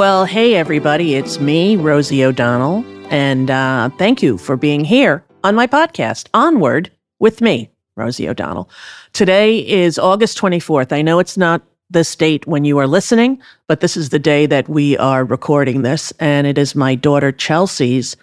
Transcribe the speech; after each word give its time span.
Well, 0.00 0.24
hey, 0.24 0.54
everybody, 0.54 1.14
it's 1.14 1.40
me, 1.40 1.76
Rosie 1.76 2.24
O'Donnell, 2.24 2.82
and 3.10 3.50
uh, 3.50 3.90
thank 3.98 4.22
you 4.22 4.38
for 4.38 4.56
being 4.56 4.82
here 4.82 5.22
on 5.44 5.54
my 5.54 5.66
podcast, 5.66 6.26
Onward 6.32 6.90
with 7.18 7.42
me, 7.42 7.68
Rosie 7.96 8.26
O'Donnell. 8.26 8.70
Today 9.12 9.58
is 9.58 9.98
August 9.98 10.38
24th. 10.38 10.90
I 10.90 11.02
know 11.02 11.18
it's 11.18 11.36
not 11.36 11.60
this 11.90 12.16
date 12.16 12.46
when 12.46 12.64
you 12.64 12.78
are 12.78 12.86
listening, 12.86 13.42
but 13.66 13.80
this 13.80 13.94
is 13.94 14.08
the 14.08 14.18
day 14.18 14.46
that 14.46 14.70
we 14.70 14.96
are 14.96 15.22
recording 15.22 15.82
this, 15.82 16.14
and 16.18 16.46
it 16.46 16.56
is 16.56 16.74
my 16.74 16.94
daughter 16.94 17.30
Chelsea's 17.30 18.16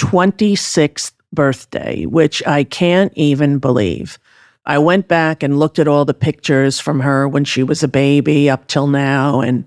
26th 0.00 1.12
birthday, 1.32 2.06
which 2.06 2.44
I 2.44 2.64
can't 2.64 3.12
even 3.14 3.60
believe. 3.60 4.18
I 4.66 4.78
went 4.78 5.06
back 5.06 5.44
and 5.44 5.60
looked 5.60 5.78
at 5.78 5.86
all 5.86 6.04
the 6.04 6.12
pictures 6.12 6.80
from 6.80 6.98
her 6.98 7.28
when 7.28 7.44
she 7.44 7.62
was 7.62 7.84
a 7.84 7.88
baby 7.88 8.50
up 8.50 8.66
till 8.66 8.88
now, 8.88 9.40
and 9.40 9.64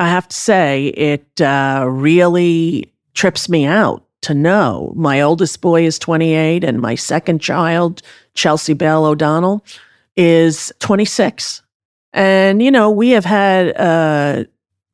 I 0.00 0.08
have 0.08 0.26
to 0.28 0.36
say, 0.36 0.86
it 0.86 1.42
uh, 1.42 1.84
really 1.86 2.90
trips 3.12 3.50
me 3.50 3.66
out 3.66 4.02
to 4.22 4.32
know 4.32 4.94
my 4.96 5.20
oldest 5.20 5.60
boy 5.60 5.84
is 5.84 5.98
28 5.98 6.64
and 6.64 6.80
my 6.80 6.94
second 6.94 7.42
child, 7.42 8.00
Chelsea 8.32 8.72
Belle 8.72 9.04
O'Donnell, 9.04 9.62
is 10.16 10.72
26. 10.78 11.60
And, 12.14 12.62
you 12.62 12.70
know, 12.70 12.90
we 12.90 13.10
have 13.10 13.26
had 13.26 13.68
a 13.76 14.46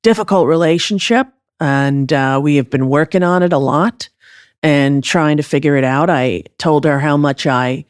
difficult 0.02 0.48
relationship 0.48 1.28
and 1.60 2.12
uh, 2.12 2.40
we 2.42 2.56
have 2.56 2.68
been 2.68 2.88
working 2.88 3.22
on 3.22 3.44
it 3.44 3.52
a 3.52 3.58
lot 3.58 4.08
and 4.60 5.04
trying 5.04 5.36
to 5.36 5.44
figure 5.44 5.76
it 5.76 5.84
out. 5.84 6.10
I 6.10 6.42
told 6.58 6.84
her 6.84 6.98
how 6.98 7.16
much 7.16 7.46
I 7.46 7.84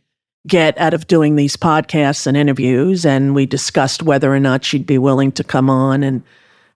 get 0.47 0.77
out 0.77 0.93
of 0.93 1.07
doing 1.07 1.37
these 1.37 1.57
podcasts 1.57 2.27
and 2.27 2.37
interviews, 2.37 3.07
and 3.07 3.35
we 3.35 3.47
discussed 3.47 4.03
whether 4.03 4.33
or 4.33 4.39
not 4.39 4.67
she'd 4.67 4.87
be 4.87 4.99
willing 4.99 5.33
to 5.33 5.43
come 5.43 5.71
on 5.71 6.03
and 6.03 6.23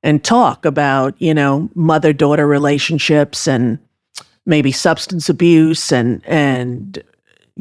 and 0.02 0.24
talk 0.24 0.64
about, 0.64 1.14
you 1.20 1.34
know, 1.34 1.68
mother 1.74 2.12
daughter 2.12 2.46
relationships 2.46 3.46
and 3.46 3.78
maybe 4.46 4.72
substance 4.72 5.28
abuse 5.28 5.92
and 5.92 6.22
and 6.26 7.02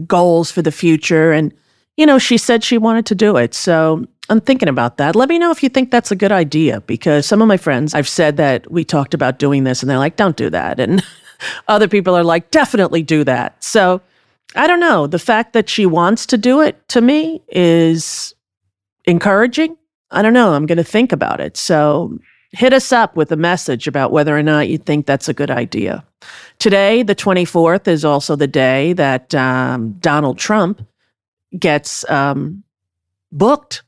goals 0.07 0.49
for 0.51 0.61
the 0.61 0.72
future 0.72 1.31
and 1.31 1.53
you 1.97 2.05
know, 2.05 2.17
she 2.17 2.38
said 2.38 2.63
she 2.63 2.78
wanted 2.78 3.05
to 3.07 3.16
do 3.16 3.35
it. 3.35 3.53
So 3.53 4.05
I'm 4.29 4.39
thinking 4.39 4.69
about 4.69 4.95
that. 4.97 5.17
Let 5.17 5.28
me 5.28 5.38
know 5.38 5.51
if 5.51 5.61
you 5.61 5.67
think 5.67 5.91
that's 5.91 6.11
a 6.11 6.16
good 6.16 6.31
idea 6.31 6.79
because 6.81 7.25
some 7.25 7.41
of 7.41 7.49
my 7.49 7.57
friends, 7.57 7.94
I've 7.94 8.07
said 8.07 8.38
that 8.38 8.72
we 8.72 8.85
talked 8.85 9.13
about 9.13 9.38
doing 9.38 9.66
this 9.66 9.83
and 9.83 9.89
they're 9.89 9.97
like, 9.97 10.16
don't 10.16 10.38
do 10.38 10.49
that. 10.49 10.79
And 10.79 11.03
other 11.67 11.89
people 11.89 12.16
are 12.16 12.23
like, 12.23 12.51
definitely 12.51 13.03
do 13.03 13.25
that. 13.25 13.61
So 13.61 14.01
I 14.55 14.66
don't 14.66 14.79
know. 14.79 15.07
The 15.07 15.19
fact 15.19 15.51
that 15.51 15.67
she 15.67 15.85
wants 15.85 16.25
to 16.28 16.38
do 16.38 16.61
it 16.61 16.88
to 16.88 17.01
me 17.01 17.41
is 17.49 18.33
encouraging. 19.03 19.75
I 20.11 20.22
don't 20.22 20.33
know. 20.33 20.53
I'm 20.53 20.66
going 20.66 20.78
to 20.78 20.85
think 20.85 21.11
about 21.11 21.41
it. 21.41 21.57
So 21.57 22.17
hit 22.51 22.73
us 22.73 22.91
up 22.91 23.15
with 23.15 23.31
a 23.31 23.37
message 23.37 23.87
about 23.87 24.11
whether 24.11 24.37
or 24.37 24.43
not 24.43 24.67
you 24.69 24.77
think 24.77 25.05
that's 25.05 25.29
a 25.29 25.33
good 25.33 25.51
idea. 25.51 26.03
Today, 26.57 27.03
the 27.03 27.15
24th, 27.15 27.87
is 27.87 28.03
also 28.03 28.35
the 28.35 28.47
day 28.47 28.93
that 28.93 29.33
um, 29.35 29.93
Donald 29.99 30.37
Trump 30.37 30.85
gets 31.57 32.09
um, 32.09 32.63
booked. 33.31 33.83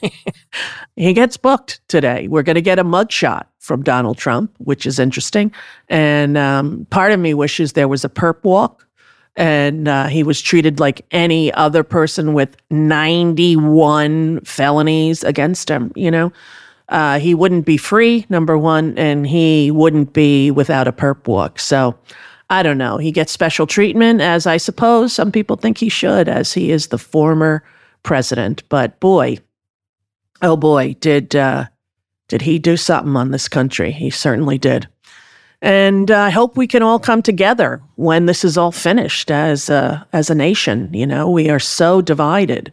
he 0.96 1.12
gets 1.12 1.36
booked 1.36 1.80
today. 1.88 2.28
We're 2.28 2.42
going 2.42 2.54
to 2.54 2.62
get 2.62 2.78
a 2.78 2.84
mugshot 2.84 3.46
from 3.58 3.82
Donald 3.82 4.16
Trump, 4.16 4.54
which 4.58 4.86
is 4.86 4.98
interesting. 4.98 5.52
And 5.88 6.38
um, 6.38 6.86
part 6.90 7.12
of 7.12 7.20
me 7.20 7.34
wishes 7.34 7.72
there 7.72 7.88
was 7.88 8.04
a 8.04 8.08
perp 8.08 8.44
walk 8.44 8.86
and 9.36 9.88
uh, 9.88 10.06
he 10.08 10.22
was 10.22 10.40
treated 10.40 10.78
like 10.78 11.04
any 11.10 11.52
other 11.54 11.82
person 11.82 12.34
with 12.34 12.56
91 12.70 14.40
felonies 14.40 15.24
against 15.24 15.70
him, 15.70 15.90
you 15.96 16.10
know? 16.10 16.32
Uh, 16.92 17.18
he 17.18 17.34
wouldn't 17.34 17.64
be 17.64 17.78
free, 17.78 18.26
number 18.28 18.58
one, 18.58 18.96
and 18.98 19.26
he 19.26 19.70
wouldn't 19.70 20.12
be 20.12 20.50
without 20.50 20.86
a 20.86 20.92
perp 20.92 21.26
walk. 21.26 21.58
So 21.58 21.98
I 22.50 22.62
don't 22.62 22.76
know. 22.76 22.98
He 22.98 23.10
gets 23.10 23.32
special 23.32 23.66
treatment, 23.66 24.20
as 24.20 24.46
I 24.46 24.58
suppose 24.58 25.10
some 25.14 25.32
people 25.32 25.56
think 25.56 25.78
he 25.78 25.88
should, 25.88 26.28
as 26.28 26.52
he 26.52 26.70
is 26.70 26.88
the 26.88 26.98
former 26.98 27.64
president. 28.02 28.62
But 28.68 29.00
boy, 29.00 29.38
oh 30.42 30.54
boy, 30.54 30.94
did 31.00 31.34
uh, 31.34 31.64
did 32.28 32.42
he 32.42 32.58
do 32.58 32.76
something 32.76 33.16
on 33.16 33.30
this 33.30 33.48
country? 33.48 33.90
He 33.90 34.10
certainly 34.10 34.58
did. 34.58 34.86
And 35.62 36.10
I 36.10 36.28
hope 36.28 36.58
we 36.58 36.66
can 36.66 36.82
all 36.82 36.98
come 36.98 37.22
together 37.22 37.80
when 37.94 38.26
this 38.26 38.44
is 38.44 38.58
all 38.58 38.72
finished 38.72 39.30
as 39.30 39.70
a, 39.70 40.06
as 40.12 40.28
a 40.28 40.34
nation. 40.34 40.92
You 40.92 41.06
know, 41.06 41.30
we 41.30 41.48
are 41.48 41.60
so 41.60 42.02
divided 42.02 42.70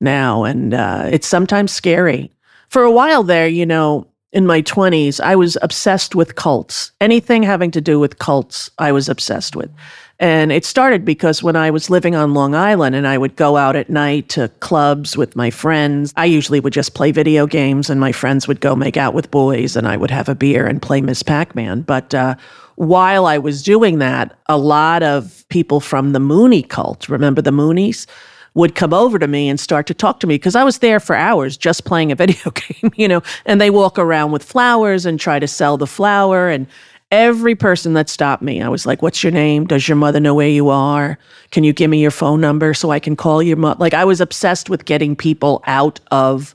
now, 0.00 0.42
and 0.42 0.74
uh, 0.74 1.08
it's 1.12 1.28
sometimes 1.28 1.70
scary 1.70 2.32
for 2.74 2.82
a 2.82 2.90
while 2.90 3.22
there, 3.22 3.46
you 3.46 3.64
know, 3.64 4.04
in 4.32 4.48
my 4.48 4.60
20s, 4.60 5.20
I 5.20 5.36
was 5.36 5.56
obsessed 5.62 6.16
with 6.16 6.34
cults. 6.34 6.90
Anything 7.00 7.44
having 7.44 7.70
to 7.70 7.80
do 7.80 8.00
with 8.00 8.18
cults, 8.18 8.68
I 8.78 8.90
was 8.90 9.08
obsessed 9.08 9.54
with. 9.54 9.70
And 10.18 10.50
it 10.50 10.64
started 10.64 11.04
because 11.04 11.40
when 11.40 11.54
I 11.54 11.70
was 11.70 11.88
living 11.88 12.16
on 12.16 12.34
Long 12.34 12.56
Island 12.56 12.96
and 12.96 13.06
I 13.06 13.16
would 13.16 13.36
go 13.36 13.56
out 13.56 13.76
at 13.76 13.90
night 13.90 14.28
to 14.30 14.48
clubs 14.58 15.16
with 15.16 15.36
my 15.36 15.50
friends, 15.50 16.12
I 16.16 16.24
usually 16.24 16.58
would 16.58 16.72
just 16.72 16.94
play 16.94 17.12
video 17.12 17.46
games 17.46 17.88
and 17.88 18.00
my 18.00 18.10
friends 18.10 18.48
would 18.48 18.60
go 18.60 18.74
make 18.74 18.96
out 18.96 19.14
with 19.14 19.30
boys 19.30 19.76
and 19.76 19.86
I 19.86 19.96
would 19.96 20.10
have 20.10 20.28
a 20.28 20.34
beer 20.34 20.66
and 20.66 20.82
play 20.82 21.00
Miss 21.00 21.22
Pac 21.22 21.54
Man. 21.54 21.82
But 21.82 22.12
uh, 22.12 22.34
while 22.74 23.26
I 23.26 23.38
was 23.38 23.62
doing 23.62 24.00
that, 24.00 24.36
a 24.48 24.58
lot 24.58 25.04
of 25.04 25.44
people 25.48 25.78
from 25.78 26.10
the 26.10 26.18
Moonie 26.18 26.68
cult, 26.68 27.08
remember 27.08 27.40
the 27.40 27.52
Moonies? 27.52 28.08
Would 28.54 28.74
come 28.74 28.94
over 28.94 29.18
to 29.18 29.26
me 29.26 29.48
and 29.48 29.58
start 29.58 29.86
to 29.88 29.94
talk 29.94 30.20
to 30.20 30.26
me 30.26 30.36
because 30.36 30.54
I 30.54 30.64
was 30.64 30.78
there 30.78 31.00
for 31.00 31.16
hours 31.16 31.56
just 31.56 31.84
playing 31.84 32.12
a 32.12 32.14
video 32.24 32.50
game, 32.52 32.92
you 32.96 33.08
know, 33.08 33.22
and 33.44 33.60
they 33.60 33.70
walk 33.70 33.98
around 33.98 34.32
with 34.32 34.42
flowers 34.42 35.06
and 35.06 35.18
try 35.18 35.38
to 35.38 35.48
sell 35.48 35.76
the 35.76 35.86
flower. 35.86 36.48
And 36.48 36.66
every 37.10 37.54
person 37.54 37.94
that 37.94 38.08
stopped 38.08 38.42
me, 38.42 38.62
I 38.62 38.68
was 38.68 38.86
like, 38.86 39.02
What's 39.02 39.22
your 39.22 39.32
name? 39.32 39.66
Does 39.66 39.88
your 39.88 39.96
mother 39.96 40.20
know 40.20 40.34
where 40.34 40.48
you 40.48 40.68
are? 40.68 41.18
Can 41.50 41.64
you 41.64 41.72
give 41.72 41.90
me 41.90 42.00
your 42.00 42.10
phone 42.10 42.40
number 42.40 42.74
so 42.74 42.90
I 42.90 43.00
can 43.00 43.16
call 43.16 43.42
your 43.42 43.56
mother? 43.56 43.78
Like, 43.80 43.94
I 43.94 44.04
was 44.04 44.20
obsessed 44.20 44.70
with 44.70 44.84
getting 44.84 45.16
people 45.16 45.62
out 45.66 46.00
of 46.10 46.54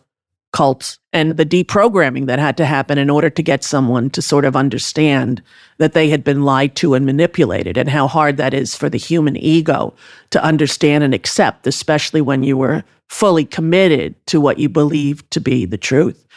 cults 0.52 0.98
and 1.14 1.38
the 1.38 1.46
deprogramming 1.46 2.26
that 2.28 2.40
had 2.40 2.58
to 2.58 2.66
happen 2.66 2.98
in 2.98 3.10
order 3.10 3.30
to 3.30 3.44
get 3.44 3.64
someone 3.64 4.10
to 4.10 4.22
sort 4.22 4.46
of 4.46 4.56
understand 4.56 5.42
that 5.78 5.94
they 5.94 6.10
had 6.10 6.24
been 6.24 6.44
lied 6.44 6.76
to 6.76 6.94
and 6.94 7.06
manipulated 7.06 7.78
and 7.78 7.90
how 7.90 8.08
hard 8.08 8.38
that 8.38 8.54
is 8.54 8.76
for 8.76 8.90
the 8.90 8.98
human 8.98 9.38
ego 9.38 9.94
to 10.32 10.44
understand 10.44 11.04
and 11.04 11.14
accept, 11.14 11.68
especially 11.68 12.22
when 12.22 12.44
you 12.44 12.58
were 12.58 12.84
fully 13.08 13.46
committed 13.46 14.16
to 14.28 14.40
what 14.40 14.60
you 14.60 14.70
believed 14.70 15.30
to 15.32 15.40
be 15.40 15.66
the 15.66 15.78
truth. 15.78 16.28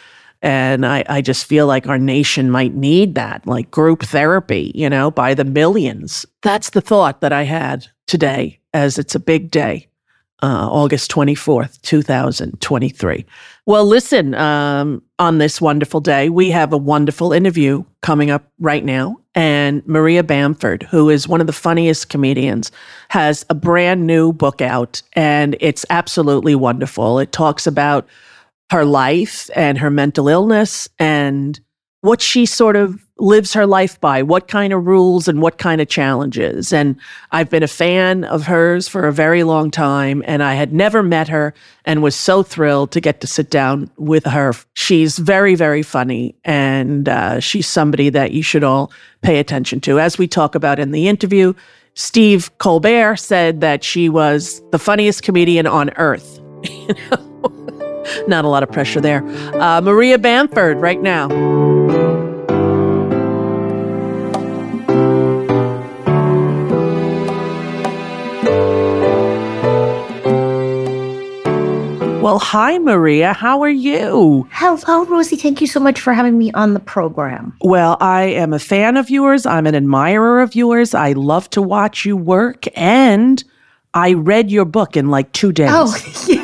And 0.41 0.85
I, 0.85 1.05
I 1.09 1.21
just 1.21 1.45
feel 1.45 1.67
like 1.67 1.87
our 1.87 1.99
nation 1.99 2.51
might 2.51 2.75
need 2.75 3.15
that, 3.15 3.47
like 3.47 3.71
group 3.71 4.03
therapy, 4.03 4.73
you 4.75 4.91
know, 4.91 5.11
by 5.11 5.35
the 5.35 5.45
millions. 5.45 6.27
That's 6.43 6.71
the 6.71 6.81
thought 6.81 7.21
that 7.21 7.33
I 7.33 7.45
had 7.45 7.87
today, 8.07 8.59
as 8.75 8.99
it's 8.99 9.15
a 9.15 9.21
big 9.21 9.51
day 9.51 9.89
uh, 10.43 10.69
August 10.71 11.11
24th, 11.11 11.81
2023. 11.83 13.25
Well, 13.65 13.87
listen, 13.87 14.35
um, 14.35 15.03
on 15.19 15.39
this 15.39 15.61
wonderful 15.61 16.01
day, 16.01 16.29
we 16.29 16.51
have 16.51 16.73
a 16.73 16.77
wonderful 16.77 17.33
interview 17.33 17.85
coming 18.03 18.31
up 18.31 18.51
right 18.59 18.85
now. 18.85 19.19
And 19.35 19.87
Maria 19.87 20.23
Bamford, 20.23 20.83
who 20.83 21.09
is 21.09 21.29
one 21.29 21.41
of 21.41 21.47
the 21.47 21.53
funniest 21.53 22.09
comedians, 22.09 22.73
has 23.11 23.47
a 23.49 23.55
brand 23.55 24.07
new 24.07 24.33
book 24.33 24.61
out, 24.61 25.01
and 25.15 25.57
it's 25.61 25.87
absolutely 25.89 26.55
wonderful. 26.55 27.19
It 27.19 27.33
talks 27.33 27.67
about 27.67 28.07
her 28.71 28.85
life 28.85 29.49
and 29.55 29.79
her 29.79 29.91
mental 29.91 30.29
illness 30.29 30.89
and 30.99 31.59
what 32.03 32.21
she 32.21 32.45
sort 32.47 32.75
of 32.77 33.01
lives 33.19 33.53
her 33.53 33.65
life 33.65 34.01
by, 34.01 34.23
what 34.23 34.49
kind 34.49 34.73
of 34.73 34.85
rules 34.85 35.29
and 35.29 35.41
what 35.41 35.59
kind 35.59 35.81
of 35.81 35.89
challenges. 35.89 36.73
And 36.73 36.97
I've 37.31 37.49
been 37.49 37.63
a 37.63 37.69
fan 37.69 38.25
of 38.25 38.43
hers 38.43 38.89
for 38.89 39.07
a 39.07 39.13
very 39.13 39.45
long 39.45 39.71
time, 39.71 40.25
and 40.27 40.43
I 40.43 40.55
had 40.55 40.73
never 40.73 41.05
met 41.05 41.29
her 41.29 41.55
and 41.85 42.03
was 42.03 42.17
so 42.17 42.43
thrilled 42.43 42.91
to 42.93 43.01
get 43.01 43.21
to 43.21 43.29
sit 43.29 43.51
down 43.51 43.89
with 43.97 44.25
her. 44.27 44.53
She's 44.75 45.19
very, 45.19 45.55
very 45.55 45.85
funny, 45.85 46.35
and 46.45 47.09
uh, 47.09 47.39
she's 47.39 47.69
somebody 47.69 48.09
that 48.11 48.33
you 48.33 48.43
should 48.43 48.65
all 48.65 48.91
pay 49.23 49.39
attention 49.39 49.81
to. 49.83 50.01
As 50.01 50.19
we 50.19 50.27
talk 50.27 50.57
about 50.57 50.81
in 50.81 50.91
the 50.91 51.07
interview, 51.07 51.55
Steve 51.95 52.51
Colbert 52.59 53.17
said 53.17 53.61
that 53.61 53.85
she 53.85 54.09
was 54.09 54.61
the 54.73 54.79
funniest 54.79 55.23
comedian 55.23 55.69
on 55.69 55.91
earth. 55.97 56.41
Not 58.29 58.45
a 58.45 58.49
lot 58.49 58.63
of 58.63 58.71
pressure 58.71 59.01
there. 59.01 59.25
Uh, 59.61 59.81
Maria 59.81 60.19
Bamford, 60.19 60.79
right 60.79 61.01
now. 61.01 61.29
Well, 72.23 72.39
hi, 72.39 72.79
Maria. 72.79 73.33
How 73.33 73.63
are 73.63 73.69
you? 73.69 74.47
Hello, 74.53 75.05
Rosie. 75.07 75.35
Thank 75.35 75.61
you 75.61 75.67
so 75.67 75.81
much 75.81 76.01
for 76.01 76.13
having 76.13 76.39
me 76.39 76.53
on 76.53 76.73
the 76.73 76.79
program. 76.79 77.53
Well, 77.63 77.97
I 78.01 78.23
am 78.23 78.53
a 78.53 78.61
fan 78.61 78.97
of 78.97 79.11
yours. 79.11 79.45
I'm 79.45 79.67
an 79.67 79.75
admirer 79.75 80.41
of 80.41 80.55
yours. 80.55 80.95
I 80.95 81.13
love 81.13 81.51
to 81.51 81.61
watch 81.61 82.05
you 82.05 82.17
work. 82.17 82.67
And 82.79 83.43
I 83.93 84.13
read 84.13 84.53
your 84.53 84.65
book 84.65 84.97
in 84.97 85.11
like 85.11 85.33
two 85.33 85.51
days. 85.51 85.71
Oh, 85.73 85.93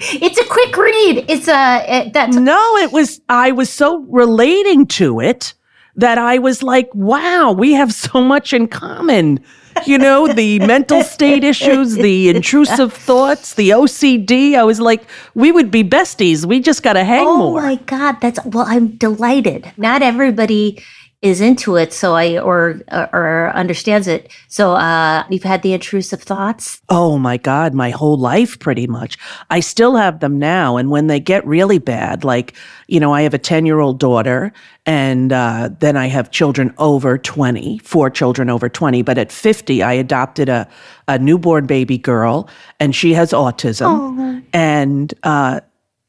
it's 0.00 0.38
a 0.38 0.44
quick 0.44 0.76
read. 0.76 1.24
It's 1.28 1.48
a, 1.48 1.84
it, 1.88 2.12
that's. 2.12 2.36
No, 2.36 2.76
it 2.76 2.92
was, 2.92 3.20
I 3.28 3.52
was 3.52 3.70
so 3.70 4.00
relating 4.02 4.86
to 4.86 5.20
it 5.20 5.54
that 5.96 6.18
I 6.18 6.38
was 6.38 6.62
like, 6.62 6.94
wow, 6.94 7.52
we 7.52 7.72
have 7.72 7.92
so 7.92 8.20
much 8.20 8.52
in 8.52 8.68
common 8.68 9.40
you 9.86 9.98
know, 9.98 10.32
the 10.32 10.58
mental 10.60 11.02
state 11.02 11.44
issues, 11.44 11.94
the 11.94 12.28
intrusive 12.28 12.92
thoughts, 12.92 13.54
the 13.54 13.70
OCD. 13.70 14.54
I 14.54 14.64
was 14.64 14.80
like, 14.80 15.02
we 15.34 15.52
would 15.52 15.70
be 15.70 15.84
besties. 15.84 16.44
We 16.44 16.60
just 16.60 16.82
got 16.82 16.94
to 16.94 17.04
hang 17.04 17.26
oh 17.26 17.36
more. 17.36 17.60
Oh 17.60 17.62
my 17.62 17.76
God. 17.76 18.16
That's, 18.20 18.44
well, 18.44 18.64
I'm 18.66 18.96
delighted. 18.96 19.72
Not 19.76 20.02
everybody 20.02 20.82
is 21.20 21.40
into 21.40 21.74
it 21.74 21.92
so 21.92 22.14
i 22.14 22.38
or 22.38 22.80
or 23.12 23.50
understands 23.54 24.06
it. 24.06 24.32
So 24.48 24.72
uh 24.72 25.24
you've 25.28 25.42
had 25.42 25.62
the 25.62 25.72
intrusive 25.72 26.22
thoughts? 26.22 26.80
Oh 26.88 27.18
my 27.18 27.36
god 27.36 27.74
my 27.74 27.90
whole 27.90 28.16
life 28.16 28.58
pretty 28.60 28.86
much. 28.86 29.18
I 29.50 29.60
still 29.60 29.96
have 29.96 30.20
them 30.20 30.38
now 30.38 30.76
and 30.76 30.90
when 30.90 31.08
they 31.08 31.18
get 31.18 31.44
really 31.46 31.78
bad 31.78 32.22
like 32.22 32.54
you 32.86 33.00
know 33.00 33.12
i 33.12 33.22
have 33.22 33.34
a 33.34 33.38
10 33.38 33.66
year 33.66 33.80
old 33.80 33.98
daughter 33.98 34.52
and 34.86 35.32
uh, 35.32 35.68
then 35.80 35.96
i 35.96 36.06
have 36.06 36.30
children 36.30 36.72
over 36.78 37.18
20 37.18 37.78
four 37.78 38.10
children 38.10 38.48
over 38.48 38.68
20 38.68 39.02
but 39.02 39.18
at 39.18 39.32
50 39.32 39.82
i 39.82 39.92
adopted 39.92 40.48
a, 40.48 40.68
a 41.08 41.18
newborn 41.18 41.66
baby 41.66 41.98
girl 41.98 42.48
and 42.80 42.94
she 42.94 43.12
has 43.12 43.32
autism. 43.32 43.86
Oh. 43.88 44.42
and 44.52 45.14
uh, 45.24 45.60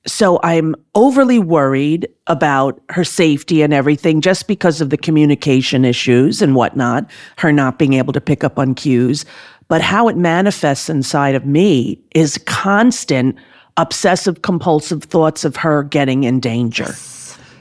so 0.08 0.40
I'm 0.44 0.76
overly 0.96 1.40
worried 1.40 2.08
about 2.28 2.82
her 2.90 3.04
safety 3.04 3.62
and 3.62 3.74
everything 3.74 4.22
just 4.22 4.48
because 4.48 4.82
of 4.82 4.90
the 4.90 4.98
communication 4.98 5.84
issues 5.84 6.42
and 6.42 6.56
whatnot, 6.56 7.10
her 7.38 7.52
not 7.52 7.78
being 7.78 7.94
able 7.94 8.14
to 8.14 8.22
pick 8.22 8.44
up 8.44 8.58
on 8.58 8.76
cues. 8.76 9.26
But 9.68 9.82
how 9.82 10.08
it 10.08 10.18
manifests 10.18 10.90
inside 10.90 11.36
of 11.36 11.46
me 11.46 12.00
is 12.16 12.38
constant 12.46 13.36
obsessive 13.78 14.42
compulsive 14.42 15.04
thoughts 15.04 15.46
of 15.46 15.56
her 15.58 15.84
getting 15.84 16.24
in 16.24 16.40
danger. 16.40 16.94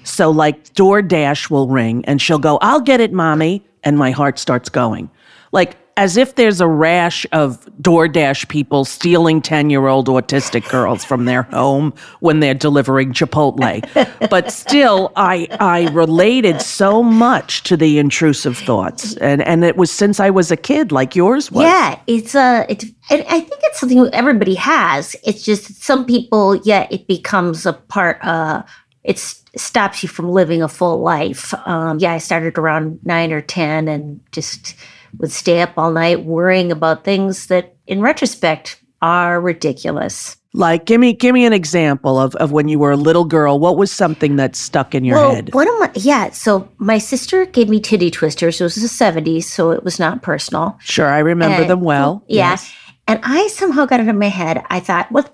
So, 0.05 0.31
like, 0.31 0.73
DoorDash 0.75 1.51
will 1.51 1.69
ring 1.69 2.05
and 2.07 2.21
she'll 2.21 2.39
go, 2.39 2.59
I'll 2.63 2.81
get 2.81 3.01
it, 3.01 3.13
mommy. 3.13 3.65
And 3.85 3.99
my 3.99 4.11
heart 4.11 4.39
starts 4.39 4.69
going. 4.69 5.11
Like, 5.53 5.77
as 5.99 6.17
if 6.17 6.37
there's 6.37 6.61
a 6.61 6.69
rash 6.69 7.27
of 7.33 7.67
DoorDash 7.83 8.49
people 8.49 8.85
stealing 8.85 9.43
10 9.43 9.69
year 9.69 9.89
old 9.89 10.07
autistic 10.07 10.67
girls 10.71 11.05
from 11.05 11.25
their 11.25 11.43
home 11.43 11.93
when 12.21 12.39
they're 12.39 12.55
delivering 12.55 13.13
Chipotle. 13.13 13.83
but 14.31 14.53
still, 14.53 15.11
I, 15.17 15.49
I 15.59 15.89
related 15.91 16.63
so 16.63 17.03
much 17.03 17.65
to 17.65 17.77
the 17.77 17.99
intrusive 17.99 18.57
thoughts. 18.57 19.17
And, 19.17 19.43
and 19.43 19.65
it 19.65 19.77
was 19.77 19.91
since 19.91 20.21
I 20.21 20.31
was 20.31 20.53
a 20.53 20.57
kid, 20.57 20.93
like 20.93 21.17
yours 21.17 21.51
was. 21.51 21.65
Yeah, 21.65 21.99
it's 22.07 22.37
a, 22.37 22.41
uh, 22.41 22.67
it's, 22.69 22.85
I 23.11 23.41
think 23.41 23.61
it's 23.65 23.81
something 23.81 24.09
everybody 24.13 24.55
has. 24.55 25.17
It's 25.25 25.43
just 25.43 25.83
some 25.83 26.07
people, 26.07 26.55
yeah, 26.59 26.87
it 26.93 27.09
becomes 27.09 27.67
a 27.67 27.73
part, 27.73 28.25
uh, 28.25 28.63
it 29.03 29.19
stops 29.19 30.05
you 30.05 30.09
from 30.09 30.31
living 30.31 30.63
a 30.63 30.69
full 30.69 31.01
life. 31.01 31.55
Um, 31.67 31.99
yeah, 31.99 32.13
I 32.13 32.19
started 32.19 32.57
around 32.57 33.01
nine 33.03 33.33
or 33.33 33.41
10 33.41 33.89
and 33.89 34.21
just, 34.31 34.77
would 35.19 35.33
stay 35.33 35.61
up 35.61 35.73
all 35.77 35.91
night 35.93 36.25
worrying 36.25 36.73
about 36.73 37.05
things 37.05 37.47
that, 37.47 37.77
in 37.87 38.01
retrospect, 38.01 38.83
are 39.03 39.41
ridiculous. 39.41 40.37
Like, 40.55 40.87
give 40.87 41.01
me 41.01 41.13
give 41.13 41.35
me 41.35 41.45
an 41.45 41.53
example 41.53 42.19
of, 42.19 42.35
of 42.37 42.53
when 42.53 42.69
you 42.69 42.79
were 42.79 42.91
a 42.91 42.97
little 42.97 43.25
girl. 43.25 43.59
What 43.61 43.77
was 43.77 43.93
something 43.93 44.37
that 44.37 44.57
stuck 44.57 44.95
in 44.95 45.05
your 45.05 45.17
well, 45.17 45.35
head? 45.35 45.55
One 45.55 45.69
of 45.69 45.79
my 45.79 45.91
yeah. 45.95 46.31
So 46.31 46.69
my 46.79 46.99
sister 46.99 47.45
gave 47.45 47.69
me 47.69 47.81
titty 47.81 48.11
twisters. 48.11 48.61
It 48.61 48.65
was 48.65 48.75
the 48.77 48.89
seventies, 48.89 49.51
so 49.51 49.73
it 49.73 49.85
was 49.85 49.99
not 49.99 50.23
personal. 50.23 50.79
Sure, 50.81 51.07
I 51.07 51.19
remember 51.19 51.61
and, 51.61 51.71
them 51.71 51.83
well. 51.83 52.25
Yeah, 52.29 52.51
yes. 52.51 52.73
and 53.07 53.21
I 53.23 53.47
somehow 53.49 53.85
got 53.85 54.01
it 54.01 54.09
in 54.09 54.19
my 54.19 54.29
head. 54.29 54.65
I 54.71 54.81
thought, 54.81 55.13
well, 55.13 55.31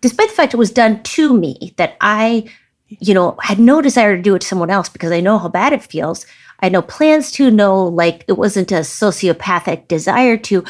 despite 0.00 0.28
the 0.28 0.34
fact 0.34 0.52
it 0.52 0.58
was 0.58 0.72
done 0.72 1.02
to 1.04 1.38
me, 1.38 1.72
that 1.76 1.96
I, 2.00 2.50
you 2.88 3.14
know, 3.14 3.36
had 3.40 3.60
no 3.60 3.80
desire 3.80 4.16
to 4.16 4.22
do 4.22 4.34
it 4.34 4.40
to 4.40 4.46
someone 4.46 4.68
else 4.68 4.88
because 4.88 5.12
I 5.12 5.20
know 5.20 5.38
how 5.38 5.48
bad 5.48 5.72
it 5.72 5.82
feels. 5.82 6.26
I 6.60 6.66
had 6.66 6.72
no 6.72 6.82
plans 6.82 7.30
to, 7.32 7.50
no, 7.50 7.84
like 7.84 8.24
it 8.28 8.32
wasn't 8.32 8.72
a 8.72 8.80
sociopathic 8.80 9.88
desire 9.88 10.36
to. 10.38 10.64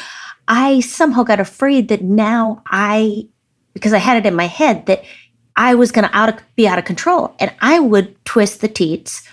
I 0.49 0.81
somehow 0.81 1.23
got 1.23 1.41
afraid 1.41 1.89
that 1.89 2.03
now 2.03 2.63
I, 2.67 3.29
because 3.73 3.93
I 3.93 3.99
had 3.99 4.17
it 4.19 4.27
in 4.27 4.35
my 4.35 4.47
head 4.47 4.87
that 4.87 5.05
I 5.57 5.75
was 5.75 5.93
going 5.93 6.07
to 6.09 6.17
out 6.17 6.29
of, 6.29 6.43
be 6.57 6.67
out 6.67 6.79
of 6.79 6.85
control 6.85 7.35
and 7.39 7.53
I 7.61 7.81
would 7.81 8.23
twist 8.25 8.61
the 8.61 8.69
teats, 8.69 9.27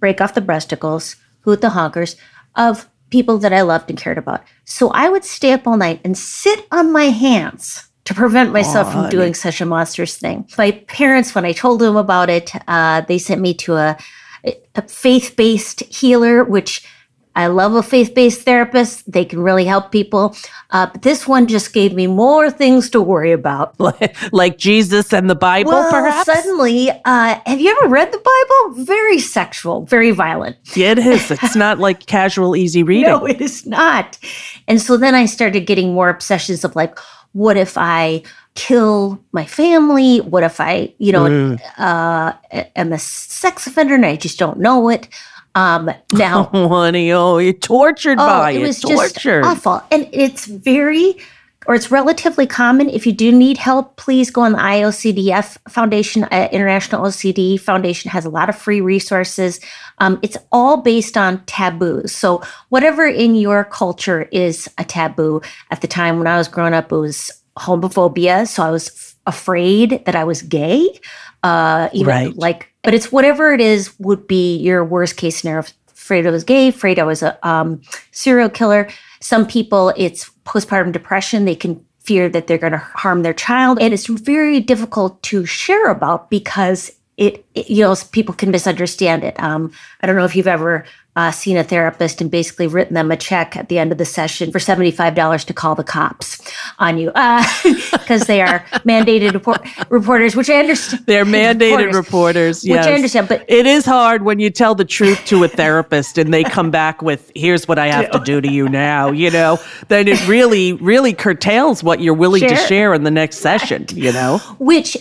break 0.00 0.20
off 0.20 0.34
the 0.34 0.40
breasticles, 0.40 1.16
hoot 1.40 1.60
the 1.60 1.68
honkers 1.68 2.16
of 2.56 2.88
people 3.10 3.38
that 3.38 3.52
I 3.52 3.62
loved 3.62 3.88
and 3.88 3.98
cared 3.98 4.18
about. 4.18 4.42
So 4.64 4.90
I 4.90 5.08
would 5.08 5.24
stay 5.24 5.52
up 5.52 5.66
all 5.66 5.76
night 5.76 6.00
and 6.04 6.18
sit 6.18 6.66
on 6.70 6.92
my 6.92 7.04
hands 7.04 7.88
to 8.04 8.14
prevent 8.14 8.52
myself 8.52 8.90
from 8.90 9.08
doing 9.10 9.34
such 9.34 9.60
a 9.60 9.66
monstrous 9.66 10.16
thing. 10.16 10.48
My 10.56 10.70
parents, 10.88 11.34
when 11.34 11.44
I 11.44 11.52
told 11.52 11.80
them 11.80 11.96
about 11.96 12.30
it, 12.30 12.52
uh, 12.66 13.02
they 13.02 13.18
sent 13.18 13.40
me 13.40 13.52
to 13.54 13.76
a 13.76 13.98
a 14.74 14.82
faith 14.88 15.34
based 15.36 15.80
healer, 15.82 16.44
which 16.44 16.86
I 17.38 17.46
love 17.46 17.74
a 17.74 17.84
faith 17.84 18.14
based 18.14 18.42
therapist. 18.42 19.10
They 19.10 19.24
can 19.24 19.40
really 19.40 19.64
help 19.64 19.92
people. 19.92 20.36
Uh, 20.70 20.86
but 20.86 21.02
this 21.02 21.28
one 21.28 21.46
just 21.46 21.72
gave 21.72 21.94
me 21.94 22.08
more 22.08 22.50
things 22.50 22.90
to 22.90 23.00
worry 23.00 23.30
about. 23.30 23.76
like 24.32 24.58
Jesus 24.58 25.12
and 25.12 25.30
the 25.30 25.36
Bible, 25.36 25.70
well, 25.70 25.88
perhaps? 25.88 26.26
Suddenly, 26.26 26.90
uh, 26.90 27.40
have 27.46 27.60
you 27.60 27.70
ever 27.70 27.88
read 27.88 28.10
the 28.10 28.18
Bible? 28.18 28.84
Very 28.84 29.20
sexual, 29.20 29.84
very 29.84 30.10
violent. 30.10 30.56
It 30.76 30.98
is. 30.98 31.30
It's 31.30 31.54
not 31.54 31.78
like 31.86 32.06
casual, 32.06 32.56
easy 32.56 32.82
reading. 32.82 33.04
no, 33.04 33.24
it 33.24 33.40
is 33.40 33.64
not. 33.64 34.18
And 34.66 34.82
so 34.82 34.96
then 34.96 35.14
I 35.14 35.26
started 35.26 35.60
getting 35.60 35.94
more 35.94 36.08
obsessions 36.08 36.64
of 36.64 36.74
like, 36.74 36.98
what 37.32 37.56
if 37.56 37.78
I 37.78 38.24
kill 38.58 39.22
my 39.30 39.46
family? 39.46 40.18
What 40.18 40.42
if 40.42 40.60
I, 40.60 40.92
you 40.98 41.12
know, 41.12 41.24
mm. 41.24 41.60
uh, 41.78 42.32
am 42.74 42.92
a 42.92 42.98
sex 42.98 43.68
offender 43.68 43.94
and 43.94 44.04
I 44.04 44.16
just 44.16 44.36
don't 44.36 44.58
know 44.58 44.88
it? 44.88 45.08
Um, 45.54 45.90
now, 46.12 46.50
oh, 46.52 46.68
honey, 46.82 47.12
oh, 47.12 47.38
you're 47.38 47.52
tortured 47.52 48.18
oh, 48.20 48.26
by 48.26 48.50
it. 48.50 48.60
It 48.60 48.66
was 48.66 48.80
tortured. 48.80 49.44
just 49.44 49.66
awful, 49.66 49.82
and 49.92 50.08
it's 50.12 50.46
very 50.46 51.16
or 51.68 51.74
it's 51.74 51.90
relatively 51.90 52.46
common. 52.46 52.88
If 52.88 53.06
you 53.06 53.12
do 53.12 53.30
need 53.30 53.58
help, 53.58 53.96
please 53.96 54.30
go 54.30 54.40
on 54.40 54.52
the 54.52 54.58
IOCDF 54.58 55.58
Foundation, 55.70 56.24
uh, 56.24 56.48
International 56.50 57.02
OCD 57.02 57.60
Foundation 57.60 58.10
has 58.10 58.24
a 58.24 58.30
lot 58.30 58.48
of 58.48 58.56
free 58.56 58.80
resources. 58.80 59.60
Um, 59.98 60.18
it's 60.22 60.38
all 60.50 60.78
based 60.78 61.18
on 61.18 61.44
taboos. 61.44 62.12
So 62.12 62.42
whatever 62.70 63.06
in 63.06 63.34
your 63.34 63.64
culture 63.64 64.22
is 64.32 64.70
a 64.78 64.84
taboo. 64.84 65.42
At 65.70 65.82
the 65.82 65.88
time 65.88 66.16
when 66.16 66.26
I 66.26 66.38
was 66.38 66.48
growing 66.48 66.72
up, 66.72 66.90
it 66.90 66.96
was 66.96 67.30
homophobia. 67.58 68.46
So 68.46 68.62
I 68.62 68.70
was 68.70 68.88
f- 68.88 69.16
afraid 69.26 70.02
that 70.06 70.14
I 70.14 70.24
was 70.24 70.42
gay. 70.42 70.88
Uh, 71.42 71.88
even 71.92 72.06
Right. 72.08 72.36
like, 72.36 72.68
but 72.82 72.94
it's 72.94 73.12
whatever 73.12 73.52
it 73.52 73.60
is 73.60 73.94
would 74.00 74.26
be 74.26 74.56
your 74.56 74.84
worst 74.84 75.16
case 75.16 75.38
scenario. 75.40 75.64
Afraid 75.92 76.26
I 76.26 76.30
was 76.30 76.44
gay, 76.44 76.68
afraid 76.68 76.98
I 76.98 77.04
was 77.04 77.22
a 77.22 77.36
um, 77.46 77.80
serial 78.12 78.48
killer. 78.48 78.88
Some 79.20 79.46
people, 79.46 79.92
it's 79.96 80.30
postpartum 80.46 80.90
depression. 80.92 81.44
They 81.44 81.54
can 81.54 81.84
fear 82.00 82.28
that 82.30 82.46
they're 82.46 82.56
going 82.58 82.72
to 82.72 82.78
harm 82.78 83.22
their 83.22 83.34
child. 83.34 83.78
And 83.80 83.92
it's 83.92 84.06
very 84.06 84.60
difficult 84.60 85.22
to 85.24 85.44
share 85.44 85.90
about 85.90 86.30
because 86.30 86.90
it, 87.18 87.44
it- 87.54 87.68
you 87.68 87.82
know, 87.84 87.94
people 88.12 88.34
can 88.34 88.50
misunderstand 88.50 89.22
it. 89.24 89.38
Um, 89.38 89.70
I 90.00 90.06
don't 90.06 90.16
know 90.16 90.24
if 90.24 90.34
you've 90.34 90.46
ever 90.48 90.84
uh, 91.18 91.32
seen 91.32 91.56
a 91.56 91.64
therapist 91.64 92.20
and 92.20 92.30
basically 92.30 92.68
written 92.68 92.94
them 92.94 93.10
a 93.10 93.16
check 93.16 93.56
at 93.56 93.68
the 93.68 93.76
end 93.76 93.90
of 93.90 93.98
the 93.98 94.04
session 94.04 94.52
for 94.52 94.60
$75 94.60 95.44
to 95.44 95.52
call 95.52 95.74
the 95.74 95.82
cops 95.82 96.40
on 96.78 96.96
you 96.96 97.06
because 97.90 98.28
they 98.28 98.40
are 98.40 98.60
mandated 98.86 99.32
report- 99.32 99.66
reporters, 99.90 100.36
which 100.36 100.48
I 100.48 100.60
understand. 100.60 101.04
They're 101.06 101.24
mandated 101.38 101.92
reporters, 101.92 102.62
Which 102.62 102.78
I 102.78 102.92
understand, 102.92 103.26
but 103.26 103.44
It 103.48 103.66
is 103.66 103.84
hard 103.84 104.22
when 104.22 104.38
you 104.38 104.48
tell 104.48 104.76
the 104.76 104.84
truth 104.84 105.24
to 105.26 105.42
a 105.42 105.48
therapist 105.48 106.18
and 106.18 106.32
they 106.32 106.44
come 106.44 106.70
back 106.70 107.02
with, 107.02 107.32
here's 107.34 107.66
what 107.66 107.80
I 107.80 107.88
have 107.88 108.12
to 108.12 108.20
do 108.20 108.40
to 108.40 108.48
you 108.48 108.68
now, 108.68 109.10
you 109.10 109.32
know, 109.32 109.58
then 109.88 110.06
it 110.06 110.24
really, 110.28 110.74
really 110.74 111.14
curtails 111.14 111.82
what 111.82 112.00
you're 112.00 112.14
willing 112.14 112.42
to 112.42 112.54
share 112.54 112.94
in 112.94 113.02
the 113.02 113.10
next 113.10 113.38
session, 113.38 113.86
you 113.92 114.12
know? 114.12 114.38
which 114.60 114.96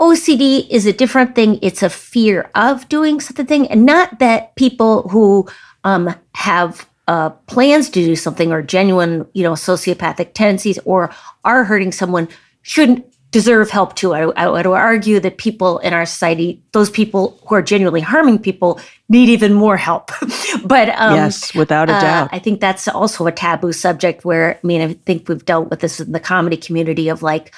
OCD 0.00 0.66
is 0.70 0.86
a 0.86 0.92
different 0.92 1.34
thing. 1.34 1.58
It's 1.60 1.82
a 1.82 1.90
fear 1.90 2.50
of 2.54 2.88
doing 2.88 3.20
something, 3.20 3.68
and 3.68 3.84
not 3.84 4.18
that 4.18 4.56
people 4.56 5.08
who 5.08 5.46
um, 5.84 6.14
have 6.34 6.88
uh, 7.06 7.30
plans 7.30 7.90
to 7.90 8.04
do 8.04 8.16
something 8.16 8.50
or 8.50 8.62
genuine, 8.62 9.26
you 9.34 9.42
know, 9.42 9.52
sociopathic 9.52 10.32
tendencies 10.32 10.78
or 10.84 11.10
are 11.44 11.64
hurting 11.64 11.92
someone 11.92 12.28
shouldn't 12.62 13.04
deserve 13.30 13.70
help 13.70 13.94
too. 13.94 14.12
I, 14.12 14.22
I 14.22 14.48
would 14.48 14.66
argue 14.66 15.20
that 15.20 15.38
people 15.38 15.78
in 15.78 15.92
our 15.92 16.06
society, 16.06 16.62
those 16.72 16.90
people 16.90 17.38
who 17.46 17.54
are 17.54 17.62
genuinely 17.62 18.00
harming 18.00 18.38
people, 18.38 18.80
need 19.08 19.28
even 19.28 19.54
more 19.54 19.76
help. 19.76 20.10
but 20.64 20.88
um, 20.90 21.14
yes, 21.14 21.54
without 21.54 21.90
a 21.90 21.94
uh, 21.94 22.00
doubt. 22.00 22.28
I 22.32 22.38
think 22.38 22.60
that's 22.60 22.88
also 22.88 23.26
a 23.26 23.32
taboo 23.32 23.72
subject 23.72 24.24
where, 24.24 24.56
I 24.56 24.66
mean, 24.66 24.80
I 24.80 24.94
think 24.94 25.28
we've 25.28 25.44
dealt 25.44 25.68
with 25.68 25.80
this 25.80 26.00
in 26.00 26.12
the 26.12 26.20
comedy 26.20 26.56
community 26.56 27.08
of 27.08 27.22
like, 27.22 27.54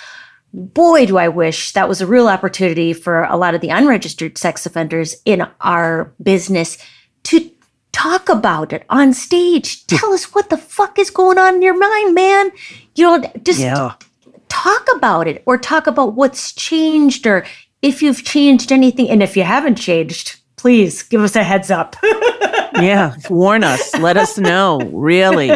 boy, 0.52 1.06
do 1.06 1.18
I 1.18 1.28
wish 1.28 1.73
that 1.73 1.88
was 1.88 2.00
a 2.00 2.06
real 2.06 2.28
opportunity 2.28 2.92
for 2.92 3.25
a 3.25 3.37
lot 3.37 3.54
of 3.54 3.61
the 3.61 3.71
unregistered 3.71 4.37
sex 4.38 4.66
offenders 4.66 5.16
in 5.25 5.47
our 5.61 6.12
business 6.23 6.78
to 7.25 7.50
talk 7.92 8.28
about 8.28 8.73
it 8.73 8.85
on 8.90 9.12
stage. 9.12 9.87
Tell 9.87 10.12
us 10.12 10.35
what 10.35 10.50
the 10.50 10.56
fuck 10.56 10.99
is 10.99 11.11
going 11.11 11.38
on 11.38 11.56
in 11.56 11.62
your 11.62 11.78
mind, 11.78 12.14
man. 12.14 12.50
You 12.94 13.04
know, 13.04 13.32
just 13.42 13.61
yeah. 13.61 13.94
talk 14.49 14.87
about 14.94 15.28
it 15.28 15.42
or 15.47 15.56
talk 15.56 15.87
about 15.87 16.14
what's 16.14 16.52
changed 16.52 17.26
or 17.26 17.44
if 17.80 18.02
you've 18.02 18.25
changed 18.25 18.73
anything. 18.73 19.09
And 19.09 19.23
if 19.23 19.37
you 19.37 19.44
haven't 19.44 19.76
changed, 19.76 20.38
please 20.62 21.02
give 21.02 21.21
us 21.23 21.35
a 21.37 21.42
heads 21.42 21.71
up. 21.71 21.97
Yeah, 22.75 23.14
warn 23.28 23.64
us. 23.64 23.95
Let 23.99 24.16
us 24.16 24.38
know, 24.38 24.78
really. 24.95 25.52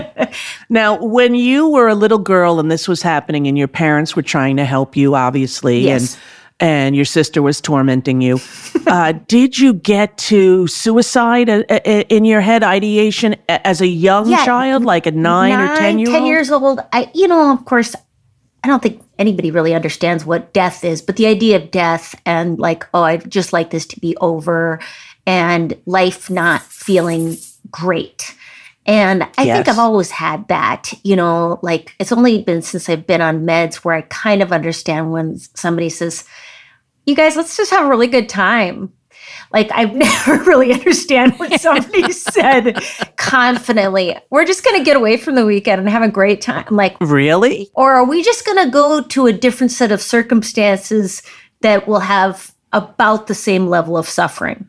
Now, 0.69 1.03
when 1.03 1.35
you 1.35 1.67
were 1.71 1.89
a 1.89 1.95
little 1.95 2.19
girl 2.19 2.61
and 2.61 2.71
this 2.71 2.87
was 2.87 3.01
happening 3.01 3.47
and 3.47 3.57
your 3.57 3.69
parents 3.69 4.15
were 4.15 4.23
trying 4.23 4.59
to 4.59 4.67
help 4.67 4.97
you, 4.97 5.15
obviously, 5.15 5.79
Yes. 5.81 6.15
and 6.15 6.23
and 6.59 6.97
your 6.97 7.07
sister 7.07 7.41
was 7.41 7.59
tormenting 7.63 8.21
you, 8.21 8.39
uh, 8.87 9.13
did 9.29 9.59
you 9.59 9.73
get 9.73 10.17
to 10.29 10.67
suicide 10.67 11.49
uh, 11.49 11.63
uh, 11.71 11.81
in 12.11 12.27
your 12.27 12.43
head, 12.43 12.63
ideation 12.63 13.35
a- 13.49 13.67
as 13.67 13.81
a 13.81 13.87
young 13.87 14.29
Yeah, 14.29 14.45
child, 14.45 14.85
like 14.85 15.07
a 15.07 15.11
nine, 15.13 15.59
or 15.59 15.75
10 15.77 15.99
year 15.99 16.09
10 16.09 16.17
old? 16.21 16.29
years 16.29 16.51
old. 16.51 16.81
I, 16.93 17.11
you 17.15 17.29
know, 17.29 17.51
of 17.51 17.65
course, 17.65 17.95
I 18.63 18.69
don't 18.69 18.83
think 18.83 19.01
anybody 19.19 19.51
really 19.51 19.75
understands 19.75 20.25
what 20.25 20.53
death 20.53 20.85
is, 20.85 21.03
but 21.03 21.17
the 21.17 21.27
idea 21.27 21.57
of 21.57 21.71
death 21.71 22.15
and 22.27 22.59
like, 22.59 22.85
oh, 22.95 23.03
I'd 23.03 23.31
just 23.31 23.53
like 23.53 23.71
this 23.71 23.87
to 23.87 24.01
be 24.01 24.17
over 24.19 24.81
and 25.27 25.77
life 25.87 26.31
not 26.31 26.63
feeling 26.63 27.37
great. 27.71 28.35
And 28.87 29.25
I 29.37 29.43
Yes. 29.43 29.57
think 29.57 29.69
I've 29.69 29.79
always 29.81 30.11
had 30.13 30.47
that, 30.49 30.93
you 31.03 31.17
know, 31.17 31.59
like 31.63 31.95
it's 31.99 32.13
only 32.13 32.43
been 32.43 32.63
since 32.63 32.89
I've 32.89 33.07
been 33.07 33.21
on 33.21 33.45
meds 33.45 33.77
where 33.77 33.97
I 33.97 34.03
kind 34.03 34.43
of 34.43 34.53
understand 34.53 35.11
when 35.13 35.39
somebody 35.39 35.89
says, 35.89 36.25
you 37.05 37.17
guys, 37.17 37.37
let's 37.37 37.57
just 37.57 37.71
have 37.73 37.87
a 37.87 37.89
really 37.89 38.07
good 38.07 38.29
time. 38.29 38.93
Like 39.53 39.71
I've 39.73 39.95
never 40.07 40.39
really 40.45 40.73
understand 40.73 41.35
what 41.39 41.61
somebody 41.61 42.11
said 42.13 42.83
confidently. 43.17 44.17
We're 44.31 44.45
just 44.45 44.65
gonna 44.65 44.85
get 44.85 44.97
away 44.97 45.17
from 45.17 45.35
the 45.35 45.45
weekend 45.47 45.81
and 45.81 45.89
have 45.89 46.03
a 46.03 46.09
great 46.09 46.41
time. 46.41 46.65
I'm 46.69 46.77
like, 46.77 46.97
Really? 47.01 47.71
or 47.75 47.93
are 47.93 48.05
we 48.05 48.23
just 48.23 48.45
gonna 48.47 48.71
go 48.71 49.03
to 49.03 49.27
a 49.27 49.33
different 49.33 49.71
set 49.73 49.93
of 49.93 50.01
circumstances 50.01 51.23
that 51.63 51.87
will 51.87 52.01
have 52.01 52.53
about 52.77 53.27
the 53.27 53.35
same 53.35 53.67
level 53.67 53.97
of 53.97 54.09
suffering? 54.09 54.67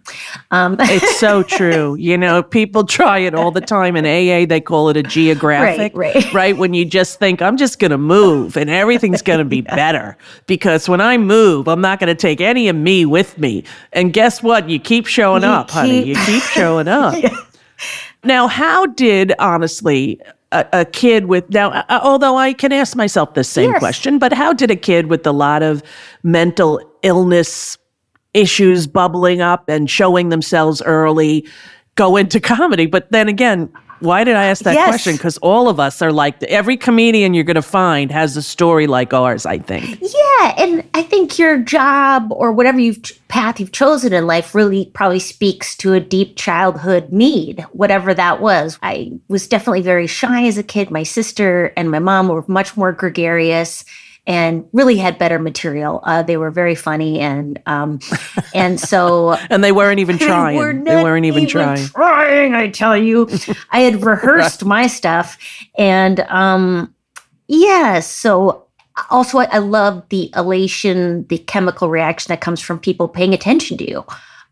Um, 0.51 0.77
It's 0.79 1.19
so 1.19 1.43
true. 1.57 1.95
You 1.95 2.17
know, 2.17 2.41
people 2.41 2.85
try 2.85 3.19
it 3.19 3.33
all 3.35 3.51
the 3.51 3.61
time. 3.61 3.95
In 3.95 4.05
AA, 4.05 4.45
they 4.47 4.61
call 4.61 4.89
it 4.89 4.97
a 4.97 5.03
geographic, 5.03 5.91
Right, 5.95 6.33
right. 6.33 6.57
When 6.57 6.73
you 6.73 6.85
just 6.85 7.19
think, 7.19 7.41
I'm 7.41 7.57
just 7.57 7.79
going 7.79 7.91
to 7.91 7.97
move 7.97 8.55
and 8.57 8.69
everything's 8.69 9.21
going 9.21 9.39
to 9.39 9.45
be 9.45 9.61
better. 9.81 10.17
Because 10.47 10.87
when 10.87 11.01
I 11.01 11.17
move, 11.17 11.67
I'm 11.67 11.81
not 11.81 11.99
going 11.99 12.07
to 12.07 12.15
take 12.15 12.41
any 12.41 12.67
of 12.69 12.75
me 12.75 13.05
with 13.05 13.37
me. 13.37 13.63
And 13.93 14.13
guess 14.13 14.41
what? 14.41 14.69
You 14.69 14.79
keep 14.79 15.05
showing 15.05 15.43
You 15.43 15.49
up, 15.49 15.69
honey. 15.69 16.03
You 16.03 16.15
keep 16.25 16.43
showing 16.43 16.87
up. 17.03 17.15
Now, 18.23 18.47
how 18.47 18.85
did, 18.87 19.33
honestly, 19.39 20.19
a, 20.51 20.65
a 20.73 20.85
kid 20.85 21.25
with 21.25 21.49
now, 21.49 21.69
uh, 21.71 21.99
although 22.01 22.37
I 22.37 22.53
can 22.53 22.71
ask 22.71 22.95
myself 22.95 23.33
the 23.33 23.43
same 23.43 23.71
Yes. 23.71 23.79
question, 23.79 24.17
but 24.17 24.31
how 24.33 24.53
did 24.53 24.71
a 24.71 24.75
kid 24.75 25.07
with 25.07 25.25
a 25.27 25.31
lot 25.31 25.61
of 25.61 25.83
mental 26.23 26.79
illness 27.03 27.77
issues 28.37 28.87
bubbling 28.87 29.41
up 29.41 29.67
and 29.67 29.89
showing 29.89 30.29
themselves 30.29 30.81
early 30.83 31.45
go 31.95 32.15
into 32.15 32.39
comedy? 32.55 32.85
But 32.85 33.11
then 33.11 33.27
again, 33.27 33.71
why 33.99 34.23
did 34.23 34.35
I 34.35 34.45
ask 34.45 34.63
that 34.63 34.75
Yes. 34.75 34.87
question? 34.89 35.13
Because 35.15 35.39
all 35.39 35.67
of 35.67 35.79
us 35.79 36.03
are 36.03 36.11
like 36.11 36.43
every 36.43 36.77
comedian 36.77 37.33
you're 37.33 37.43
going 37.43 37.55
to 37.55 37.63
find 37.63 38.11
has 38.11 38.37
a 38.37 38.43
story 38.43 38.85
like 38.85 39.11
ours. 39.11 39.43
I 39.47 39.57
think. 39.57 39.99
Yeah, 39.99 40.53
and 40.55 40.83
I 40.93 41.01
think 41.01 41.39
your 41.39 41.57
job 41.57 42.27
or 42.31 42.51
whatever 42.51 42.79
you've 42.79 43.01
path 43.27 43.59
you've 43.59 43.71
chosen 43.71 44.13
in 44.13 44.27
life 44.27 44.53
really 44.53 44.91
probably 44.93 45.17
speaks 45.19 45.75
to 45.77 45.93
a 45.93 45.99
deep 45.99 46.35
childhood 46.37 47.11
need, 47.11 47.65
whatever 47.71 48.13
that 48.13 48.39
was. 48.39 48.77
I 48.83 49.13
was 49.29 49.47
definitely 49.47 49.81
very 49.81 50.05
shy 50.05 50.45
as 50.45 50.59
a 50.59 50.63
kid. 50.63 50.91
My 50.91 51.01
sister 51.01 51.73
and 51.75 51.89
my 51.89 51.97
mom 51.99 52.27
were 52.27 52.45
much 52.47 52.77
more 52.77 52.91
gregarious 52.91 53.83
and 54.27 54.67
really 54.73 54.97
had 54.97 55.17
better 55.17 55.39
material. 55.39 56.01
Uh, 56.03 56.21
they 56.21 56.35
were 56.37 56.51
very 56.51 56.75
funny 56.75 57.19
and 57.19 57.59
um, 57.65 57.99
and 58.53 58.77
so 58.91 59.31
And 59.49 59.63
they 59.63 59.71
weren't 59.71 59.99
even 59.99 60.17
trying. 60.29 60.57
were 60.57 60.73
they 60.73 61.01
weren't 61.01 61.25
even, 61.25 61.47
trying. 61.47 61.87
trying, 61.87 62.53
I 62.53 62.67
tell 62.69 62.95
you. 62.97 63.29
I 63.71 63.79
had 63.79 64.03
rehearsed 64.03 64.65
my 64.65 64.85
stuff. 64.87 65.37
And 65.77 66.19
um 66.29 66.93
yeah, 67.47 68.01
so 68.01 68.65
also 69.09 69.37
I, 69.39 69.45
I 69.45 69.57
love 69.59 70.03
the 70.09 70.29
elation, 70.35 71.25
the 71.29 71.37
chemical 71.37 71.89
reaction 71.89 72.29
that 72.29 72.41
comes 72.41 72.59
from 72.61 72.79
people 72.79 73.07
paying 73.07 73.33
attention 73.33 73.77
to 73.77 73.89
you. 73.89 74.03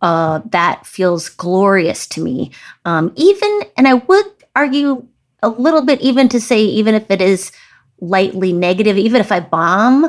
Uh 0.02 0.40
that 0.52 0.86
feels 0.86 1.28
glorious 1.28 2.08
to 2.08 2.22
me. 2.22 2.52
Um 2.86 3.12
even 3.18 3.60
and 3.76 3.88
I 3.90 3.96
would 3.96 4.26
argue 4.56 5.06
a 5.44 5.50
little 5.50 5.82
bit 5.84 6.00
even 6.02 6.30
to 6.30 6.40
say 6.40 6.64
even 6.64 6.96
if 6.96 7.12
it 7.12 7.22
is 7.22 7.52
lightly 8.00 8.54
negative, 8.54 8.98
even 8.98 9.22
if 9.22 9.32
I 9.32 9.40
bomb, 9.40 10.06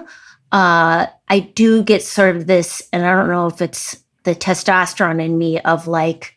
uh, 0.52 1.06
I 1.28 1.40
do 1.54 1.82
get 1.82 2.02
sort 2.02 2.36
of 2.36 2.46
this, 2.46 2.82
and 2.92 3.04
I 3.04 3.14
don't 3.14 3.28
know 3.28 3.46
if 3.46 3.60
it's 3.60 4.02
the 4.24 4.34
testosterone 4.34 5.22
in 5.24 5.38
me 5.38 5.60
of 5.60 5.86
like, 5.86 6.36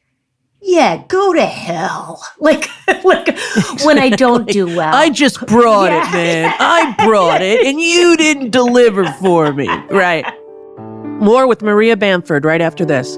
yeah, 0.61 1.03
go 1.07 1.33
to 1.33 1.45
hell. 1.45 2.21
Like, 2.39 2.67
like 3.03 3.37
when 3.83 3.99
I 3.99 4.09
don't 4.09 4.47
do 4.47 4.65
well. 4.65 4.93
I 4.95 5.09
just 5.09 5.45
brought 5.45 5.91
Yeah. 5.91 6.09
it, 6.09 6.13
man. 6.13 6.55
I 6.59 6.95
brought 7.05 7.41
it, 7.41 7.65
and 7.67 7.79
you 7.79 8.15
didn't 8.17 8.51
deliver 8.51 9.05
for 9.13 9.51
me. 9.53 9.67
Right. 9.89 10.25
More 11.19 11.47
with 11.47 11.61
Maria 11.61 11.95
Bamford 11.97 12.45
right 12.45 12.61
after 12.61 12.85
this. 12.85 13.17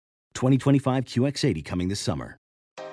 2025 0.33 1.05
QX80 1.05 1.65
coming 1.65 1.87
this 1.87 1.99
summer. 1.99 2.37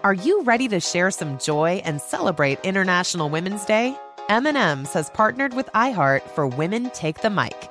Are 0.04 0.14
you 0.14 0.42
ready 0.44 0.68
to 0.68 0.80
share 0.80 1.10
some 1.10 1.38
joy 1.38 1.82
and 1.84 2.00
celebrate 2.00 2.64
International 2.64 3.30
Women's 3.30 3.64
Day? 3.64 3.96
M&M's 4.28 4.92
has 4.92 5.10
partnered 5.10 5.54
with 5.54 5.66
iHeart 5.74 6.22
for 6.30 6.46
Women 6.46 6.90
Take 6.90 7.22
the 7.22 7.30
Mic, 7.30 7.70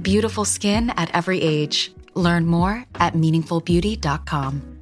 Beautiful 0.00 0.44
skin 0.44 0.90
at 0.90 1.14
every 1.14 1.40
age. 1.40 1.92
Learn 2.14 2.46
more 2.46 2.84
at 2.96 3.14
meaningfulbeauty.com. 3.14 4.76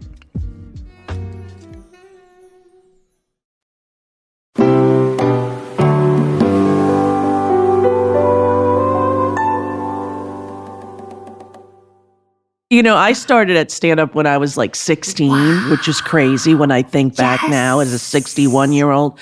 You 12.74 12.82
know, 12.82 12.96
I 12.96 13.12
started 13.12 13.56
at 13.56 13.70
stand 13.70 14.00
up 14.00 14.16
when 14.16 14.26
I 14.26 14.36
was 14.36 14.56
like 14.56 14.74
16, 14.74 15.30
wow. 15.30 15.70
which 15.70 15.86
is 15.86 16.00
crazy 16.00 16.56
when 16.56 16.72
I 16.72 16.82
think 16.82 17.14
back 17.16 17.40
yes. 17.42 17.50
now 17.52 17.78
as 17.78 17.92
a 17.92 18.00
61 18.00 18.72
year 18.72 18.90
old 18.90 19.16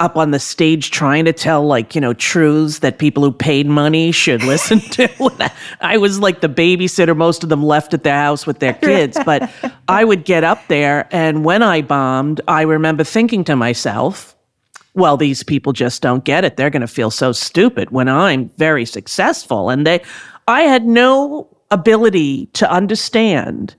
up 0.00 0.16
on 0.16 0.30
the 0.30 0.38
stage 0.38 0.90
trying 0.90 1.24
to 1.24 1.32
tell 1.32 1.64
like, 1.64 1.94
you 1.94 2.00
know, 2.00 2.12
truths 2.12 2.80
that 2.80 2.98
people 2.98 3.22
who 3.22 3.32
paid 3.32 3.66
money 3.66 4.12
should 4.12 4.42
listen 4.44 4.80
to. 4.80 5.52
I 5.80 5.98
was 5.98 6.18
like 6.20 6.40
the 6.40 6.48
babysitter. 6.48 7.16
Most 7.16 7.42
of 7.42 7.48
them 7.48 7.62
left 7.62 7.94
at 7.94 8.02
the 8.02 8.12
house 8.12 8.46
with 8.46 8.58
their 8.58 8.74
kids, 8.74 9.18
but 9.24 9.50
I 9.88 10.04
would 10.04 10.24
get 10.24 10.44
up 10.44 10.66
there. 10.68 11.08
And 11.12 11.44
when 11.44 11.62
I 11.62 11.82
bombed, 11.82 12.40
I 12.48 12.62
remember 12.62 13.04
thinking 13.04 13.44
to 13.44 13.56
myself, 13.56 14.36
well, 14.94 15.16
these 15.16 15.42
people 15.42 15.72
just 15.72 16.02
don't 16.02 16.24
get 16.24 16.44
it. 16.44 16.56
They're 16.56 16.70
going 16.70 16.82
to 16.82 16.86
feel 16.86 17.10
so 17.10 17.32
stupid 17.32 17.90
when 17.90 18.08
I'm 18.08 18.50
very 18.58 18.84
successful. 18.84 19.70
And 19.70 19.86
they, 19.86 20.02
I 20.46 20.62
had 20.62 20.84
no 20.84 21.48
ability 21.70 22.46
to 22.46 22.70
understand 22.70 23.74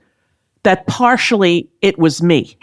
that 0.64 0.86
partially 0.86 1.70
it 1.82 1.98
was 1.98 2.22
me. 2.22 2.56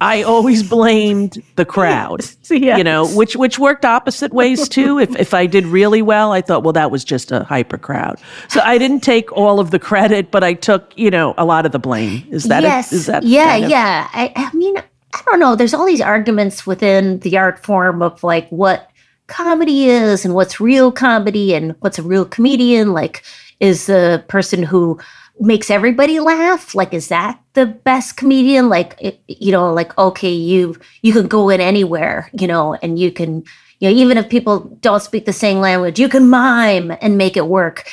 I 0.00 0.22
always 0.22 0.62
blamed 0.62 1.42
the 1.56 1.64
crowd, 1.64 2.24
yes. 2.50 2.78
you 2.78 2.84
know, 2.84 3.06
which 3.14 3.36
which 3.36 3.58
worked 3.58 3.84
opposite 3.84 4.32
ways 4.32 4.68
too. 4.68 4.98
If 4.98 5.14
if 5.16 5.34
I 5.34 5.46
did 5.46 5.66
really 5.66 6.00
well, 6.00 6.32
I 6.32 6.40
thought, 6.40 6.62
well, 6.62 6.72
that 6.72 6.90
was 6.90 7.04
just 7.04 7.30
a 7.30 7.44
hyper 7.44 7.76
crowd. 7.76 8.18
So 8.48 8.60
I 8.60 8.78
didn't 8.78 9.00
take 9.00 9.30
all 9.32 9.60
of 9.60 9.70
the 9.70 9.78
credit, 9.78 10.30
but 10.30 10.42
I 10.42 10.54
took, 10.54 10.92
you 10.96 11.10
know, 11.10 11.34
a 11.36 11.44
lot 11.44 11.66
of 11.66 11.72
the 11.72 11.78
blame. 11.78 12.26
Is 12.30 12.44
that 12.44 12.62
yes? 12.62 12.92
A, 12.92 12.94
is 12.94 13.06
that 13.06 13.22
yeah, 13.24 13.50
kind 13.50 13.64
of- 13.64 13.70
yeah? 13.70 14.08
I, 14.12 14.32
I 14.36 14.56
mean, 14.56 14.78
I 14.78 15.22
don't 15.26 15.40
know. 15.40 15.54
There's 15.54 15.74
all 15.74 15.86
these 15.86 16.00
arguments 16.00 16.66
within 16.66 17.18
the 17.20 17.36
art 17.36 17.64
form 17.64 18.00
of 18.00 18.22
like 18.24 18.48
what 18.48 18.90
comedy 19.26 19.86
is 19.86 20.24
and 20.24 20.34
what's 20.34 20.60
real 20.60 20.90
comedy 20.90 21.54
and 21.54 21.74
what's 21.80 21.98
a 21.98 22.02
real 22.02 22.24
comedian. 22.24 22.92
Like, 22.92 23.22
is 23.60 23.86
the 23.86 24.24
person 24.28 24.62
who 24.62 24.98
makes 25.40 25.70
everybody 25.70 26.20
laugh? 26.20 26.74
Like 26.74 26.92
is 26.92 27.08
that 27.08 27.40
the 27.54 27.66
best 27.66 28.16
comedian? 28.16 28.68
Like 28.68 29.20
you 29.26 29.50
know 29.50 29.72
like 29.72 29.96
okay 29.98 30.32
you 30.32 30.76
you 31.02 31.12
can 31.12 31.26
go 31.26 31.48
in 31.48 31.60
anywhere 31.60 32.30
you 32.32 32.46
know 32.46 32.74
and 32.74 32.98
you 32.98 33.10
can 33.10 33.44
you 33.78 33.88
know 33.88 33.96
even 33.96 34.18
if 34.18 34.28
people 34.28 34.60
don't 34.80 35.02
speak 35.02 35.24
the 35.24 35.32
same 35.32 35.58
language 35.58 35.98
you 35.98 36.08
can 36.08 36.28
mime 36.28 36.92
and 37.00 37.18
make 37.18 37.36
it 37.36 37.46
work. 37.46 37.88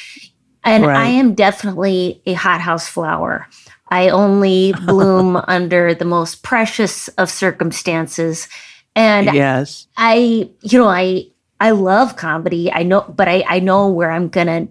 And 0.63 0.85
right. 0.85 0.97
i 0.97 1.07
am 1.07 1.33
definitely 1.33 2.21
a 2.25 2.33
hothouse 2.33 2.87
flower. 2.87 3.47
I 3.89 4.09
only 4.09 4.73
bloom 4.85 5.37
under 5.37 5.93
the 5.93 6.05
most 6.05 6.43
precious 6.43 7.07
of 7.09 7.29
circumstances. 7.31 8.49
And 8.95 9.33
yes. 9.33 9.87
I 9.95 10.49
you 10.61 10.79
know 10.79 10.89
i 10.89 11.27
i 11.61 11.71
love 11.71 12.17
comedy. 12.17 12.71
I 12.71 12.83
know 12.83 13.01
but 13.01 13.29
i 13.29 13.45
i 13.47 13.59
know 13.59 13.87
where 13.87 14.11
i'm 14.11 14.27
gonna 14.27 14.67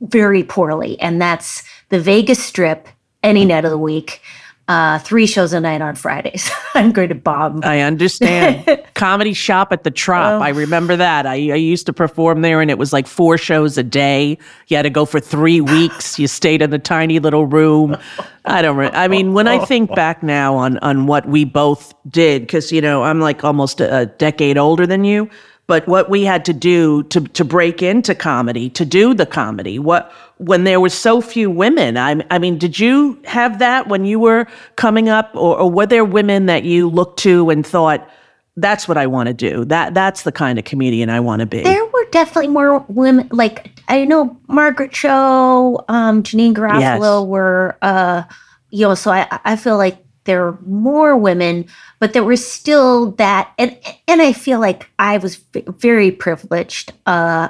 very 0.00 0.42
poorly, 0.42 1.00
and 1.00 1.20
that's 1.20 1.62
the 1.88 2.00
Vegas 2.00 2.42
Strip 2.42 2.88
any 3.22 3.44
night 3.44 3.64
of 3.64 3.70
the 3.70 3.78
week. 3.78 4.20
Uh, 4.68 4.98
three 4.98 5.26
shows 5.26 5.54
a 5.54 5.60
night 5.60 5.80
on 5.80 5.94
Fridays. 5.94 6.50
I'm 6.74 6.92
going 6.92 7.08
to 7.08 7.14
bomb. 7.14 7.60
I 7.64 7.80
understand. 7.80 8.84
Comedy 8.94 9.32
Stop 9.32 9.72
at 9.72 9.82
the 9.82 9.90
Trop. 9.90 10.42
Oh. 10.42 10.44
I 10.44 10.50
remember 10.50 10.94
that. 10.94 11.26
I, 11.26 11.32
I 11.32 11.54
used 11.54 11.86
to 11.86 11.94
perform 11.94 12.42
there, 12.42 12.60
and 12.60 12.70
it 12.70 12.76
was 12.76 12.92
like 12.92 13.06
four 13.06 13.38
shows 13.38 13.78
a 13.78 13.82
day. 13.82 14.36
You 14.66 14.76
had 14.76 14.82
to 14.82 14.90
go 14.90 15.06
for 15.06 15.20
three 15.20 15.62
weeks. 15.62 16.18
You 16.18 16.26
stayed 16.26 16.60
in 16.60 16.68
the 16.68 16.78
tiny 16.78 17.18
little 17.18 17.46
room. 17.46 17.96
I 18.44 18.60
don't. 18.60 18.76
Re- 18.76 18.90
I 18.92 19.08
mean, 19.08 19.32
when 19.32 19.48
I 19.48 19.64
think 19.64 19.94
back 19.94 20.22
now 20.22 20.54
on 20.54 20.76
on 20.78 21.06
what 21.06 21.26
we 21.26 21.44
both 21.44 21.94
did, 22.06 22.42
because 22.42 22.70
you 22.70 22.82
know 22.82 23.04
I'm 23.04 23.20
like 23.20 23.44
almost 23.44 23.80
a, 23.80 24.00
a 24.00 24.06
decade 24.06 24.58
older 24.58 24.86
than 24.86 25.02
you 25.02 25.30
but 25.68 25.86
what 25.86 26.08
we 26.08 26.24
had 26.24 26.44
to 26.46 26.52
do 26.52 27.04
to 27.04 27.20
to 27.20 27.44
break 27.44 27.82
into 27.82 28.14
comedy, 28.14 28.70
to 28.70 28.84
do 28.84 29.14
the 29.14 29.26
comedy, 29.26 29.78
what 29.78 30.10
when 30.38 30.64
there 30.64 30.80
were 30.80 30.88
so 30.88 31.20
few 31.20 31.50
women. 31.50 31.96
I, 31.96 32.24
I 32.30 32.38
mean, 32.38 32.58
did 32.58 32.80
you 32.80 33.20
have 33.24 33.60
that 33.60 33.86
when 33.86 34.04
you 34.04 34.18
were 34.18 34.46
coming 34.76 35.08
up, 35.08 35.30
or, 35.34 35.58
or 35.60 35.70
were 35.70 35.86
there 35.86 36.04
women 36.04 36.46
that 36.46 36.64
you 36.64 36.88
looked 36.88 37.20
to 37.20 37.50
and 37.50 37.64
thought? 37.64 38.08
That's 38.56 38.88
what 38.88 38.96
I 38.96 39.06
want 39.06 39.28
to 39.28 39.34
do. 39.34 39.64
That 39.66 39.94
that's 39.94 40.22
the 40.22 40.32
kind 40.32 40.58
of 40.58 40.64
comedian 40.64 41.10
I 41.10 41.20
want 41.20 41.40
to 41.40 41.46
be. 41.46 41.62
There 41.62 41.84
were 41.84 42.06
definitely 42.10 42.48
more 42.48 42.84
women. 42.88 43.28
Like 43.30 43.70
I 43.86 44.04
know 44.04 44.36
Margaret 44.48 44.90
Cho, 44.90 45.84
um, 45.88 46.24
Janeane 46.24 46.54
Garofalo 46.54 47.22
yes. 47.22 47.28
were, 47.28 47.78
uh, 47.82 48.24
you 48.70 48.88
know. 48.88 48.96
So 48.96 49.12
I 49.12 49.28
I 49.44 49.54
feel 49.54 49.76
like 49.76 50.02
there 50.28 50.44
were 50.44 50.58
more 50.66 51.16
women, 51.16 51.64
but 52.00 52.12
there 52.12 52.22
was 52.22 52.46
still 52.46 53.12
that, 53.12 53.50
and 53.58 53.76
and 54.06 54.20
I 54.20 54.34
feel 54.34 54.60
like 54.60 54.90
I 54.98 55.16
was 55.16 55.36
very 55.54 56.10
privileged, 56.10 56.92
uh, 57.06 57.48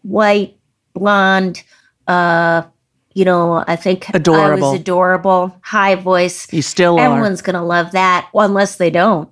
white, 0.00 0.56
blonde, 0.94 1.62
uh, 2.08 2.62
you 3.12 3.26
know, 3.26 3.62
I 3.68 3.76
think 3.76 4.08
I 4.08 4.16
was 4.72 4.80
adorable, 4.80 5.60
high 5.62 5.94
voice. 5.94 6.50
You 6.50 6.62
still 6.62 6.98
are. 6.98 7.04
Everyone's 7.04 7.42
gonna 7.42 7.64
love 7.64 7.92
that, 7.92 8.30
well, 8.32 8.46
unless 8.46 8.76
they 8.76 8.88
don't. 8.88 9.28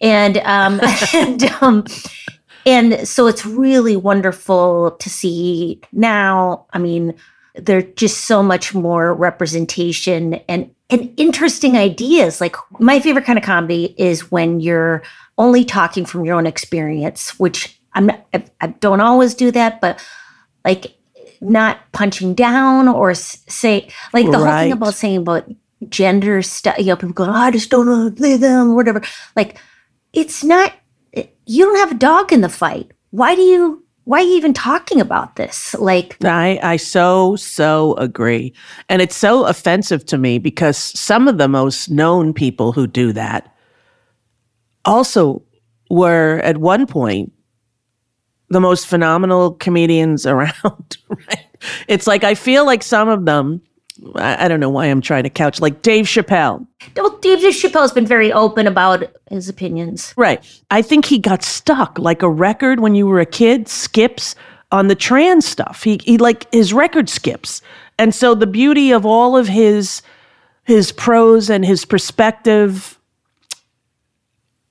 And 0.00 0.38
um, 0.38 0.80
and 1.14 1.44
um, 1.62 1.84
and 2.66 3.06
so 3.06 3.28
it's 3.28 3.46
really 3.46 3.96
wonderful 3.96 4.90
to 4.90 5.08
see 5.08 5.80
now. 5.92 6.66
I 6.72 6.78
mean, 6.78 7.14
there's 7.54 7.84
just 7.94 8.22
so 8.22 8.42
much 8.42 8.74
more 8.74 9.14
representation 9.14 10.34
and 10.48 10.73
and 10.90 11.12
interesting 11.16 11.76
ideas. 11.76 12.40
Like 12.40 12.56
my 12.78 13.00
favorite 13.00 13.24
kind 13.24 13.38
of 13.38 13.44
comedy 13.44 13.94
is 13.98 14.30
when 14.30 14.60
you're 14.60 15.02
only 15.38 15.64
talking 15.64 16.04
from 16.04 16.24
your 16.24 16.36
own 16.36 16.46
experience, 16.46 17.38
which 17.38 17.80
I'm 17.94 18.06
not, 18.06 18.26
I, 18.32 18.44
I 18.60 18.66
don't 18.68 19.00
always 19.00 19.34
do 19.34 19.50
that, 19.52 19.80
but 19.80 20.04
like 20.64 20.96
not 21.40 21.78
punching 21.92 22.34
down 22.34 22.88
or 22.88 23.14
say 23.14 23.88
like 24.12 24.30
the 24.30 24.38
whole 24.38 24.46
thing 24.46 24.72
about 24.72 24.94
saying 24.94 25.18
about 25.18 25.48
gender 25.88 26.42
stuff. 26.42 26.78
You 26.78 26.86
know, 26.86 26.96
people 26.96 27.14
go, 27.14 27.24
"Oh, 27.24 27.32
I 27.32 27.50
just 27.50 27.70
don't 27.70 27.86
know 27.86 28.08
them, 28.08 28.74
whatever. 28.74 29.02
Like 29.36 29.58
it's 30.12 30.44
not. 30.44 30.72
You 31.46 31.64
don't 31.64 31.78
have 31.78 31.92
a 31.92 31.98
dog 31.98 32.32
in 32.32 32.40
the 32.40 32.48
fight. 32.48 32.92
Why 33.10 33.34
do 33.34 33.42
you? 33.42 33.83
Why 34.04 34.18
are 34.18 34.24
you 34.24 34.36
even 34.36 34.52
talking 34.52 35.00
about 35.00 35.36
this? 35.36 35.74
Like, 35.74 36.22
I, 36.24 36.60
I 36.62 36.76
so, 36.76 37.36
so 37.36 37.94
agree. 37.94 38.52
And 38.88 39.00
it's 39.00 39.16
so 39.16 39.46
offensive 39.46 40.04
to 40.06 40.18
me 40.18 40.38
because 40.38 40.76
some 40.76 41.26
of 41.26 41.38
the 41.38 41.48
most 41.48 41.90
known 41.90 42.34
people 42.34 42.72
who 42.72 42.86
do 42.86 43.12
that 43.12 43.54
also 44.84 45.42
were 45.88 46.40
at 46.44 46.58
one 46.58 46.86
point 46.86 47.32
the 48.50 48.60
most 48.60 48.86
phenomenal 48.86 49.52
comedians 49.52 50.26
around, 50.26 50.98
right? 51.08 51.46
It's 51.88 52.06
like 52.06 52.24
I 52.24 52.34
feel 52.34 52.66
like 52.66 52.82
some 52.82 53.08
of 53.08 53.24
them, 53.24 53.62
I, 54.16 54.44
I 54.44 54.48
don't 54.48 54.60
know 54.60 54.70
why 54.70 54.86
I'm 54.86 55.00
trying 55.00 55.22
to 55.24 55.30
couch, 55.30 55.60
like 55.60 55.82
Dave 55.82 56.06
Chappelle. 56.06 56.66
well, 56.96 57.16
David 57.18 57.54
Chappelle's 57.54 57.92
been 57.92 58.06
very 58.06 58.32
open 58.32 58.66
about 58.66 59.04
his 59.30 59.48
opinions. 59.48 60.14
Right. 60.16 60.44
I 60.70 60.82
think 60.82 61.04
he 61.04 61.18
got 61.18 61.42
stuck 61.42 61.98
like 61.98 62.22
a 62.22 62.28
record 62.28 62.80
when 62.80 62.94
you 62.94 63.06
were 63.06 63.20
a 63.20 63.26
kid 63.26 63.68
skips 63.68 64.34
on 64.72 64.88
the 64.88 64.94
trans 64.94 65.46
stuff. 65.46 65.82
He 65.82 66.00
he 66.02 66.18
like 66.18 66.52
his 66.52 66.72
record 66.72 67.08
skips. 67.08 67.62
And 67.98 68.14
so 68.14 68.34
the 68.34 68.46
beauty 68.46 68.90
of 68.90 69.06
all 69.06 69.36
of 69.36 69.46
his 69.46 70.02
his 70.64 70.90
prose 70.92 71.50
and 71.50 71.64
his 71.64 71.84
perspective 71.84 72.98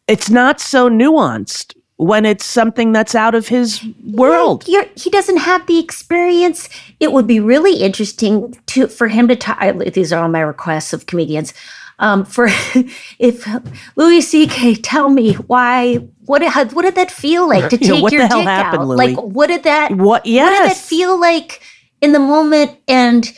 it's 0.08 0.30
not 0.30 0.60
so 0.60 0.90
nuanced 0.90 1.76
when 1.98 2.26
it's 2.26 2.46
something 2.46 2.92
that's 2.92 3.16
out 3.16 3.36
of 3.36 3.48
his 3.48 3.84
world. 4.04 4.68
You're, 4.68 4.86
he 4.96 5.10
doesn't 5.10 5.38
have 5.38 5.66
the 5.68 5.80
experience. 5.80 6.70
It 7.00 7.12
would 7.12 7.28
be 7.28 7.40
really 7.40 7.78
interesting 7.82 8.58
to 8.68 8.88
for 8.88 9.08
him 9.08 9.28
to 9.28 9.36
talk. 9.36 9.60
These 9.94 10.12
are 10.12 10.22
all 10.22 10.30
my 10.30 10.42
requests 10.42 10.94
of 10.94 11.06
comedians. 11.06 11.54
Um, 12.00 12.26
for 12.26 12.48
if 13.20 13.48
Louis 13.96 14.22
C.K. 14.22 14.76
tell 14.76 15.10
me 15.10 15.34
why, 15.34 15.98
what 16.26 16.42
what 16.74 16.82
did 16.82 16.96
that 16.96 17.12
feel 17.12 17.48
like 17.48 17.70
to 17.70 17.78
take 17.78 18.02
what 18.02 18.10
the 18.10 18.18
your 18.18 18.28
hell 18.28 18.40
dick 18.40 18.48
happened, 18.48 18.82
out? 18.82 18.88
Louis? 18.88 18.98
Like, 18.98 19.18
what 19.18 19.48
did 19.48 19.64
that? 19.64 19.92
What 19.92 20.26
yes. 20.26 20.46
What 20.46 20.58
did 20.58 20.72
that 20.72 20.78
feel 20.78 21.20
like 21.20 21.62
in 22.02 22.12
the 22.12 22.20
moment? 22.20 22.78
And 22.88 23.32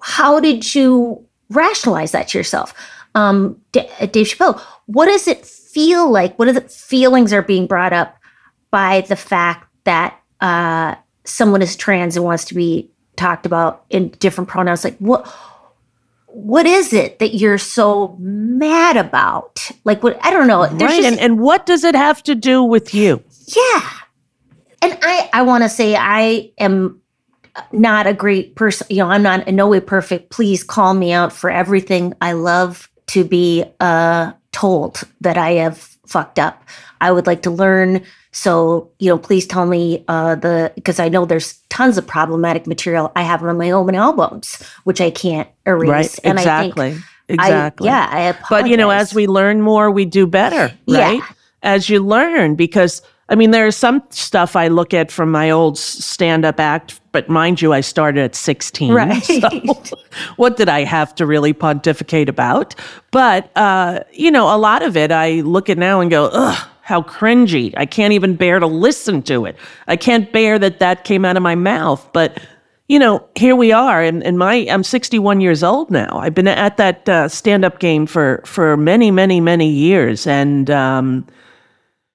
how 0.00 0.38
did 0.38 0.74
you 0.74 1.26
rationalize 1.50 2.12
that 2.12 2.28
to 2.28 2.38
yourself? 2.38 2.72
Um, 3.16 3.60
D- 3.72 3.88
Dave 4.12 4.26
Chappelle, 4.26 4.60
what 4.86 5.06
does 5.06 5.26
it 5.26 5.44
feel 5.76 6.10
like? 6.10 6.38
What 6.38 6.48
are 6.48 6.52
the 6.52 6.62
feelings 6.62 7.34
are 7.34 7.42
being 7.42 7.66
brought 7.66 7.92
up 7.92 8.16
by 8.70 9.02
the 9.02 9.14
fact 9.16 9.68
that 9.84 10.18
uh, 10.40 10.94
someone 11.24 11.60
is 11.60 11.76
trans 11.76 12.16
and 12.16 12.24
wants 12.24 12.46
to 12.46 12.54
be 12.54 12.90
talked 13.16 13.44
about 13.44 13.84
in 13.90 14.08
different 14.18 14.48
pronouns? 14.48 14.84
Like 14.84 14.96
what? 14.96 15.26
What 16.28 16.64
is 16.66 16.92
it 16.92 17.18
that 17.18 17.34
you're 17.34 17.58
so 17.58 18.16
mad 18.18 18.96
about? 18.96 19.70
Like 19.84 20.02
what? 20.02 20.18
I 20.24 20.30
don't 20.30 20.46
know. 20.46 20.62
Right. 20.62 20.78
just- 20.78 21.02
and, 21.04 21.20
and 21.20 21.40
what 21.40 21.66
does 21.66 21.84
it 21.84 21.94
have 21.94 22.22
to 22.22 22.34
do 22.34 22.62
with 22.62 22.94
you? 22.94 23.22
yeah. 23.54 23.90
And 24.82 24.98
I, 25.02 25.28
I 25.32 25.42
want 25.42 25.62
to 25.64 25.68
say 25.68 25.96
I 25.96 26.52
am 26.58 27.00
not 27.72 28.06
a 28.06 28.12
great 28.12 28.54
person. 28.54 28.86
You 28.90 28.98
know, 28.98 29.08
I'm 29.08 29.22
not 29.22 29.46
in 29.48 29.56
no 29.56 29.68
way 29.68 29.80
perfect. 29.80 30.30
Please 30.30 30.62
call 30.62 30.94
me 30.94 31.12
out 31.12 31.32
for 31.32 31.50
everything. 31.50 32.12
I 32.20 32.32
love 32.32 32.90
to 33.08 33.24
be 33.24 33.64
uh, 33.80 34.32
told 34.56 35.02
that 35.20 35.36
I 35.36 35.52
have 35.52 35.76
fucked 36.06 36.38
up. 36.38 36.64
I 37.02 37.12
would 37.12 37.26
like 37.26 37.42
to 37.42 37.50
learn. 37.50 38.02
So, 38.32 38.90
you 38.98 39.10
know, 39.10 39.18
please 39.18 39.46
tell 39.46 39.66
me 39.66 40.02
uh, 40.08 40.34
the 40.36 40.72
because 40.74 40.98
I 40.98 41.10
know 41.10 41.26
there's 41.26 41.58
tons 41.68 41.98
of 41.98 42.06
problematic 42.06 42.66
material 42.66 43.12
I 43.14 43.22
have 43.22 43.42
on 43.42 43.58
my 43.58 43.70
own 43.70 43.94
albums, 43.94 44.62
which 44.84 45.00
I 45.00 45.10
can't 45.10 45.48
erase. 45.66 45.90
Right. 45.90 46.18
And 46.24 46.38
exactly. 46.38 46.86
I 46.86 46.92
think 46.92 47.04
exactly. 47.28 47.88
I, 47.88 47.92
yeah, 47.92 48.08
I 48.10 48.20
apologize. 48.22 48.48
But 48.48 48.70
you 48.70 48.76
know, 48.78 48.90
as 48.90 49.14
we 49.14 49.26
learn 49.26 49.60
more, 49.60 49.90
we 49.90 50.06
do 50.06 50.26
better, 50.26 50.72
Yeah. 50.86 51.00
right? 51.00 51.22
As 51.62 51.90
you 51.90 52.00
learn, 52.00 52.54
because 52.54 53.02
I 53.28 53.34
mean, 53.34 53.50
there's 53.50 53.76
some 53.76 54.02
stuff 54.10 54.54
I 54.54 54.68
look 54.68 54.94
at 54.94 55.10
from 55.10 55.32
my 55.32 55.50
old 55.50 55.78
stand-up 55.78 56.60
act, 56.60 57.00
but 57.10 57.28
mind 57.28 57.60
you, 57.60 57.72
I 57.72 57.80
started 57.80 58.22
at 58.22 58.34
16. 58.34 58.92
Right. 58.92 59.22
So 59.86 59.98
what 60.36 60.56
did 60.56 60.68
I 60.68 60.84
have 60.84 61.14
to 61.16 61.26
really 61.26 61.52
pontificate 61.52 62.28
about? 62.28 62.74
But 63.10 63.50
uh, 63.56 64.00
you 64.12 64.30
know, 64.30 64.54
a 64.54 64.58
lot 64.58 64.82
of 64.82 64.96
it 64.96 65.12
I 65.12 65.40
look 65.40 65.68
at 65.68 65.78
now 65.78 66.00
and 66.00 66.10
go, 66.10 66.30
ugh. 66.32 66.68
How 66.82 67.02
cringy. 67.02 67.74
I 67.76 67.84
can't 67.84 68.12
even 68.12 68.36
bear 68.36 68.60
to 68.60 68.66
listen 68.68 69.20
to 69.22 69.44
it. 69.44 69.56
I 69.88 69.96
can't 69.96 70.32
bear 70.32 70.56
that 70.60 70.78
that 70.78 71.02
came 71.02 71.24
out 71.24 71.36
of 71.36 71.42
my 71.42 71.56
mouth. 71.56 72.08
But 72.12 72.40
you 72.86 73.00
know, 73.00 73.26
here 73.34 73.56
we 73.56 73.72
are, 73.72 74.00
and, 74.00 74.22
and 74.22 74.38
my 74.38 74.54
I'm 74.70 74.84
61 74.84 75.40
years 75.40 75.64
old 75.64 75.90
now. 75.90 76.16
I've 76.16 76.34
been 76.34 76.46
at 76.46 76.76
that 76.76 77.08
uh, 77.08 77.28
stand 77.28 77.64
up 77.64 77.80
game 77.80 78.06
for 78.06 78.40
for 78.46 78.76
many, 78.76 79.10
many, 79.10 79.40
many 79.40 79.68
years, 79.68 80.28
and 80.28 80.70
um, 80.70 81.26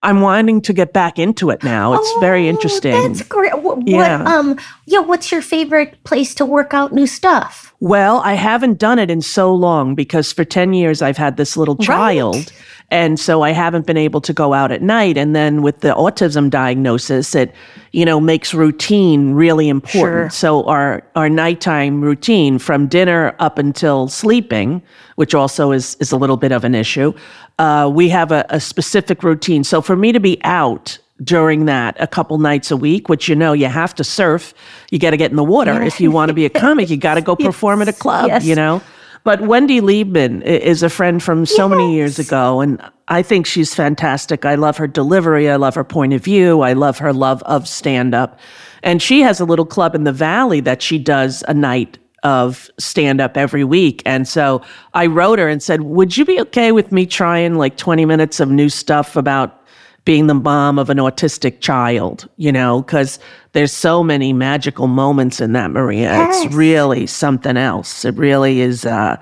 I'm 0.03 0.21
wanting 0.21 0.61
to 0.61 0.73
get 0.73 0.93
back 0.93 1.19
into 1.19 1.49
it 1.51 1.63
now. 1.63 1.93
It's 1.93 2.11
very 2.19 2.47
Oh, 2.47 2.49
interesting. 2.49 2.91
That's 2.91 3.21
great. 3.21 3.61
What, 3.61 3.87
Yeah. 3.87 3.97
what 4.23 4.27
um 4.27 4.57
yeah, 4.85 4.99
what's 4.99 5.31
your 5.31 5.41
favorite 5.41 6.03
place 6.03 6.33
to 6.35 6.45
work 6.45 6.73
out 6.73 6.91
new 6.93 7.05
stuff? 7.07 7.73
Well, 7.79 8.21
I 8.25 8.33
haven't 8.33 8.79
done 8.79 8.99
it 8.99 9.09
in 9.11 9.21
so 9.21 9.53
long 9.53 9.95
because 9.95 10.31
for 10.33 10.43
10 10.43 10.73
years 10.73 11.01
I've 11.01 11.17
had 11.17 11.37
this 11.37 11.55
little 11.57 11.75
child. 11.77 12.51
And 12.91 13.17
so 13.17 13.41
I 13.41 13.51
haven't 13.51 13.87
been 13.87 13.97
able 13.97 14.19
to 14.21 14.33
go 14.33 14.53
out 14.53 14.71
at 14.71 14.81
night. 14.81 15.17
And 15.17 15.33
then 15.33 15.61
with 15.61 15.79
the 15.79 15.95
autism 15.95 16.49
diagnosis, 16.49 17.33
it, 17.33 17.55
you 17.93 18.03
know, 18.03 18.19
makes 18.19 18.53
routine 18.53 19.33
really 19.33 19.69
important. 19.69 20.33
Sure. 20.33 20.37
So 20.37 20.65
our, 20.65 21.01
our 21.15 21.29
nighttime 21.29 22.01
routine 22.01 22.59
from 22.59 22.87
dinner 22.87 23.33
up 23.39 23.57
until 23.57 24.09
sleeping, 24.09 24.81
which 25.15 25.33
also 25.33 25.71
is, 25.71 25.95
is 26.01 26.11
a 26.11 26.17
little 26.17 26.35
bit 26.35 26.51
of 26.51 26.65
an 26.65 26.75
issue, 26.75 27.13
uh, 27.59 27.89
we 27.91 28.09
have 28.09 28.31
a, 28.31 28.45
a 28.49 28.59
specific 28.59 29.23
routine. 29.23 29.63
So 29.63 29.81
for 29.81 29.95
me 29.95 30.11
to 30.11 30.19
be 30.19 30.39
out 30.43 30.99
during 31.23 31.65
that 31.65 31.95
a 31.99 32.07
couple 32.07 32.37
nights 32.39 32.71
a 32.71 32.77
week, 32.77 33.07
which 33.07 33.29
you 33.29 33.35
know 33.35 33.53
you 33.53 33.67
have 33.67 33.95
to 33.95 34.03
surf, 34.03 34.53
you 34.89 34.99
got 34.99 35.11
to 35.11 35.17
get 35.17 35.31
in 35.31 35.37
the 35.37 35.43
water. 35.43 35.81
If 35.81 36.01
you 36.01 36.11
want 36.11 36.29
to 36.29 36.33
be 36.33 36.45
a 36.45 36.49
comic, 36.49 36.89
you 36.89 36.97
got 36.97 37.15
to 37.15 37.21
go 37.21 37.35
perform 37.37 37.81
at 37.81 37.87
a 37.87 37.93
club, 37.93 38.27
yes. 38.27 38.43
you 38.43 38.55
know? 38.55 38.81
But 39.23 39.41
Wendy 39.41 39.81
Liebman 39.81 40.41
is 40.43 40.81
a 40.81 40.89
friend 40.89 41.21
from 41.21 41.45
so 41.45 41.69
many 41.69 41.93
years 41.93 42.17
ago, 42.17 42.59
and 42.59 42.81
I 43.07 43.21
think 43.21 43.45
she's 43.45 43.73
fantastic. 43.73 44.45
I 44.45 44.55
love 44.55 44.77
her 44.77 44.87
delivery. 44.87 45.49
I 45.49 45.57
love 45.57 45.75
her 45.75 45.83
point 45.83 46.13
of 46.13 46.23
view. 46.23 46.61
I 46.61 46.73
love 46.73 46.97
her 46.97 47.13
love 47.13 47.43
of 47.43 47.67
stand 47.67 48.15
up. 48.15 48.39
And 48.81 49.01
she 49.01 49.21
has 49.21 49.39
a 49.39 49.45
little 49.45 49.65
club 49.65 49.93
in 49.93 50.05
the 50.05 50.11
valley 50.11 50.59
that 50.61 50.81
she 50.81 50.97
does 50.97 51.43
a 51.47 51.53
night 51.53 51.99
of 52.23 52.69
stand 52.79 53.21
up 53.21 53.37
every 53.37 53.63
week. 53.63 54.01
And 54.05 54.27
so 54.27 54.61
I 54.93 55.07
wrote 55.07 55.39
her 55.39 55.49
and 55.49 55.61
said, 55.61 55.81
Would 55.81 56.17
you 56.17 56.25
be 56.25 56.39
okay 56.41 56.71
with 56.71 56.91
me 56.91 57.05
trying 57.05 57.55
like 57.55 57.77
20 57.77 58.05
minutes 58.05 58.39
of 58.39 58.49
new 58.49 58.69
stuff 58.69 59.15
about 59.15 59.60
being 60.03 60.27
the 60.27 60.33
mom 60.33 60.79
of 60.79 60.89
an 60.89 60.97
autistic 60.97 61.61
child, 61.61 62.27
you 62.37 62.51
know, 62.51 62.81
because 62.81 63.19
there's 63.53 63.71
so 63.71 64.03
many 64.03 64.33
magical 64.33 64.87
moments 64.87 65.39
in 65.39 65.53
that, 65.53 65.71
Maria. 65.71 66.11
Yes. 66.11 66.45
It's 66.45 66.55
really 66.55 67.05
something 67.05 67.55
else. 67.55 68.03
It 68.03 68.15
really 68.15 68.61
is 68.61 68.85
uh, 68.85 69.21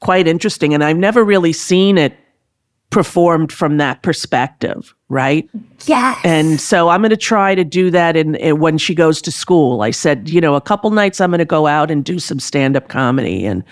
quite 0.00 0.28
interesting. 0.28 0.74
And 0.74 0.84
I've 0.84 0.96
never 0.96 1.24
really 1.24 1.52
seen 1.52 1.98
it 1.98 2.16
performed 2.90 3.50
from 3.50 3.78
that 3.78 4.02
perspective, 4.02 4.94
right? 5.08 5.48
Yes. 5.86 6.20
And 6.24 6.60
so 6.60 6.90
I'm 6.90 7.00
going 7.00 7.10
to 7.10 7.16
try 7.16 7.54
to 7.54 7.64
do 7.64 7.90
that 7.90 8.16
in, 8.16 8.34
in 8.36 8.60
when 8.60 8.78
she 8.78 8.94
goes 8.94 9.20
to 9.22 9.32
school. 9.32 9.80
I 9.80 9.90
said, 9.90 10.28
you 10.28 10.40
know, 10.40 10.54
a 10.54 10.60
couple 10.60 10.90
nights 10.90 11.20
I'm 11.20 11.30
going 11.30 11.38
to 11.38 11.44
go 11.44 11.66
out 11.66 11.90
and 11.90 12.04
do 12.04 12.18
some 12.18 12.38
stand 12.38 12.76
up 12.76 12.88
comedy 12.88 13.46
and 13.46 13.64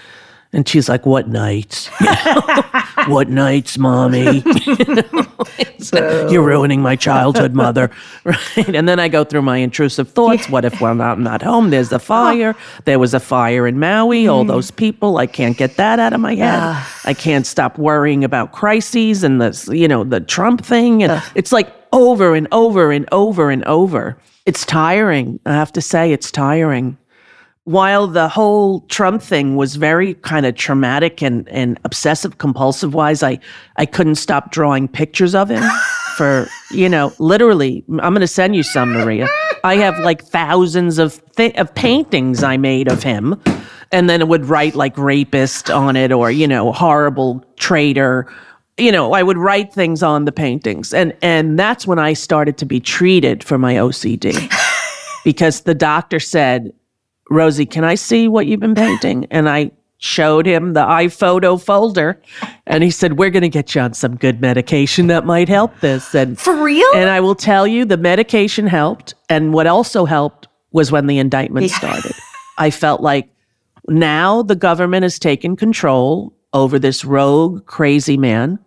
and 0.52 0.68
she's 0.68 0.88
like, 0.88 1.06
"What 1.06 1.28
nights? 1.28 1.90
You 2.00 3.06
know, 3.06 3.14
what 3.14 3.28
nights, 3.28 3.78
mommy? 3.78 4.42
You're 5.92 6.42
ruining 6.42 6.82
my 6.82 6.96
childhood, 6.96 7.54
mother." 7.54 7.90
Right? 8.24 8.74
And 8.74 8.88
then 8.88 8.98
I 8.98 9.08
go 9.08 9.24
through 9.24 9.42
my 9.42 9.58
intrusive 9.58 10.10
thoughts. 10.10 10.48
What 10.48 10.64
if 10.64 10.80
when 10.80 11.00
I'm 11.00 11.22
not 11.22 11.42
home? 11.42 11.70
There's 11.70 11.92
a 11.92 11.98
fire. 11.98 12.54
There 12.84 12.98
was 12.98 13.14
a 13.14 13.20
fire 13.20 13.66
in 13.66 13.78
Maui. 13.78 14.26
All 14.26 14.40
mm-hmm. 14.40 14.48
those 14.48 14.70
people. 14.70 15.18
I 15.18 15.26
can't 15.26 15.56
get 15.56 15.76
that 15.76 15.98
out 15.98 16.12
of 16.12 16.20
my 16.20 16.34
head. 16.34 16.84
I 17.04 17.14
can't 17.14 17.46
stop 17.46 17.78
worrying 17.78 18.24
about 18.24 18.52
crises 18.52 19.24
and 19.24 19.40
the, 19.40 19.70
you 19.74 19.88
know, 19.88 20.04
the 20.04 20.20
Trump 20.20 20.64
thing. 20.64 21.02
And 21.02 21.22
it's 21.34 21.52
like 21.52 21.72
over 21.92 22.34
and 22.34 22.48
over 22.52 22.92
and 22.92 23.08
over 23.12 23.50
and 23.50 23.64
over. 23.64 24.18
It's 24.46 24.64
tiring. 24.64 25.38
I 25.46 25.52
have 25.52 25.72
to 25.72 25.80
say, 25.80 26.12
it's 26.12 26.30
tiring. 26.30 26.98
While 27.64 28.07
the 28.07 28.29
whole 28.29 28.81
Trump 28.88 29.23
thing 29.23 29.55
was 29.55 29.77
very 29.77 30.14
kind 30.14 30.46
of 30.46 30.55
traumatic 30.55 31.23
and, 31.23 31.49
and 31.49 31.79
obsessive 31.85 32.38
compulsive 32.38 32.94
wise, 32.94 33.23
I, 33.23 33.38
I 33.77 33.87
couldn't 33.87 34.14
stop 34.16 34.51
drawing 34.51 34.88
pictures 34.88 35.35
of 35.35 35.51
him 35.51 35.62
for, 36.16 36.49
you 36.70 36.88
know, 36.88 37.12
literally. 37.18 37.85
I'm 37.88 38.14
going 38.14 38.20
to 38.20 38.27
send 38.27 38.57
you 38.57 38.62
some, 38.62 38.92
Maria. 38.92 39.29
I 39.62 39.77
have 39.77 39.99
like 39.99 40.25
thousands 40.25 40.99
of, 40.99 41.23
th- 41.37 41.55
of 41.57 41.75
paintings 41.75 42.42
I 42.42 42.57
made 42.57 42.88
of 42.88 43.03
him. 43.03 43.40
And 43.92 44.09
then 44.09 44.20
it 44.20 44.29
would 44.29 44.46
write 44.46 44.75
like 44.75 44.96
rapist 44.96 45.70
on 45.70 45.96
it 45.96 46.12
or, 46.12 46.31
you 46.31 46.49
know, 46.49 46.73
horrible 46.73 47.44
traitor 47.57 48.27
you 48.81 48.90
know, 48.90 49.12
I 49.12 49.23
would 49.23 49.37
write 49.37 49.75
things 49.75 50.03
on 50.03 50.25
the 50.25 50.33
paintings. 50.33 50.94
And 50.94 51.14
and 51.20 51.59
that's 51.59 51.87
when 51.87 51.99
I 51.99 52.14
started 52.14 52.57
to 52.59 52.64
be 52.64 52.81
treated 52.81 53.44
for 53.44 53.59
my 53.59 53.75
OCD. 53.75 54.51
because 55.25 55.62
the 55.62 55.75
doctor 55.75 56.18
said, 56.18 56.73
"Rosie, 57.30 57.66
can 57.66 57.84
I 57.84 57.94
see 57.94 58.28
what 58.28 58.46
you've 58.46 58.60
been 58.60 58.74
painting?" 58.74 59.26
And 59.30 59.48
I 59.48 59.70
showed 60.02 60.46
him 60.46 60.72
the 60.72 60.80
iPhoto 60.80 61.60
folder 61.62 62.20
and 62.66 62.82
he 62.82 62.90
said, 62.90 63.18
"We're 63.18 63.30
going 63.30 63.42
to 63.42 63.48
get 63.50 63.74
you 63.74 63.82
on 63.82 63.92
some 63.92 64.16
good 64.16 64.40
medication 64.40 65.08
that 65.08 65.26
might 65.26 65.48
help 65.48 65.78
this." 65.80 66.14
And 66.14 66.38
For 66.38 66.54
real? 66.54 66.86
And 66.94 67.10
I 67.10 67.20
will 67.20 67.34
tell 67.34 67.66
you 67.66 67.84
the 67.84 67.98
medication 67.98 68.66
helped 68.66 69.14
and 69.28 69.52
what 69.52 69.66
also 69.66 70.04
helped 70.06 70.48
was 70.72 70.90
when 70.90 71.06
the 71.06 71.18
indictment 71.18 71.68
Yeah. 71.68 71.76
started. 71.76 72.12
I 72.58 72.70
felt 72.70 73.00
like 73.02 73.28
now 73.88 74.42
the 74.42 74.54
government 74.56 75.02
has 75.02 75.18
taken 75.18 75.56
control 75.56 76.32
over 76.52 76.78
this 76.78 77.04
rogue, 77.04 77.64
crazy 77.66 78.16
man, 78.16 78.58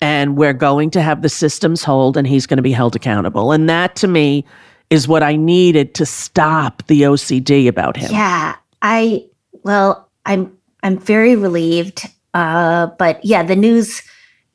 and 0.00 0.36
we're 0.36 0.52
going 0.52 0.90
to 0.90 1.02
have 1.02 1.22
the 1.22 1.28
systems 1.28 1.84
hold, 1.84 2.16
and 2.16 2.26
he's 2.26 2.46
going 2.46 2.56
to 2.58 2.62
be 2.62 2.72
held 2.72 2.96
accountable. 2.96 3.52
And 3.52 3.68
that 3.68 3.96
to 3.96 4.08
me 4.08 4.44
is 4.92 5.08
what 5.08 5.22
I 5.22 5.36
needed 5.36 5.94
to 5.94 6.04
stop 6.04 6.86
the 6.86 7.02
OCD 7.02 7.66
about 7.66 7.96
him. 7.96 8.12
Yeah, 8.12 8.56
I 8.82 9.24
well, 9.62 10.10
I'm 10.26 10.54
I'm 10.82 10.98
very 10.98 11.34
relieved. 11.34 12.10
Uh, 12.34 12.88
but 12.98 13.24
yeah, 13.24 13.42
the 13.42 13.56
news 13.56 14.02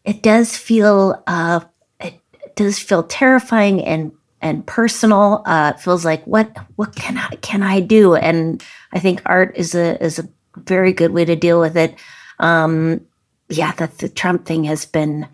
it 0.05 0.21
does 0.21 0.55
feel 0.55 1.23
uh, 1.25 1.61
it 1.99 2.21
does 2.55 2.77
feel 2.77 3.01
terrifying 3.01 3.83
and 3.83 4.11
and 4.39 4.63
personal. 4.67 5.41
Uh, 5.47 5.73
it 5.75 5.81
feels 5.81 6.05
like 6.05 6.23
what 6.25 6.55
what 6.75 6.95
can 6.95 7.17
I 7.17 7.29
can 7.41 7.63
I 7.63 7.79
do? 7.79 8.13
And 8.13 8.63
I 8.93 8.99
think 8.99 9.23
art 9.25 9.57
is 9.57 9.73
a 9.73 10.01
is 10.03 10.19
a 10.19 10.29
very 10.55 10.93
good 10.93 11.11
way 11.11 11.25
to 11.25 11.35
deal 11.35 11.59
with 11.59 11.75
it. 11.75 11.95
Um, 12.37 13.01
yeah, 13.49 13.71
that 13.71 13.97
the 13.97 14.09
Trump 14.09 14.45
thing 14.45 14.65
has 14.65 14.85
been 14.85 15.27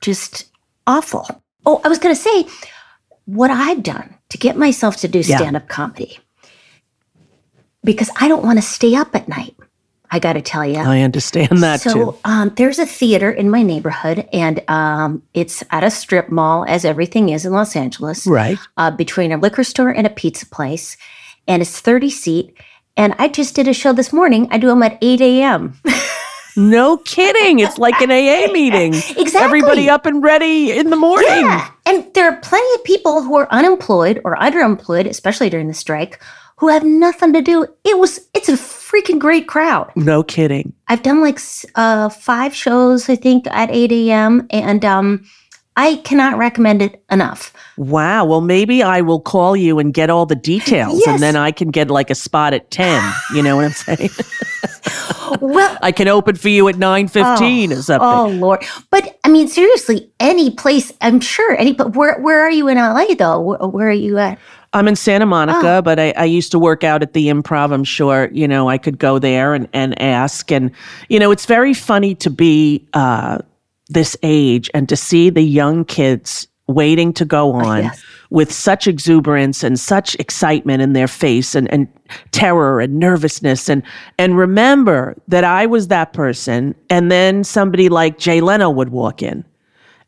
just 0.00 0.50
awful. 0.86 1.26
Oh, 1.66 1.82
I 1.84 1.88
was 1.88 1.98
going 1.98 2.14
to 2.14 2.20
say 2.20 2.46
what 3.26 3.50
I've 3.50 3.82
done 3.82 4.15
to 4.30 4.38
get 4.38 4.56
myself 4.56 4.96
to 4.98 5.08
do 5.08 5.20
Yeah. 5.20 5.36
stand 5.38 5.56
up 5.56 5.68
comedy 5.68 6.18
because 7.84 8.10
I 8.20 8.28
don't 8.28 8.44
want 8.44 8.58
to 8.58 8.62
stay 8.62 8.94
up 8.94 9.14
at 9.14 9.28
night. 9.28 9.54
I 10.10 10.20
got 10.20 10.34
to 10.34 10.40
tell 10.40 10.64
you. 10.64 10.78
I 10.78 11.00
understand 11.00 11.58
that 11.64 11.80
so 11.80 11.92
too. 11.92 12.18
um, 12.24 12.52
there's 12.56 12.78
a 12.78 12.86
theater 12.86 13.28
in 13.30 13.50
my 13.50 13.62
neighborhood, 13.62 14.28
and 14.32 14.62
um, 14.70 15.22
it's 15.34 15.64
at 15.72 15.82
a 15.82 15.90
strip 15.90 16.28
mall, 16.30 16.64
as 16.68 16.84
everything 16.84 17.28
is 17.30 17.44
in 17.44 17.52
Los 17.52 17.74
Angeles, 17.74 18.24
Right. 18.24 18.56
uh, 18.76 18.92
between 18.92 19.32
a 19.32 19.36
liquor 19.36 19.64
store 19.64 19.90
and 19.90 20.06
a 20.06 20.10
pizza 20.10 20.46
place, 20.46 20.96
and 21.48 21.60
it's 21.60 21.80
30 21.80 22.10
seat. 22.10 22.56
And 22.96 23.14
I 23.18 23.26
just 23.28 23.56
did 23.56 23.66
a 23.66 23.74
show 23.74 23.92
this 23.92 24.12
morning. 24.12 24.46
I 24.52 24.58
do 24.58 24.68
them 24.68 24.82
at 24.84 24.96
8 25.02 25.20
a.m. 25.20 25.76
No 26.56 26.96
kidding. 26.98 27.58
It's 27.58 27.78
like 27.78 28.00
an 28.00 28.10
AA 28.10 28.50
meeting. 28.52 28.94
Exactly. 28.94 29.40
Everybody 29.40 29.90
up 29.90 30.06
and 30.06 30.22
ready 30.22 30.72
in 30.72 30.90
the 30.90 30.96
morning. 30.96 31.28
Yeah. 31.28 31.70
And 31.84 32.12
there 32.14 32.30
are 32.30 32.36
plenty 32.40 32.74
of 32.74 32.84
people 32.84 33.22
who 33.22 33.36
are 33.36 33.48
unemployed 33.52 34.20
or 34.24 34.36
underemployed, 34.36 35.06
especially 35.06 35.50
during 35.50 35.68
the 35.68 35.74
strike, 35.74 36.22
who 36.58 36.68
have 36.68 36.84
nothing 36.84 37.32
to 37.34 37.42
do. 37.42 37.66
It 37.84 37.98
was, 37.98 38.28
it's 38.34 38.48
a 38.48 38.54
freaking 38.54 39.18
great 39.18 39.46
crowd. 39.46 39.92
No 39.94 40.22
kidding. 40.22 40.72
I've 40.88 41.02
done 41.02 41.20
like 41.20 41.38
uh, 41.74 42.08
five 42.08 42.54
shows, 42.54 43.08
I 43.10 43.16
think, 43.16 43.46
at 43.48 43.70
8 43.70 43.92
a.m. 43.92 44.46
And 44.50 44.84
um, 44.84 45.26
I 45.78 45.96
cannot 45.96 46.38
recommend 46.38 46.80
it 46.80 47.02
enough. 47.10 47.52
Wow. 47.76 48.24
Well, 48.24 48.40
maybe 48.40 48.82
I 48.82 49.02
will 49.02 49.20
call 49.20 49.54
you 49.56 49.78
and 49.78 49.92
get 49.92 50.08
all 50.08 50.24
the 50.24 50.34
details 50.34 50.98
Yes. 50.98 51.08
and 51.08 51.22
then 51.22 51.36
I 51.36 51.50
can 51.52 51.70
get 51.70 51.90
like 51.90 52.08
a 52.10 52.14
spot 52.14 52.54
at 52.54 52.70
10. 52.70 53.12
You 53.34 53.42
know 53.42 53.56
what 53.56 53.66
I'm 53.66 53.72
saying? 53.72 54.10
Well, 55.40 55.76
I 55.82 55.90
can 55.92 56.06
open 56.06 56.36
for 56.36 56.48
you 56.48 56.68
at 56.68 56.76
9:15 56.76 57.72
or 57.76 57.82
something. 57.82 58.08
oh 58.08 58.28
Lord! 58.28 58.64
But 58.90 59.18
I 59.24 59.28
mean, 59.28 59.48
seriously, 59.48 60.08
any 60.20 60.50
place. 60.50 60.92
I'm 61.00 61.18
sure 61.20 61.56
any. 61.58 61.72
But 61.72 61.96
where 61.96 62.20
where 62.20 62.40
are 62.42 62.50
you 62.50 62.68
in 62.68 62.76
LA 62.78 63.06
though? 63.18 63.40
Where, 63.40 63.58
where 63.58 63.88
are 63.88 63.92
you 63.92 64.18
at? 64.18 64.38
I'm 64.72 64.86
in 64.86 64.94
Santa 64.94 65.26
Monica, 65.26 65.78
Oh. 65.78 65.82
but 65.82 65.98
I, 65.98 66.12
I 66.16 66.24
used 66.24 66.52
to 66.52 66.58
work 66.60 66.84
out 66.84 67.02
at 67.02 67.12
the 67.12 67.26
improv. 67.26 67.72
I'm 67.72 67.82
sure, 67.84 68.28
you 68.32 68.46
know, 68.46 68.68
I 68.68 68.78
could 68.78 68.98
go 68.98 69.18
there 69.18 69.52
and, 69.54 69.68
and 69.72 70.00
ask. 70.00 70.52
And, 70.52 70.70
you 71.08 71.18
know, 71.18 71.30
it's 71.32 71.46
very 71.46 71.74
funny 71.74 72.14
to 72.16 72.30
be 72.30 72.86
uh, 72.92 73.38
this 73.88 74.16
age 74.22 74.70
and 74.74 74.88
to 74.88 74.96
see 74.96 75.30
the 75.30 75.42
young 75.42 75.84
kids 75.84 76.48
waiting 76.68 77.12
to 77.12 77.24
go 77.24 77.52
on 77.52 77.84
yes. 77.84 78.02
with 78.30 78.52
such 78.52 78.88
exuberance 78.88 79.62
and 79.62 79.78
such 79.78 80.16
excitement 80.16 80.82
in 80.82 80.94
their 80.94 81.06
face 81.06 81.54
and, 81.54 81.70
and 81.72 81.86
terror 82.32 82.80
and 82.80 82.98
nervousness. 82.98 83.68
And, 83.68 83.82
and 84.18 84.36
remember 84.36 85.16
that 85.28 85.44
I 85.44 85.66
was 85.66 85.88
that 85.88 86.12
person. 86.12 86.74
And 86.90 87.10
then 87.10 87.44
somebody 87.44 87.88
like 87.88 88.18
Jay 88.18 88.40
Leno 88.40 88.68
would 88.68 88.88
walk 88.88 89.22
in 89.22 89.44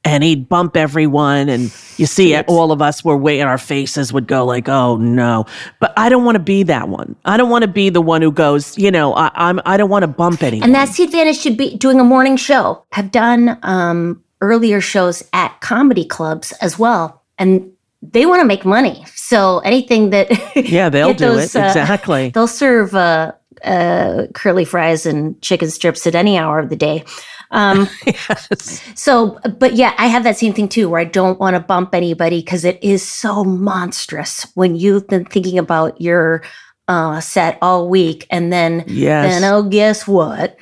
and 0.05 0.23
he'd 0.23 0.49
bump 0.49 0.77
everyone 0.77 1.49
and 1.49 1.65
you 1.97 2.07
see 2.07 2.33
it, 2.35 2.47
all 2.49 2.71
of 2.73 2.81
us 2.81 3.05
were 3.05 3.17
waiting 3.17 3.45
our 3.45 3.59
faces 3.59 4.13
would 4.13 4.27
go 4.27 4.45
like 4.45 4.69
oh 4.69 4.97
no 4.97 5.45
but 5.81 5.93
i 5.97 6.09
don't 6.09 6.25
want 6.25 6.37
to 6.37 6.43
be 6.43 6.63
that 6.63 6.89
one 6.89 7.17
i 7.25 7.37
don't 7.37 7.51
want 7.51 7.63
to 7.63 7.69
be 7.69 7.91
the 7.91 8.01
one 8.01 8.23
who 8.23 8.31
goes 8.31 8.79
you 8.79 8.91
know 8.91 9.13
I, 9.15 9.31
i'm 9.35 9.61
i 9.67 9.77
don't 9.77 9.91
want 9.91 10.05
to 10.05 10.09
bump 10.09 10.43
anyone 10.43 10.65
And 10.69 10.75
that's 10.75 10.97
the 10.97 11.05
advantage 11.05 11.43
to 11.43 11.51
be 11.51 11.77
doing 11.77 12.01
a 12.01 12.05
morning 12.05 12.37
show. 12.37 12.85
I've 12.93 13.11
done 13.11 13.59
um, 13.63 14.23
earlier 14.41 14.81
shows 14.81 15.23
at 15.33 15.61
comedy 15.61 16.05
clubs 16.05 16.53
as 16.61 16.79
well, 16.79 17.23
and 17.39 17.71
they 18.03 18.27
want 18.27 18.41
to 18.41 18.47
make 18.47 18.65
money. 18.65 19.05
So 19.15 19.59
anything 19.61 20.11
that 20.11 20.29
yeah 20.57 20.89
they'll 20.89 21.15
do 21.15 21.27
those, 21.27 21.55
it 21.55 21.63
uh, 21.63 21.67
exactly 21.67 22.31
they'll 22.35 22.47
serve 22.47 22.95
uh, 22.95 23.33
uh, 23.65 24.27
curly 24.35 24.65
fries 24.65 25.07
and 25.07 25.41
chicken 25.43 25.71
strips 25.71 26.07
at 26.07 26.15
any 26.15 26.39
hour 26.39 26.59
of 26.59 26.69
the 26.69 26.77
day. 26.77 27.05
Um, 27.51 27.89
Yes. 28.07 28.83
So, 28.95 29.39
but 29.59 29.75
yeah, 29.75 29.95
I 29.99 30.07
have 30.07 30.25
that 30.25 30.37
same 30.39 30.53
thing 30.53 30.69
too, 30.69 30.89
where 30.89 31.01
I 31.01 31.05
don't 31.05 31.39
want 31.41 31.55
to 31.55 31.61
bump 31.61 31.95
anybody 31.95 32.41
because 32.41 32.65
it 32.65 32.79
is 32.83 33.03
so 33.07 33.45
monstrous 33.45 34.47
when 34.55 34.77
you've 34.77 35.07
been 35.09 35.25
thinking 35.25 35.59
about 35.59 36.01
your 36.01 36.43
uh, 36.89 37.21
set 37.21 37.59
all 37.63 37.89
week, 37.89 38.27
and 38.31 38.53
then 38.53 38.85
Yes. 38.87 39.41
then 39.41 39.53
oh, 39.53 39.63
guess 39.63 40.07
what? 40.07 40.57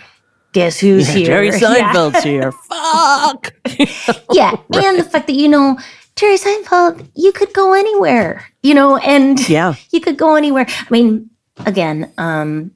Guess 0.53 0.81
who's 0.81 1.09
Yeah, 1.09 1.14
here? 1.14 1.27
jerry 1.27 1.46
Yeah. 1.61 1.92
seinfeld's 1.92 2.22
here 2.22 2.51
fuck 2.53 3.53
Yeah, 4.33 4.57
and 4.72 4.99
the 4.99 5.05
fact 5.05 5.27
that 5.27 5.35
you 5.37 5.49
know 5.49 5.79
Jerry 6.16 6.38
Seinfeld, 6.38 7.07
you 7.14 7.31
could 7.31 7.53
go 7.53 7.75
anywhere, 7.75 8.46
you 8.62 8.72
know, 8.75 8.96
and 8.96 9.37
yeah 9.51 9.75
you 9.90 10.01
could 10.01 10.16
go 10.16 10.35
anywhere. 10.35 10.64
I 10.68 10.87
mean, 10.90 11.29
again, 11.66 12.11
um, 12.16 12.70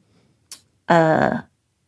uh, 0.88 1.40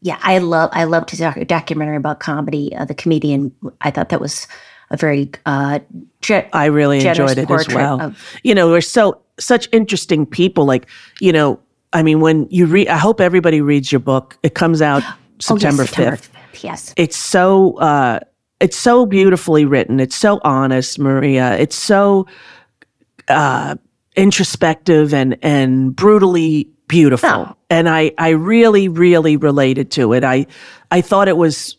yeah, 0.03 0.19
I 0.23 0.39
love 0.39 0.71
I 0.73 0.85
loved 0.85 1.11
his 1.11 1.21
doc- 1.21 1.47
documentary 1.47 1.97
about 1.97 2.21
comedy. 2.21 2.75
Uh, 2.77 2.85
the 2.85 2.95
comedian, 2.95 3.53
I 3.81 3.91
thought 3.91 4.11
that 4.11 4.21
was 4.21 4.47
a 4.91 4.97
very 4.97 5.31
uh, 5.47 5.79
ge- 6.21 6.45
i 6.53 6.67
really 6.67 6.99
enjoyed 7.07 7.39
it 7.39 7.51
as 7.51 7.69
well 7.69 7.99
of- 8.01 8.19
you 8.45 8.55
know 8.55 8.69
we're 8.69 8.83
so 8.83 9.19
such 9.41 9.67
interesting 9.73 10.27
people 10.27 10.67
like 10.67 10.87
you 11.19 11.33
know 11.33 11.59
i 11.95 12.03
mean 12.03 12.21
when 12.21 12.47
you 12.51 12.67
read 12.67 12.89
i 12.89 12.99
hope 12.99 13.19
everybody 13.19 13.63
reads 13.63 13.91
your 13.91 14.01
book 14.01 14.37
it 14.43 14.55
comes 14.55 14.83
out 14.83 15.03
Oh, 15.49 15.57
yes, 15.57 15.63
september 15.63 15.85
5th 15.85 15.89
September 15.89 16.17
5th. 16.17 16.63
Yes, 16.63 16.95
it's 16.99 17.17
so 17.17 17.79
uh 17.79 18.21
it's 18.61 18.77
so 18.77 19.07
beautifully 19.07 19.65
written 19.65 19.99
it's 19.99 20.15
so 20.15 20.39
honest 20.45 20.99
maria 20.99 21.57
it's 21.57 21.75
so 21.75 22.27
uh 23.29 23.75
introspective 24.15 25.15
and 25.15 25.39
and 25.43 25.97
brutally 25.97 26.69
beautiful. 26.89 27.29
Oh. 27.29 27.57
and 27.71 27.89
i 27.89 28.13
i 28.19 28.31
really 28.31 28.89
really 28.89 29.37
related 29.37 29.91
to 29.93 30.13
it. 30.13 30.25
I 30.25 30.47
i 30.91 31.01
thought 31.01 31.29
it 31.29 31.37
was 31.37 31.77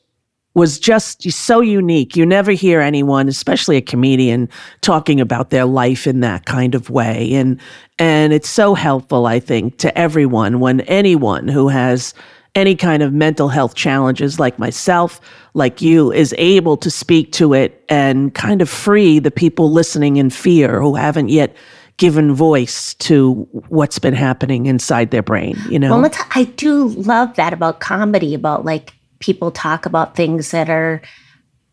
was 0.56 0.78
just 0.80 1.32
so 1.32 1.62
unique. 1.62 2.16
You 2.16 2.28
never 2.28 2.52
hear 2.52 2.80
anyone 2.80 3.28
especially 3.28 3.78
a 3.78 3.82
comedian 3.82 4.50
talking 4.82 5.20
about 5.20 5.50
their 5.50 5.66
life 5.66 6.06
in 6.06 6.20
that 6.20 6.46
kind 6.46 6.76
of 6.76 6.89
way. 6.89 7.34
And 7.34 7.60
and 8.00 8.34
it's 8.34 8.50
so 8.50 8.74
helpful 8.74 9.28
i 9.28 9.39
think 9.39 9.78
to 9.78 9.96
everyone 9.96 10.60
when 10.60 10.82
anyone 10.82 11.48
who 11.48 11.68
has 11.68 12.13
any 12.56 12.76
kind 12.76 13.02
of 13.02 13.13
mental 13.13 13.50
health 13.50 13.74
challenges 13.76 14.39
like 14.39 14.60
myself, 14.60 15.20
like 15.54 15.82
you, 15.82 16.12
is 16.12 16.36
able 16.38 16.78
to 16.78 16.92
speak 16.92 17.32
to 17.34 17.54
it 17.54 17.84
and 17.89 18.34
kind 18.36 18.62
of 18.62 18.70
free 18.70 19.20
the 19.20 19.32
people 19.32 19.72
listening 19.72 20.18
in 20.18 20.30
fear 20.30 20.80
who 20.80 20.96
haven't 20.96 21.30
yet 21.30 21.56
given 21.98 22.34
voice 22.34 22.94
to 22.96 23.48
what's 23.70 24.00
been 24.00 24.14
happening 24.14 24.66
inside 24.66 25.12
their 25.12 25.22
brain, 25.22 25.58
you 25.70 25.80
know? 25.80 26.00
well, 26.00 26.12
I 26.32 26.46
do 26.46 26.88
love 26.88 27.36
that 27.36 27.54
about 27.54 27.80
comedy. 27.80 28.34
About 28.34 28.66
like 28.66 28.94
people 29.20 29.52
talk 29.52 29.86
about 29.86 30.16
things 30.16 30.52
that 30.52 30.70
are, 30.70 31.02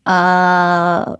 uh, 0.05 1.15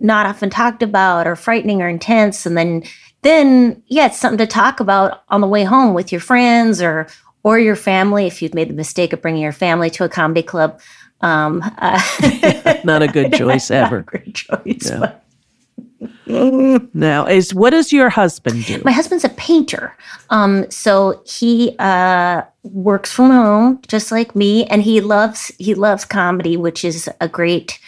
not 0.00 0.26
often 0.26 0.50
talked 0.50 0.82
about 0.82 1.26
or 1.26 1.34
frightening 1.34 1.82
or 1.82 1.88
intense. 1.88 2.46
And 2.46 2.56
then, 2.56 2.84
then 3.22 3.82
yeah, 3.88 4.06
it's 4.06 4.18
something 4.18 4.38
to 4.38 4.46
talk 4.46 4.80
about 4.80 5.22
on 5.28 5.40
the 5.40 5.46
way 5.46 5.64
home 5.64 5.94
with 5.94 6.12
your 6.12 6.20
friends 6.20 6.82
or 6.82 7.08
or 7.42 7.58
your 7.58 7.76
family 7.76 8.26
if 8.26 8.42
you've 8.42 8.54
made 8.54 8.70
the 8.70 8.74
mistake 8.74 9.12
of 9.12 9.22
bringing 9.22 9.42
your 9.42 9.52
family 9.52 9.90
to 9.90 10.04
a 10.04 10.08
comedy 10.08 10.42
club. 10.42 10.80
Um, 11.20 11.62
uh, 11.78 12.00
not 12.84 13.02
a 13.02 13.08
good 13.08 13.32
choice 13.34 13.70
ever. 13.70 14.02
good 14.02 14.34
choice. 14.34 14.90
Yeah. 14.90 15.14
Now, 16.26 17.26
is 17.26 17.54
what 17.54 17.70
does 17.70 17.92
your 17.92 18.10
husband 18.10 18.64
do? 18.66 18.82
My 18.84 18.92
husband's 18.92 19.24
a 19.24 19.28
painter. 19.30 19.96
Um, 20.30 20.70
so 20.70 21.22
he 21.26 21.76
uh, 21.78 22.42
works 22.62 23.12
from 23.12 23.30
home, 23.30 23.80
just 23.86 24.10
like 24.10 24.34
me, 24.34 24.66
and 24.66 24.82
he 24.82 25.00
loves 25.00 25.52
he 25.58 25.74
loves 25.74 26.04
comedy, 26.04 26.56
which 26.56 26.84
is 26.84 27.08
a 27.20 27.28
great 27.28 27.78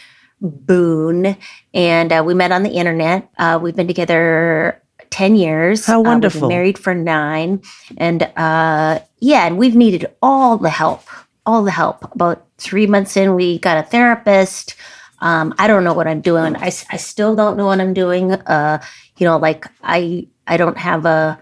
boon. 0.41 1.37
And 1.75 2.13
uh, 2.13 2.23
we 2.25 2.35
met 2.35 2.53
on 2.53 2.63
the 2.63 2.71
internet. 2.71 3.29
Uh, 3.39 3.59
we've 3.63 3.77
been 3.77 3.87
together 3.87 4.83
10 5.11 5.37
years. 5.37 5.87
How 5.87 6.01
wonderful. 6.01 6.47
Uh, 6.47 6.49
married 6.49 6.79
for 6.79 6.95
nine. 6.95 7.63
And 7.97 8.23
uh, 8.37 9.01
yeah, 9.21 9.47
and 9.47 9.59
we've 9.59 9.77
needed 9.77 10.07
all 10.23 10.59
the 10.59 10.71
help, 10.71 11.03
all 11.45 11.65
the 11.65 11.71
help. 11.71 12.05
About 12.15 12.47
three 12.59 12.87
months 12.87 13.17
in, 13.17 13.35
we 13.35 13.59
got 13.59 13.79
a 13.79 13.83
therapist. 13.83 14.77
Um, 15.21 15.55
I 15.59 15.67
don't 15.67 15.85
know 15.85 15.95
what 15.95 16.07
I'm 16.07 16.21
doing. 16.21 16.57
I, 16.57 16.67
I 16.91 16.97
still 16.97 17.35
don't 17.35 17.57
know 17.57 17.67
what 17.67 17.81
I'm 17.81 17.95
doing. 17.95 18.33
Uh, 18.33 18.83
you 19.17 19.27
know, 19.27 19.39
like 19.39 19.67
I, 19.83 20.27
I 20.47 20.57
don't 20.57 20.79
have 20.79 21.07
a, 21.07 21.39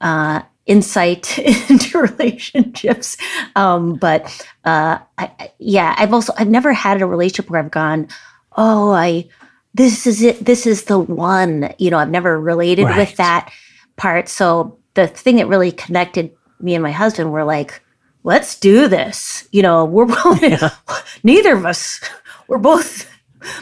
uh, 0.00 0.42
insight 0.66 1.38
into 1.70 1.98
relationships. 1.98 3.16
Um, 3.56 3.94
but, 3.94 4.24
uh, 4.64 4.98
I, 5.18 5.50
yeah, 5.58 5.94
I've 5.98 6.12
also, 6.12 6.32
I've 6.36 6.48
never 6.48 6.72
had 6.72 7.02
a 7.02 7.06
relationship 7.06 7.50
where 7.50 7.60
I've 7.60 7.70
gone, 7.70 8.08
oh, 8.56 8.90
I, 8.92 9.28
this 9.74 10.06
is 10.06 10.22
it. 10.22 10.44
This 10.44 10.66
is 10.66 10.84
the 10.84 10.98
one. 10.98 11.72
You 11.78 11.90
know, 11.90 11.98
I've 11.98 12.10
never 12.10 12.38
related 12.38 12.84
right. 12.84 12.98
with 12.98 13.16
that 13.16 13.52
part. 13.96 14.28
So 14.28 14.78
the 14.94 15.06
thing 15.06 15.36
that 15.36 15.48
really 15.48 15.72
connected 15.72 16.32
me 16.60 16.74
and 16.74 16.82
my 16.82 16.92
husband 16.92 17.32
were 17.32 17.44
like, 17.44 17.80
let's 18.22 18.58
do 18.58 18.88
this. 18.88 19.48
You 19.50 19.62
know, 19.62 19.84
we're 19.84 20.06
both, 20.06 20.42
yeah. 20.42 20.70
neither 21.22 21.56
of 21.56 21.66
us, 21.66 22.00
we're 22.48 22.58
both 22.58 23.10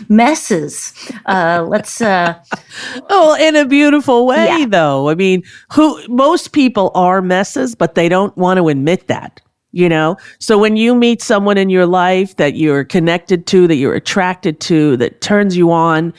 messes. 0.08 0.92
Uh, 1.26 1.64
let's. 1.68 2.00
Uh, 2.00 2.42
oh, 3.10 3.36
in 3.40 3.56
a 3.56 3.66
beautiful 3.66 4.26
way, 4.26 4.46
yeah. 4.46 4.66
though. 4.68 5.08
I 5.08 5.14
mean, 5.14 5.42
who 5.72 6.06
most 6.08 6.52
people 6.52 6.90
are 6.94 7.22
messes, 7.22 7.74
but 7.74 7.94
they 7.94 8.08
don't 8.08 8.36
want 8.36 8.58
to 8.58 8.68
admit 8.68 9.08
that 9.08 9.40
you 9.72 9.88
know 9.88 10.16
so 10.38 10.58
when 10.58 10.76
you 10.76 10.94
meet 10.94 11.22
someone 11.22 11.56
in 11.56 11.70
your 11.70 11.86
life 11.86 12.36
that 12.36 12.56
you're 12.56 12.84
connected 12.84 13.46
to 13.46 13.66
that 13.66 13.76
you're 13.76 13.94
attracted 13.94 14.60
to 14.60 14.96
that 14.96 15.20
turns 15.20 15.56
you 15.56 15.70
on 15.70 16.12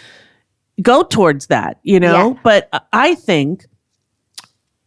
go 0.81 1.03
towards 1.03 1.47
that 1.47 1.79
you 1.83 1.99
know 1.99 2.29
yeah. 2.29 2.39
but 2.43 2.87
i 2.93 3.13
think 3.15 3.65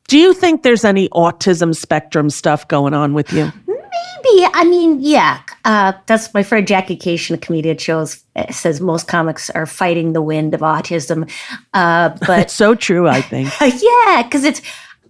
do 0.09 0.19
you 0.19 0.35
think 0.35 0.63
there's 0.63 0.85
any 0.85 1.09
autism 1.11 1.75
spectrum 1.75 2.31
stuff 2.31 2.67
going 2.69 2.95
on 2.95 3.15
with 3.15 3.33
you 3.33 3.53
maybe 3.95 4.49
i 4.55 4.65
mean 4.65 4.99
yeah 5.01 5.41
uh, 5.67 5.95
that's 6.07 6.35
my 6.35 6.43
friend 6.43 6.67
Jackie 6.67 6.97
Kashian 6.97 7.41
comedian 7.41 7.79
shows 7.79 8.23
uh, 8.37 8.53
says 8.53 8.81
most 8.81 9.09
comics 9.09 9.49
are 9.51 9.67
fighting 9.67 10.13
the 10.13 10.23
wind 10.23 10.53
of 10.55 10.61
autism 10.61 11.31
uh, 11.73 12.11
but 12.27 12.51
so 12.51 12.75
true 12.75 13.09
i 13.09 13.21
think 13.21 13.51
yeah 13.61 14.23
because 14.23 14.45
it's 14.45 14.63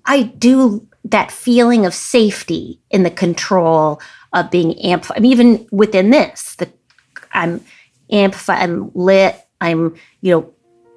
i 0.07 0.23
do 0.23 0.87
that 1.05 1.31
feeling 1.31 1.85
of 1.85 1.95
safety 1.95 2.81
in 2.91 3.03
the 3.03 3.11
control 3.11 4.01
of 4.33 4.51
being 4.51 4.79
amplified. 4.81 5.19
I 5.19 5.21
mean, 5.21 5.33
even 5.33 5.69
within 5.71 6.11
this, 6.11 6.57
the 6.57 6.69
I'm 7.33 7.65
amplified, 8.11 8.63
I'm 8.63 8.91
lit, 8.95 9.37
I'm, 9.61 9.95
you 10.21 10.31
know, 10.33 10.51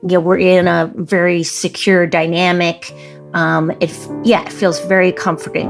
you 0.03 0.17
know, 0.17 0.19
we're 0.19 0.37
in 0.37 0.67
a 0.67 0.91
very 0.95 1.43
secure 1.43 2.05
dynamic. 2.07 2.93
Um, 3.33 3.71
it 3.81 3.91
yeah, 4.23 4.43
it 4.45 4.53
feels 4.53 4.79
very 4.85 5.11
comforting. 5.11 5.69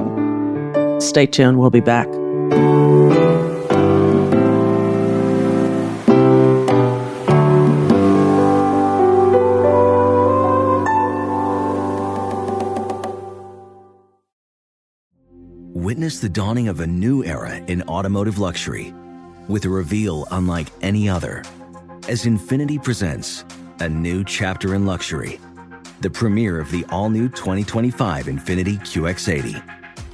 Stay 1.00 1.26
tuned, 1.26 1.60
we'll 1.60 1.70
be 1.70 1.80
back. 1.80 2.08
Witness 15.74 16.20
the 16.20 16.30
dawning 16.30 16.68
of 16.68 16.80
a 16.80 16.88
new 16.88 17.24
era 17.24 17.56
in 17.56 17.82
automotive 17.84 18.40
luxury 18.40 18.94
with 19.48 19.66
a 19.66 19.70
reveal 19.70 20.28
unlike 20.32 20.68
any 20.82 21.08
other 21.08 21.44
as 22.08 22.26
Infiniti 22.26 22.82
presents 22.82 23.46
a 23.80 23.90
new 23.90 24.24
chapter 24.24 24.76
in 24.76 24.86
luxury, 24.86 25.40
the 26.02 26.10
premiere 26.10 26.60
of 26.60 26.72
the 26.72 26.86
all 26.90 27.10
new 27.10 27.30
2025 27.30 28.26
Infiniti 28.26 28.80
QX80. 28.80 29.77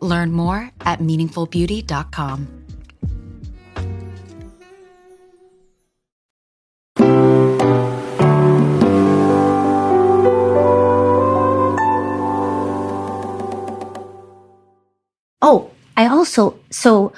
Learn 0.00 0.32
more 0.32 0.70
at 0.80 1.00
meaningfulbeauty.com. 1.00 2.48
Oh, 15.42 15.70
I 15.96 16.06
also, 16.06 16.58
so 16.70 17.12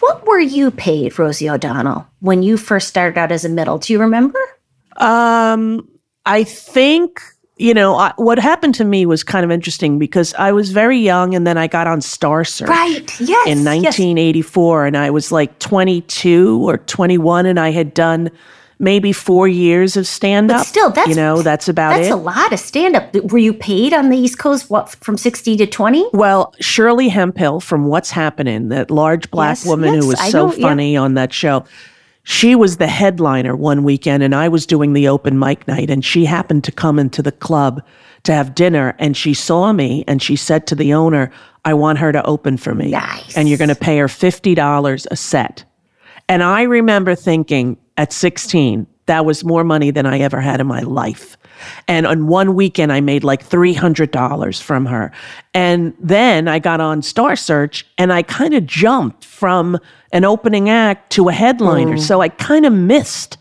what 0.00 0.26
were 0.26 0.40
you 0.40 0.70
paid, 0.70 1.18
Rosie 1.18 1.48
O'Donnell, 1.50 2.06
when 2.20 2.42
you 2.42 2.56
first 2.56 2.88
started 2.88 3.18
out 3.18 3.32
as 3.32 3.44
a 3.44 3.48
middle? 3.48 3.78
Do 3.78 3.92
you 3.92 4.00
remember? 4.00 4.38
Um, 4.96 5.88
I 6.26 6.44
think 6.44 7.22
you 7.58 7.74
know 7.74 7.96
I, 7.96 8.12
what 8.16 8.38
happened 8.38 8.74
to 8.76 8.84
me 8.84 9.06
was 9.06 9.22
kind 9.22 9.44
of 9.44 9.50
interesting 9.50 9.98
because 9.98 10.34
I 10.34 10.52
was 10.52 10.70
very 10.70 10.98
young, 10.98 11.34
and 11.34 11.46
then 11.46 11.58
I 11.58 11.66
got 11.66 11.86
on 11.86 12.00
Star 12.00 12.44
Search. 12.44 12.68
Right. 12.68 13.20
Yes. 13.20 13.48
In 13.48 13.58
yes. 13.58 13.98
1984, 13.98 14.86
and 14.86 14.96
I 14.96 15.10
was 15.10 15.32
like 15.32 15.58
22 15.58 16.68
or 16.68 16.78
21, 16.78 17.46
and 17.46 17.58
I 17.60 17.70
had 17.70 17.94
done 17.94 18.30
maybe 18.78 19.12
four 19.12 19.48
years 19.48 19.96
of 19.96 20.06
stand 20.06 20.50
up. 20.50 20.66
Still, 20.66 20.90
that's 20.90 21.08
you 21.08 21.14
know 21.14 21.42
that's 21.42 21.68
about 21.68 21.96
that's 21.96 22.08
it. 22.08 22.12
a 22.12 22.16
lot 22.16 22.52
of 22.52 22.60
stand 22.60 22.96
up. 22.96 23.14
Were 23.14 23.38
you 23.38 23.52
paid 23.52 23.92
on 23.92 24.08
the 24.08 24.16
East 24.16 24.38
Coast? 24.38 24.70
What 24.70 24.90
from 24.90 25.16
60 25.16 25.56
to 25.56 25.66
20? 25.66 26.10
Well, 26.12 26.54
Shirley 26.60 27.08
Hemphill 27.08 27.60
from 27.60 27.86
What's 27.86 28.10
Happening, 28.10 28.68
that 28.68 28.90
large 28.90 29.30
black 29.30 29.58
Yes, 29.58 29.66
woman 29.66 29.94
who 29.94 30.06
was 30.06 30.20
I 30.20 30.30
so 30.30 30.46
know, 30.46 30.54
yeah. 30.54 30.68
funny 30.68 30.96
on 30.96 31.14
that 31.14 31.32
show. 31.32 31.64
She 32.30 32.54
was 32.54 32.76
the 32.76 32.88
headliner 32.88 33.56
one 33.56 33.84
weekend, 33.84 34.22
and 34.22 34.34
I 34.34 34.48
was 34.48 34.66
doing 34.66 34.92
the 34.92 35.08
open 35.08 35.38
mic 35.38 35.66
night, 35.66 35.88
and 35.88 36.04
she 36.04 36.26
happened 36.26 36.62
to 36.64 36.70
come 36.70 36.98
into 36.98 37.22
the 37.22 37.32
club 37.32 37.80
to 38.24 38.34
have 38.34 38.54
dinner, 38.54 38.94
and 38.98 39.16
she 39.16 39.32
saw 39.32 39.72
me, 39.72 40.04
and 40.06 40.20
she 40.22 40.36
said 40.36 40.66
to 40.66 40.74
the 40.74 40.92
owner, 40.92 41.30
"I 41.64 41.72
want 41.72 42.00
her 42.00 42.12
to 42.12 42.22
open 42.26 42.58
for 42.58 42.74
me, 42.74 42.90
Nice. 42.90 43.34
and 43.34 43.48
you're 43.48 43.56
going 43.56 43.70
to 43.70 43.74
pay 43.74 43.96
her 43.96 44.08
fifty 44.08 44.54
dollars 44.54 45.06
a 45.10 45.16
set." 45.16 45.64
And 46.28 46.42
I 46.42 46.64
remember 46.64 47.14
thinking 47.14 47.78
at 47.96 48.12
16, 48.12 48.86
that 49.06 49.24
was 49.24 49.42
more 49.42 49.64
money 49.64 49.90
than 49.90 50.04
I 50.04 50.18
ever 50.18 50.42
had 50.42 50.60
in 50.60 50.66
my 50.66 50.82
life. 50.82 51.38
And 51.88 52.06
on 52.06 52.26
one 52.26 52.54
weekend, 52.54 52.92
I 52.92 53.00
made 53.00 53.24
like 53.24 53.42
$300 53.42 54.60
from 54.60 54.84
her. 54.84 55.10
And 55.54 55.94
then 55.98 56.46
I 56.46 56.58
got 56.58 56.80
on 56.80 57.00
Star 57.00 57.34
Search 57.36 57.86
and 57.96 58.12
I 58.12 58.20
kind 58.22 58.52
of 58.52 58.66
jumped 58.66 59.24
from 59.24 59.78
an 60.12 60.24
opening 60.24 60.68
act 60.68 61.10
to 61.12 61.28
a 61.28 61.32
headliner. 61.32 61.98
So 61.98 62.20
I 62.20 62.28
kind 62.28 62.66
of 62.66 62.72
missed 62.72 63.36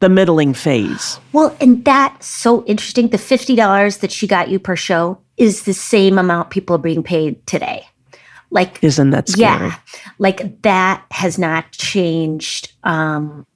the 0.00 0.08
middling 0.08 0.54
phase. 0.54 1.18
Well, 1.32 1.56
and 1.60 1.84
that's 1.84 2.26
so 2.26 2.64
interesting. 2.66 3.08
The 3.08 3.16
$50 3.16 4.00
that 4.00 4.12
she 4.12 4.26
got 4.26 4.48
you 4.48 4.58
per 4.58 4.76
show 4.76 5.18
is 5.36 5.64
the 5.64 5.74
same 5.74 6.18
amount 6.18 6.50
people 6.50 6.76
are 6.76 6.80
being 6.80 7.02
paid 7.02 7.44
today. 7.46 7.84
Like 8.50 8.82
Isn't 8.82 9.10
that 9.10 9.28
scary? 9.28 9.68
Yeah. 9.68 9.78
Like 10.18 10.62
that 10.62 11.04
has 11.10 11.38
not 11.38 11.70
changed 11.72 12.72
um 12.84 13.46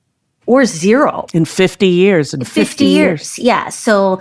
or 0.46 0.64
zero. 0.64 1.26
In 1.32 1.44
50 1.44 1.86
years, 1.86 2.34
in 2.34 2.40
50, 2.40 2.60
50 2.64 2.84
years. 2.84 3.38
Yeah. 3.38 3.68
So 3.68 4.20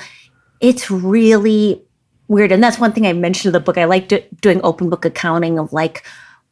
it's 0.60 0.90
really 0.90 1.84
weird. 2.28 2.52
And 2.52 2.64
that's 2.64 2.80
one 2.80 2.94
thing 2.94 3.06
I 3.06 3.14
mentioned 3.14 3.48
in 3.50 3.54
the 3.54 3.60
book. 3.60 3.78
I 3.78 3.86
like 3.86 4.08
do, 4.08 4.22
doing 4.40 4.62
open 4.64 4.90
book 4.90 5.04
accounting 5.04 5.60
of 5.60 5.74
like 5.74 6.06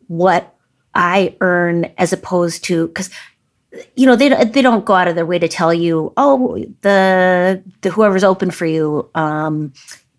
what 0.08 0.56
I 1.00 1.36
earn 1.42 1.86
as 1.98 2.14
opposed 2.14 2.64
to, 2.66 2.88
because 2.90 3.10
you 3.96 4.06
know 4.06 4.16
they 4.16 4.30
don't- 4.30 4.52
they 4.54 4.62
don't 4.62 4.84
go 4.86 4.94
out 4.94 5.08
of 5.08 5.16
their 5.16 5.26
way 5.26 5.38
to 5.40 5.48
tell 5.48 5.72
you 5.74 6.12
oh 6.18 6.58
the 6.82 7.64
the 7.82 7.90
whoever's 7.92 8.24
open 8.24 8.50
for 8.52 8.66
you 8.66 9.08
um 9.14 9.72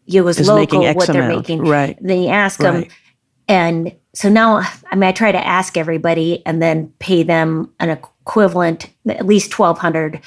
you 0.07 0.23
was 0.25 0.39
local 0.49 0.83
what 0.95 1.07
they're 1.09 1.23
amount. 1.23 1.37
making 1.41 1.65
Right. 1.65 1.99
then 2.01 2.23
you 2.23 2.29
ask 2.29 2.61
them 2.61 2.85
and 3.49 3.93
so 4.15 4.29
now 4.29 4.59
i 4.93 4.95
mean 4.95 5.03
i 5.03 5.13
try 5.13 5.33
to 5.33 5.47
ask 5.47 5.77
everybody 5.77 6.47
and 6.47 6.63
then 6.63 6.93
pay 7.01 7.25
them 7.25 7.73
an 7.81 7.91
equivalent 7.91 8.89
at 9.09 9.27
least 9.27 9.59
1200 9.59 10.21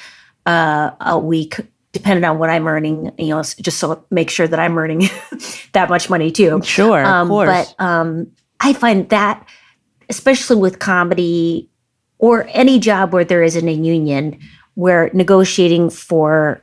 uh, 0.46 0.90
a 1.00 1.18
week 1.18 1.60
depending 1.92 2.24
on 2.24 2.38
what 2.38 2.50
i'm 2.50 2.66
earning 2.66 3.10
you 3.16 3.28
know 3.28 3.40
just 3.42 3.78
so 3.78 4.04
make 4.10 4.28
sure 4.28 4.46
that 4.46 4.58
i'm 4.60 4.76
earning 4.76 5.08
that 5.72 5.88
much 5.88 6.10
money 6.10 6.30
too 6.30 6.60
Sure, 6.62 7.00
of 7.00 7.06
um, 7.08 7.28
course. 7.28 7.48
but 7.48 7.82
um, 7.82 8.26
i 8.60 8.74
find 8.74 9.08
that 9.08 9.46
especially 10.08 10.56
with 10.56 10.78
comedy 10.78 11.68
or 12.18 12.46
any 12.50 12.78
job 12.78 13.12
where 13.12 13.24
there 13.24 13.42
isn't 13.42 13.68
a 13.68 13.72
union 13.72 14.38
where 14.74 15.10
negotiating 15.14 15.90
for 15.90 16.62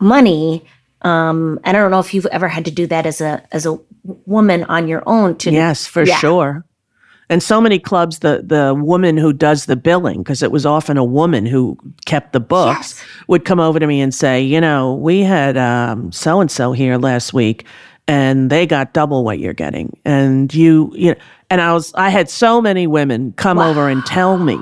money 0.00 0.64
um, 1.02 1.58
and 1.64 1.76
i 1.76 1.80
don't 1.80 1.90
know 1.90 2.00
if 2.00 2.12
you've 2.14 2.26
ever 2.26 2.48
had 2.48 2.64
to 2.64 2.70
do 2.70 2.86
that 2.86 3.06
as 3.06 3.20
a 3.20 3.42
as 3.52 3.66
a 3.66 3.78
woman 4.26 4.64
on 4.64 4.88
your 4.88 5.02
own 5.06 5.36
to 5.38 5.50
Yes, 5.52 5.86
for 5.86 6.02
Yeah. 6.04 6.16
sure. 6.16 6.64
And 7.30 7.40
so 7.40 7.60
many 7.60 7.78
clubs, 7.78 8.18
the 8.18 8.42
the 8.44 8.74
woman 8.74 9.16
who 9.16 9.32
does 9.32 9.66
the 9.66 9.76
billing, 9.76 10.18
because 10.18 10.42
it 10.42 10.50
was 10.50 10.66
often 10.66 10.96
a 10.98 11.04
woman 11.04 11.46
who 11.46 11.78
kept 12.04 12.32
the 12.32 12.40
books, 12.40 12.94
Yes. 12.98 13.04
would 13.28 13.44
come 13.44 13.60
over 13.60 13.78
to 13.78 13.86
me 13.86 14.00
and 14.00 14.12
say, 14.12 14.42
you 14.42 14.60
know, 14.60 14.94
we 14.94 15.20
had 15.22 15.54
so 16.12 16.40
and 16.40 16.50
so 16.50 16.72
here 16.72 16.98
last 16.98 17.32
week, 17.32 17.64
and 18.08 18.50
they 18.50 18.66
got 18.66 18.92
double 18.92 19.24
what 19.24 19.38
you're 19.38 19.54
getting, 19.54 19.96
and 20.04 20.52
you, 20.52 20.92
you 20.96 21.12
know, 21.12 21.16
and 21.52 21.60
I 21.60 21.72
was, 21.74 21.92
I 21.94 22.08
had 22.10 22.28
so 22.30 22.60
many 22.62 22.86
women 22.86 23.32
come 23.36 23.58
over 23.58 23.88
and 23.88 24.04
tell 24.06 24.38
me. 24.38 24.58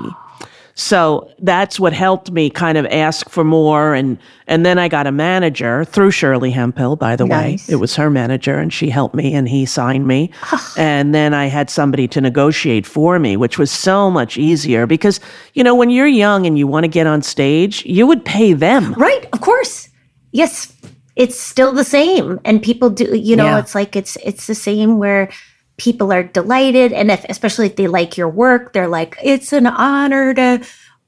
So 0.73 1.29
that's 1.39 1.79
what 1.79 1.91
helped 1.93 2.31
me 2.31 2.49
kind 2.49 2.77
of 2.77 2.85
ask 2.87 3.29
for 3.29 3.43
more, 3.43 3.93
and 3.93 4.17
and 4.47 4.65
then 4.65 4.79
I 4.79 4.87
got 4.87 5.05
a 5.05 5.11
manager 5.11 5.83
through 5.85 6.11
Shirley 6.11 6.49
Hemphill 6.49 6.95
by 6.95 7.15
the 7.17 7.25
Nice. 7.25 7.67
way. 7.67 7.73
It 7.73 7.75
was 7.77 7.95
her 7.97 8.09
manager, 8.09 8.57
and 8.57 8.71
she 8.71 8.89
helped 8.89 9.13
me, 9.13 9.33
and 9.33 9.49
he 9.49 9.65
signed 9.65 10.07
me, 10.07 10.31
and 10.77 11.13
then 11.13 11.33
I 11.33 11.47
had 11.47 11.69
somebody 11.69 12.07
to 12.09 12.21
negotiate 12.21 12.85
for 12.87 13.19
me, 13.19 13.35
which 13.37 13.59
was 13.59 13.69
so 13.69 14.09
much 14.09 14.37
easier 14.37 14.87
because 14.87 15.19
you 15.53 15.63
know 15.63 15.75
when 15.75 15.89
you're 15.89 16.07
young 16.07 16.45
and 16.47 16.57
you 16.57 16.67
want 16.67 16.85
to 16.85 16.87
get 16.99 17.05
on 17.05 17.21
stage, 17.21 17.85
you 17.85 18.07
would 18.07 18.23
pay 18.25 18.53
them. 18.53 18.93
right 18.93 19.25
of 19.33 19.41
course 19.41 19.89
yes 20.31 20.73
it's 21.17 21.37
still 21.37 21.73
the 21.73 21.83
same 21.83 22.39
and 22.45 22.63
people 22.63 22.89
do 22.89 23.05
you 23.17 23.35
know 23.35 23.43
Yeah. 23.51 23.59
it's 23.59 23.75
like 23.75 23.97
it's 23.97 24.15
it's 24.23 24.47
the 24.47 24.55
same 24.55 24.97
where 24.97 25.29
people 25.81 26.13
are 26.13 26.21
delighted 26.21 26.93
and 26.93 27.09
if 27.09 27.25
especially 27.27 27.65
if 27.65 27.75
they 27.75 27.87
like 27.87 28.15
your 28.15 28.29
work 28.29 28.71
they're 28.71 28.87
like 28.87 29.17
it's 29.23 29.51
an 29.51 29.65
honor 29.65 30.31
to 30.31 30.63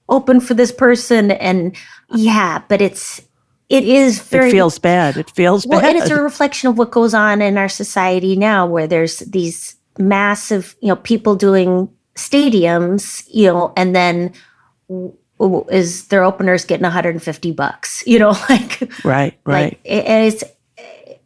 open 0.09 0.39
for 0.41 0.55
this 0.55 0.71
person 0.71 1.29
and 1.29 1.77
yeah 2.15 2.59
but 2.67 2.81
it's 2.81 3.21
it 3.69 3.85
is 3.85 4.19
very 4.21 4.49
it 4.49 4.51
feels 4.51 4.77
bad. 4.77 5.17
It 5.17 5.31
feels 5.31 5.65
well, 5.65 5.81
bad. 5.81 5.95
and 5.95 6.03
it's 6.03 6.11
a 6.11 6.21
reflection 6.21 6.69
of 6.69 6.77
what 6.77 6.91
goes 6.91 7.15
on 7.15 7.41
in 7.41 7.57
our 7.57 7.69
society 7.69 8.35
now, 8.35 8.67
where 8.67 8.85
there's 8.85 9.19
these 9.19 9.75
massive, 9.97 10.75
you 10.81 10.89
know, 10.89 10.95
people 10.95 11.35
doing 11.35 11.89
stadiums, 12.15 13.27
you 13.31 13.47
know, 13.47 13.73
and 13.75 13.95
then 13.95 14.33
is 15.71 16.07
their 16.09 16.23
openers 16.23 16.65
getting 16.65 16.83
150 16.83 17.51
bucks, 17.53 18.03
you 18.05 18.19
know, 18.19 18.29
like, 18.49 18.81
right, 19.03 19.39
right. 19.45 19.45
like, 19.45 19.79
and 19.85 20.31
it's, 20.31 20.43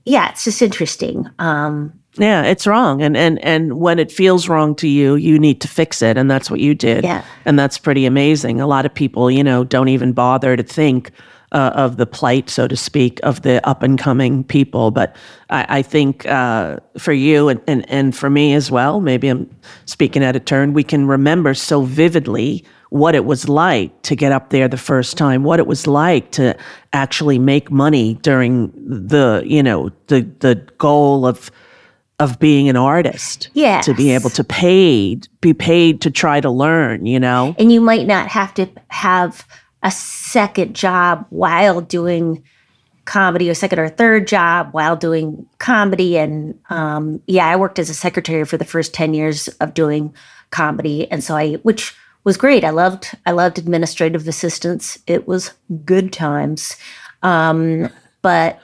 yeah, 0.06 0.30
it's 0.30 0.46
just 0.46 0.62
interesting. 0.62 1.30
Um, 1.40 2.00
Yeah, 2.18 2.44
it's 2.44 2.66
wrong. 2.66 3.02
And 3.02 3.16
and 3.16 3.40
and 3.44 3.80
when 3.80 4.00
it 4.00 4.12
feels 4.12 4.50
wrong 4.50 4.76
to 4.76 4.88
you, 4.88 5.16
you 5.16 5.40
need 5.40 5.62
to 5.62 5.68
fix 5.68 6.02
it. 6.02 6.18
And 6.18 6.30
that's 6.30 6.50
what 6.50 6.60
you 6.60 6.74
did. 6.74 7.04
Yeah. 7.04 7.24
And 7.46 7.60
that's 7.60 7.78
pretty 7.78 8.06
amazing. 8.06 8.60
A 8.60 8.68
lot 8.68 8.86
of 8.86 8.94
people, 8.94 9.30
you 9.30 9.44
know, 9.44 9.64
don't 9.64 9.90
even 9.90 10.14
bother 10.14 10.56
to 10.56 10.64
think 10.64 11.12
uh, 11.52 11.72
of 11.76 11.98
the 11.98 12.06
plight, 12.06 12.50
so 12.50 12.68
to 12.68 12.76
speak, 12.76 13.20
of 13.24 13.42
the 13.42 13.66
up 13.68 13.84
and 13.84 13.98
coming 13.98 14.44
people. 14.44 14.92
But 14.92 15.16
I, 15.50 15.80
I 15.80 15.82
think 15.82 16.26
uh, 16.26 16.78
for 16.98 17.14
you 17.14 17.50
and, 17.50 17.62
and, 17.68 17.90
and 17.90 18.16
for 18.16 18.30
me 18.30 18.54
as 18.54 18.70
well, 18.70 19.00
maybe 19.00 19.30
I'm 19.30 19.50
speaking 19.86 20.24
out 20.24 20.36
of 20.36 20.46
turn, 20.46 20.74
we 20.74 20.84
can 20.84 21.08
remember 21.08 21.54
so 21.54 21.84
vividly 21.84 22.66
what 22.90 23.16
it 23.16 23.26
was 23.26 23.50
like 23.50 24.02
to 24.04 24.16
get 24.16 24.32
up 24.32 24.50
there 24.50 24.68
the 24.68 24.78
first 24.78 25.18
time, 25.18 25.44
what 25.44 25.60
it 25.60 25.68
was 25.68 25.88
like 25.88 26.32
to 26.32 26.56
actually 26.94 27.38
make 27.38 27.70
money 27.70 28.16
during 28.16 28.72
the, 28.76 29.44
you 29.46 29.62
know, 29.62 29.90
the 30.08 30.22
the 30.40 30.56
goal 30.78 31.26
of 31.26 31.52
of 32.20 32.40
being 32.40 32.68
an 32.68 32.76
artist. 32.76 33.50
Yeah. 33.54 33.82
To 33.82 33.94
be 33.94 34.12
able 34.12 34.30
to 34.32 34.44
paid, 34.44 35.28
be 35.42 35.54
paid 35.54 36.02
to 36.02 36.12
try 36.12 36.42
to 36.42 36.50
learn, 36.50 37.06
you 37.06 37.20
know? 37.20 37.56
and 37.60 37.72
you 37.72 37.82
might 37.82 38.08
not 38.08 38.28
have 38.28 38.54
to 38.56 38.68
have 38.90 39.48
a 39.84 39.92
second 39.92 40.76
job 40.76 41.26
while 41.30 41.82
doing 41.82 42.44
comedy 43.06 43.50
or 43.50 43.54
second 43.54 43.80
or 43.80 43.88
third 43.88 44.28
job 44.28 44.68
while 44.74 44.96
doing 44.98 45.48
comedy 45.60 46.18
and 46.18 46.60
um, 46.70 47.22
yeah 47.26 47.48
i 47.48 47.56
worked 47.56 47.80
as 47.80 47.90
a 47.90 47.94
secretary 47.94 48.44
for 48.44 48.58
the 48.58 48.66
first 48.66 48.94
10 48.94 49.14
years 49.14 49.48
of 49.62 49.74
doing 49.74 50.14
comedy 50.52 51.10
and 51.10 51.24
so 51.24 51.34
i 51.34 51.54
which 51.64 51.96
was 52.26 52.36
great 52.36 52.66
i 52.66 52.70
loved 52.70 53.16
i 53.26 53.32
loved 53.32 53.58
administrative 53.58 54.28
assistance 54.28 55.00
it 55.08 55.26
was 55.26 55.54
good 55.86 56.12
times 56.12 56.76
um, 57.24 57.90
but 58.22 58.60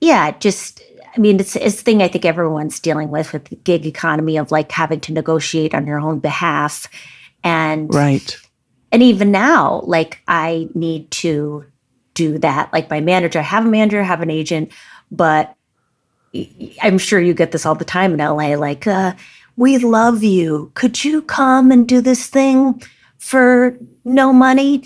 yeah 0.00 0.30
just 0.38 0.80
i 1.14 1.18
mean 1.18 1.40
it's 1.40 1.56
it's 1.56 1.82
thing 1.82 2.02
i 2.02 2.08
think 2.08 2.24
everyone's 2.24 2.80
dealing 2.80 3.10
with 3.10 3.32
with 3.32 3.44
the 3.46 3.56
gig 3.56 3.86
economy 3.86 4.36
of 4.36 4.50
like 4.50 4.70
having 4.72 5.00
to 5.00 5.12
negotiate 5.12 5.74
on 5.74 5.86
your 5.86 6.00
own 6.00 6.18
behalf 6.18 6.86
and 7.44 7.92
Right. 7.94 8.36
and 8.92 9.02
even 9.02 9.30
now 9.30 9.82
like 9.84 10.20
i 10.28 10.68
need 10.74 11.10
to 11.10 11.64
do 12.14 12.38
that 12.38 12.72
like 12.72 12.90
my 12.90 13.00
manager 13.00 13.38
I 13.38 13.42
have 13.42 13.64
a 13.64 13.68
manager 13.70 14.00
I 14.00 14.04
have 14.04 14.20
an 14.20 14.30
agent 14.30 14.72
but 15.10 15.54
I'm 16.82 16.98
sure 16.98 17.20
you 17.20 17.34
get 17.34 17.52
this 17.52 17.64
all 17.64 17.74
the 17.74 17.84
time 17.84 18.12
in 18.12 18.18
la 18.18 18.30
like 18.34 18.86
uh, 18.86 19.14
we 19.56 19.78
love 19.78 20.22
you 20.22 20.70
could 20.74 21.02
you 21.04 21.22
come 21.22 21.70
and 21.70 21.88
do 21.88 22.00
this 22.00 22.26
thing 22.26 22.82
for 23.18 23.76
no 24.04 24.32
money 24.32 24.82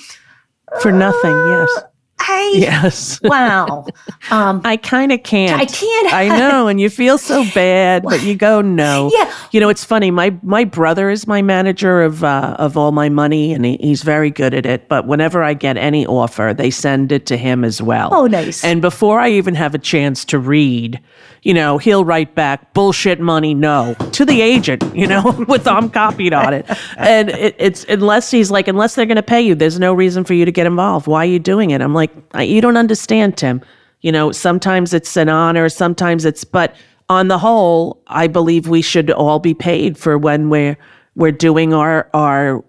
For 0.81 0.91
nothing, 0.93 1.37
yes. 1.49 1.70
I 2.18 2.54
Yes. 2.56 3.20
wow. 3.24 3.86
Um, 4.30 4.60
I 4.64 4.76
kind 4.76 5.12
of 5.12 5.22
can't. 5.22 5.60
I 5.60 5.66
can't. 5.66 6.12
I 6.12 6.28
know, 6.28 6.68
and 6.68 6.80
you 6.80 6.88
feel 6.88 7.18
so 7.18 7.44
bad, 7.54 8.02
but 8.04 8.22
you 8.22 8.34
go 8.34 8.60
no. 8.60 9.10
Yeah. 9.12 9.32
You 9.52 9.60
know, 9.60 9.68
it's 9.68 9.84
funny. 9.84 10.10
My 10.10 10.36
my 10.42 10.64
brother 10.64 11.10
is 11.10 11.26
my 11.26 11.42
manager 11.42 12.02
of 12.02 12.24
uh, 12.24 12.56
of 12.58 12.76
all 12.76 12.92
my 12.92 13.08
money, 13.08 13.52
and 13.52 13.64
he, 13.64 13.76
he's 13.78 14.02
very 14.02 14.30
good 14.30 14.54
at 14.54 14.66
it. 14.66 14.88
But 14.88 15.06
whenever 15.06 15.42
I 15.42 15.54
get 15.54 15.76
any 15.76 16.06
offer, 16.06 16.54
they 16.56 16.70
send 16.70 17.12
it 17.12 17.26
to 17.26 17.36
him 17.36 17.64
as 17.64 17.82
well. 17.82 18.10
Oh, 18.12 18.26
nice. 18.26 18.64
And 18.64 18.80
before 18.80 19.20
I 19.20 19.30
even 19.30 19.54
have 19.54 19.74
a 19.74 19.78
chance 19.78 20.24
to 20.26 20.38
read, 20.38 21.00
you 21.45 21.53
know, 21.55 21.78
he'll 21.78 22.05
write 22.05 22.34
back 22.34 22.72
bullshit 22.72 23.20
money, 23.20 23.55
no, 23.55 23.95
to 24.12 24.24
the 24.24 24.40
agent. 24.40 24.82
You 24.97 25.07
know, 25.07 25.45
with 25.49 25.68
I'm 25.68 25.90
copied 25.90 26.32
on 26.32 26.53
it, 26.53 26.66
and 26.97 27.28
it, 27.28 27.55
it's 27.59 27.84
unless 27.84 28.30
he's 28.30 28.51
like, 28.51 28.66
unless 28.66 28.95
they're 28.95 29.07
going 29.07 29.16
to 29.16 29.22
pay 29.22 29.42
you, 29.42 29.55
there's 29.55 29.78
no 29.78 29.95
reason 29.95 30.24
for 30.24 30.34
you 30.34 30.45
to 30.45 30.53
get 30.53 30.66
involved. 30.66 31.07
Why 31.07 31.18
are 31.18 31.30
you 31.30 31.38
doing 31.38 31.70
it? 31.70 31.80
I'm 31.80 31.95
like, 31.95 32.11
you 32.38 32.61
don't 32.61 32.78
understand, 32.78 33.36
Tim. 33.36 33.62
You 34.01 34.11
know, 34.11 34.32
sometimes 34.32 34.92
it's 34.92 35.16
an 35.16 35.28
honor, 35.28 35.68
sometimes 35.68 36.24
it's, 36.24 36.45
but 36.45 36.74
on 37.09 37.28
the 37.28 37.38
whole, 37.38 38.03
I 38.07 38.26
believe 38.26 38.68
we 38.68 38.82
should 38.82 39.11
all 39.11 39.38
be 39.38 39.55
paid 39.55 39.97
for 39.97 40.18
when 40.18 40.49
we're 40.51 40.76
we're 41.14 41.32
doing 41.32 41.74
our 41.74 42.09
our 42.14 42.64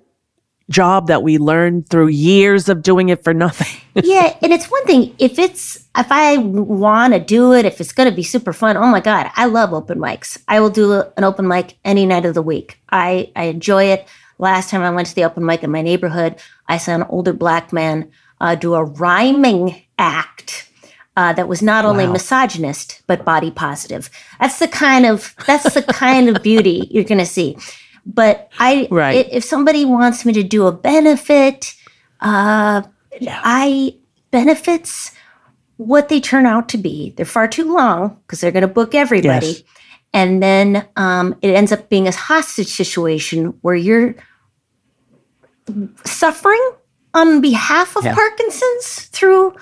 job 0.70 1.08
that 1.08 1.22
we 1.24 1.38
learned 1.38 1.90
through 1.90 2.08
years 2.08 2.70
of 2.70 2.82
doing 2.82 3.10
it 3.10 3.24
for 3.24 3.34
nothing. 3.34 3.68
yeah, 4.04 4.36
and 4.42 4.52
it's 4.52 4.66
one 4.72 4.84
thing 4.86 5.16
if 5.20 5.38
it's 5.38 5.86
if 5.98 6.08
I 6.12 6.38
want 6.38 7.14
to 7.14 7.20
do 7.20 7.54
it, 7.54 7.66
if 7.66 7.80
it's 7.80 7.92
going 7.94 8.10
to 8.10 8.16
be 8.16 8.24
super 8.24 8.52
fun. 8.54 8.76
Oh 8.78 8.88
my 8.88 9.00
god, 9.00 9.32
I 9.36 9.46
love 9.46 9.74
open 9.74 10.00
mics. 10.00 10.38
I 10.48 10.60
will 10.60 10.70
do 10.72 11.04
an 11.18 11.24
open 11.24 11.48
mic 11.48 11.76
any 11.86 12.06
night 12.06 12.26
of 12.26 12.34
the 12.34 12.42
week. 12.42 12.80
I 12.92 13.32
I 13.36 13.44
enjoy 13.46 13.86
it. 13.86 14.08
Last 14.38 14.70
time 14.70 14.82
I 14.82 14.90
went 14.92 15.08
to 15.08 15.16
the 15.16 15.24
open 15.24 15.46
mic 15.46 15.64
in 15.64 15.72
my 15.72 15.82
neighborhood, 15.82 16.36
I 16.68 16.78
saw 16.78 16.94
an 16.96 17.04
older 17.04 17.32
black 17.32 17.72
man 17.72 18.12
uh, 18.42 18.56
do 18.56 18.74
a 18.74 18.84
rhyming 18.84 19.82
act. 19.98 20.70
Uh, 21.18 21.32
that 21.32 21.48
was 21.48 21.62
not 21.62 21.86
only 21.86 22.06
Wow. 22.06 22.12
misogynist 22.12 23.02
but 23.08 23.24
body 23.24 23.50
positive. 23.50 24.10
That's 24.42 24.60
the 24.60 24.68
kind 24.68 25.06
of 25.06 25.34
that's 25.48 25.74
the 25.74 25.82
kind 25.84 26.28
of 26.28 26.44
beauty 26.44 26.90
you're 26.92 27.06
going 27.06 27.20
to 27.20 27.26
see. 27.26 27.56
But 28.06 28.50
I, 28.60 28.88
Right. 28.92 29.28
if 29.32 29.44
somebody 29.44 29.84
wants 29.86 30.26
me 30.26 30.34
to 30.34 30.44
do 30.44 30.68
a 30.68 30.72
benefit, 30.72 31.74
uh, 32.22 32.84
I 33.28 33.96
benefits 34.32 35.12
what 35.78 36.10
they 36.10 36.20
turn 36.20 36.46
out 36.46 36.70
to 36.70 36.78
be. 36.78 37.14
They're 37.18 37.26
far 37.26 37.48
too 37.48 37.74
long 37.74 38.18
because 38.22 38.42
they're 38.42 38.52
going 38.52 38.62
to 38.62 38.68
book 38.68 38.94
everybody. 38.96 39.48
Yes. 39.48 39.64
And 40.14 40.42
then 40.42 40.88
um, 40.96 41.36
it 41.42 41.50
ends 41.56 41.72
up 41.72 41.90
being 41.90 42.08
a 42.08 42.12
hostage 42.12 42.68
situation 42.70 43.54
where 43.62 43.76
you're 43.76 44.16
suffering 46.06 46.72
on 47.14 47.42
behalf 47.42 47.96
of 47.98 48.06
Yeah. 48.06 48.14
Parkinson's 48.14 49.06
through 49.12 49.56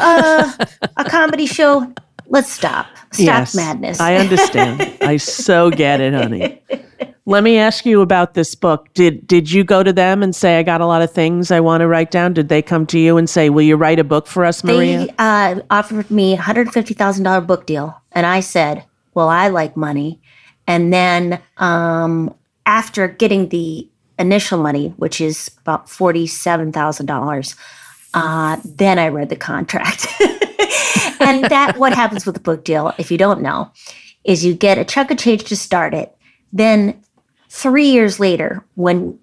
uh, 0.00 0.52
a 0.96 1.04
comedy 1.04 1.46
show. 1.46 1.92
Let's 2.28 2.50
stop. 2.52 2.86
Stop 3.12 3.18
Yes, 3.18 3.54
madness. 3.54 4.00
I 4.00 4.16
understand. 4.16 4.96
I 5.00 5.16
so 5.16 5.70
get 5.70 6.00
it, 6.00 6.12
honey. 6.14 6.62
Let 7.28 7.44
me 7.44 7.58
ask 7.58 7.84
you 7.84 8.00
about 8.00 8.32
this 8.32 8.54
book. 8.54 8.88
Did 8.94 9.26
did 9.26 9.50
you 9.50 9.62
go 9.62 9.82
to 9.82 9.92
them 9.92 10.22
and 10.22 10.34
say 10.34 10.58
I 10.58 10.62
got 10.62 10.80
a 10.80 10.86
lot 10.86 11.02
of 11.02 11.12
things 11.12 11.50
I 11.50 11.60
want 11.60 11.82
to 11.82 11.86
write 11.86 12.10
down? 12.10 12.32
Did 12.32 12.48
they 12.48 12.62
come 12.62 12.86
to 12.86 12.98
you 12.98 13.18
and 13.18 13.28
say, 13.28 13.50
"Will 13.50 13.66
you 13.66 13.76
write 13.76 13.98
a 13.98 14.04
book 14.04 14.26
for 14.26 14.46
us, 14.46 14.64
Maria?" 14.64 15.00
They 15.00 15.14
uh, 15.18 15.60
offered 15.68 16.10
me 16.10 16.32
a 16.32 16.40
hundred 16.40 16.72
fifty 16.72 16.94
thousand 16.94 17.24
dollar 17.24 17.42
book 17.42 17.66
deal, 17.66 18.00
and 18.12 18.24
I 18.24 18.40
said, 18.40 18.82
"Well, 19.12 19.28
I 19.28 19.48
like 19.48 19.76
money." 19.76 20.22
And 20.66 20.90
then 20.90 21.38
um, 21.58 22.34
after 22.64 23.08
getting 23.08 23.50
the 23.50 23.86
initial 24.18 24.58
money, 24.58 24.94
which 24.96 25.20
is 25.20 25.50
about 25.60 25.90
forty 25.90 26.26
seven 26.26 26.72
thousand 26.72 27.04
dollars, 27.04 27.56
uh, 28.14 28.56
then 28.64 28.98
I 28.98 29.08
read 29.08 29.28
the 29.28 29.36
contract. 29.36 30.06
and 31.20 31.44
that 31.44 31.74
what 31.76 31.92
happens 31.92 32.24
with 32.24 32.38
a 32.38 32.40
book 32.40 32.64
deal, 32.64 32.94
if 32.96 33.10
you 33.10 33.18
don't 33.18 33.42
know, 33.42 33.70
is 34.24 34.46
you 34.46 34.54
get 34.54 34.78
a 34.78 34.84
chunk 34.86 35.10
of 35.10 35.18
change 35.18 35.44
to 35.44 35.56
start 35.56 35.92
it. 35.92 36.14
Then 36.54 37.02
three 37.48 37.88
years 37.88 38.18
later, 38.20 38.64
when 38.74 39.18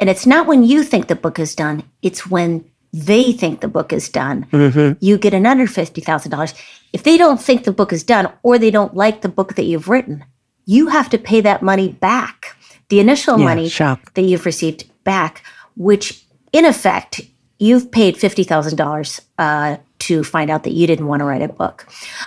and 0.00 0.10
it's 0.10 0.26
not 0.26 0.46
when 0.46 0.62
you 0.64 0.82
think 0.82 1.06
the 1.06 1.14
book 1.14 1.38
is 1.38 1.54
done, 1.54 1.84
it's 2.02 2.26
when 2.26 2.64
they 2.92 3.32
think 3.32 3.60
the 3.60 3.68
book 3.68 3.92
is 3.92 4.08
done. 4.08 4.46
You 5.00 5.16
get 5.16 5.32
another 5.32 5.66
$50,000. 5.66 6.54
If 6.92 7.04
they 7.04 7.16
don't 7.16 7.40
think 7.40 7.64
the 7.64 7.72
book 7.72 7.92
is 7.92 8.02
done 8.02 8.28
or 8.42 8.58
they 8.58 8.70
don't 8.70 8.94
like 8.96 9.20
the 9.22 9.28
book 9.28 9.54
that 9.54 9.64
you've 9.64 9.88
written, 9.88 10.24
you 10.66 10.88
have 10.88 11.08
to 11.10 11.18
pay 11.18 11.40
that 11.40 11.62
money 11.62 11.88
back. 11.88 12.56
The 12.88 13.00
initial 13.00 13.38
Yeah, 13.38 13.44
money 13.44 13.68
shock. 13.68 14.12
that 14.14 14.22
you've 14.22 14.44
received 14.44 14.84
back, 15.04 15.42
which 15.76 16.24
in 16.52 16.64
effect, 16.66 17.22
you've 17.58 17.90
paid 17.90 18.16
$50,000 18.16 19.20
uh, 19.38 19.76
to 20.08 20.22
find 20.24 20.50
out 20.50 20.62
that 20.64 20.72
you 20.72 20.86
didn't 20.86 21.06
want 21.06 21.20
to 21.20 21.24
write 21.24 21.42
a 21.42 21.48
book. 21.48 21.86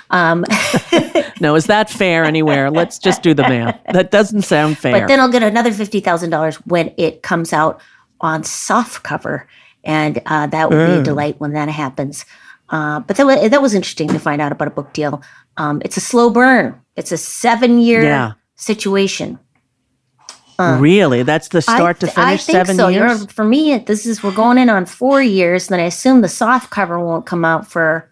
Um, 0.10 0.46
No, 1.42 1.56
is 1.56 1.66
that 1.66 1.90
fair 1.90 2.24
anywhere? 2.24 2.72
Let's 2.72 2.98
just 2.98 3.22
do 3.22 3.34
the 3.34 3.44
math. 3.44 3.78
That 3.92 4.10
doesn't 4.12 4.44
sound 4.44 4.78
fair. 4.78 4.94
But 5.02 5.08
then 5.08 5.20
I'll 5.20 5.32
get 5.32 5.44
another 5.44 5.72
fifty 5.74 6.00
thousand 6.00 6.30
dollars 6.30 6.56
when 6.66 6.94
it 6.98 7.22
comes 7.24 7.52
out 7.54 7.82
on 8.22 8.44
soft 8.44 9.04
cover, 9.04 9.48
and 9.84 10.22
uh, 10.26 10.48
that 10.48 10.70
would 10.70 10.78
Mm. 10.80 10.96
be 10.96 11.00
a 11.02 11.04
delight 11.04 11.36
when 11.40 11.52
that 11.54 11.68
happens. 11.70 12.26
Uh, 12.70 13.00
but 13.02 13.18
that 13.18 13.26
was, 13.26 13.50
that 13.50 13.62
was 13.62 13.74
interesting 13.76 14.08
to 14.08 14.20
find 14.20 14.42
out 14.42 14.52
about 14.52 14.68
a 14.68 14.72
book 14.72 14.94
deal. 14.94 15.22
Um, 15.58 15.82
it's 15.86 15.98
a 15.98 16.02
slow 16.02 16.30
burn. 16.30 16.80
It's 16.96 17.12
a 17.12 17.18
seven 17.18 17.80
year 17.80 18.04
Yeah. 18.04 18.32
situation. 18.56 19.38
Really, 20.60 21.24
that's 21.24 21.50
the 21.50 21.62
start 21.62 22.00
to 22.02 22.08
uh, 22.08 22.12
finish 22.12 22.42
I 22.42 22.44
think 22.44 22.56
seven 22.56 22.76
so. 22.78 22.88
Years. 22.88 23.26
for 23.28 23.44
me, 23.46 23.78
this 23.78 24.06
is 24.06 24.24
we're 24.24 24.34
going 24.34 24.58
in 24.58 24.70
on 24.70 24.86
four 24.86 25.22
years. 25.22 25.68
Then 25.68 25.80
I 25.80 25.84
assume 25.86 26.22
the 26.22 26.30
soft 26.30 26.70
cover 26.70 27.00
won't 27.00 27.26
come 27.26 27.44
out 27.46 27.68
for. 27.68 28.10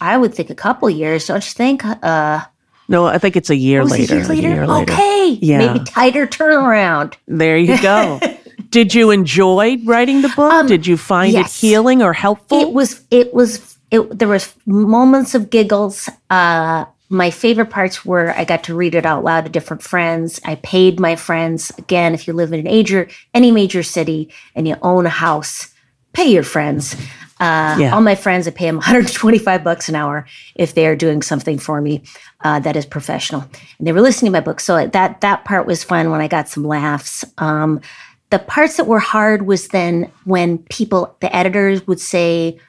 I 0.00 0.16
would 0.16 0.34
think 0.34 0.50
a 0.50 0.54
couple 0.54 0.88
years. 0.90 1.26
Don't 1.26 1.44
you 1.44 1.52
think? 1.52 1.84
Uh, 1.84 2.42
No, 2.88 3.06
I 3.06 3.18
think 3.18 3.36
it's 3.36 3.50
a 3.50 3.56
year 3.56 3.80
oh, 3.82 3.84
later. 3.84 4.14
a 4.14 4.18
year 4.18 4.26
later. 4.26 4.48
A 4.48 4.50
year 4.54 4.66
later. 4.66 4.92
Okay, 4.92 5.38
Yeah. 5.40 5.58
maybe 5.58 5.84
tighter 5.84 6.26
turnaround. 6.26 7.14
There 7.26 7.56
you 7.58 7.80
go. 7.80 8.20
Did 8.70 8.94
you 8.94 9.10
enjoy 9.10 9.78
writing 9.84 10.22
the 10.22 10.28
book? 10.28 10.52
Um, 10.52 10.66
Did 10.66 10.86
you 10.86 10.96
find 10.96 11.32
yes. 11.32 11.56
it 11.62 11.66
healing 11.66 12.02
or 12.02 12.12
helpful? 12.12 12.60
It 12.60 12.72
was. 12.72 13.02
It 13.10 13.34
was. 13.34 13.76
It. 13.90 14.18
There 14.18 14.28
was 14.28 14.54
moments 14.66 15.34
of 15.34 15.50
giggles. 15.50 16.08
Uh, 16.28 16.84
my 17.10 17.30
favorite 17.30 17.70
parts 17.70 18.04
were 18.04 18.30
I 18.30 18.44
got 18.44 18.64
to 18.64 18.74
read 18.74 18.94
it 18.94 19.04
out 19.04 19.24
loud 19.24 19.44
to 19.44 19.50
different 19.50 19.82
friends. 19.82 20.40
I 20.44 20.54
paid 20.54 21.00
my 21.00 21.16
friends. 21.16 21.72
Again, 21.76 22.14
if 22.14 22.26
you 22.26 22.32
live 22.32 22.52
in 22.52 22.60
an 22.60 22.66
major, 22.66 23.08
any 23.34 23.50
major 23.50 23.82
city, 23.82 24.32
and 24.54 24.66
you 24.66 24.76
own 24.80 25.06
a 25.06 25.10
house, 25.10 25.74
pay 26.12 26.30
your 26.30 26.44
friends. 26.44 26.94
Uh, 27.40 27.74
Yeah. 27.78 27.94
All 27.94 28.00
my 28.00 28.14
friends, 28.14 28.46
I 28.46 28.52
pay 28.52 28.66
them 28.66 28.76
125 28.76 29.64
bucks 29.64 29.88
an 29.88 29.96
hour 29.96 30.26
if 30.54 30.74
they 30.74 30.86
are 30.86 30.94
doing 30.94 31.20
something 31.22 31.58
for 31.58 31.80
me 31.80 32.02
uh, 32.44 32.60
that 32.60 32.76
is 32.76 32.86
professional. 32.86 33.42
And 33.78 33.86
they 33.88 33.92
were 33.92 34.02
listening 34.02 34.30
to 34.30 34.38
my 34.38 34.44
book, 34.44 34.60
so 34.60 34.86
that 34.86 35.20
that 35.20 35.44
part 35.44 35.66
was 35.66 35.82
fun 35.82 36.10
when 36.10 36.20
I 36.20 36.28
got 36.28 36.48
some 36.48 36.64
laughs. 36.64 37.24
Um, 37.38 37.80
the 38.30 38.38
parts 38.38 38.76
that 38.76 38.86
were 38.86 39.00
hard 39.00 39.46
was 39.46 39.68
then 39.68 40.12
when 40.24 40.58
people, 40.58 41.16
the 41.20 41.34
editors, 41.34 41.84
would 41.88 41.98
say, 42.00 42.60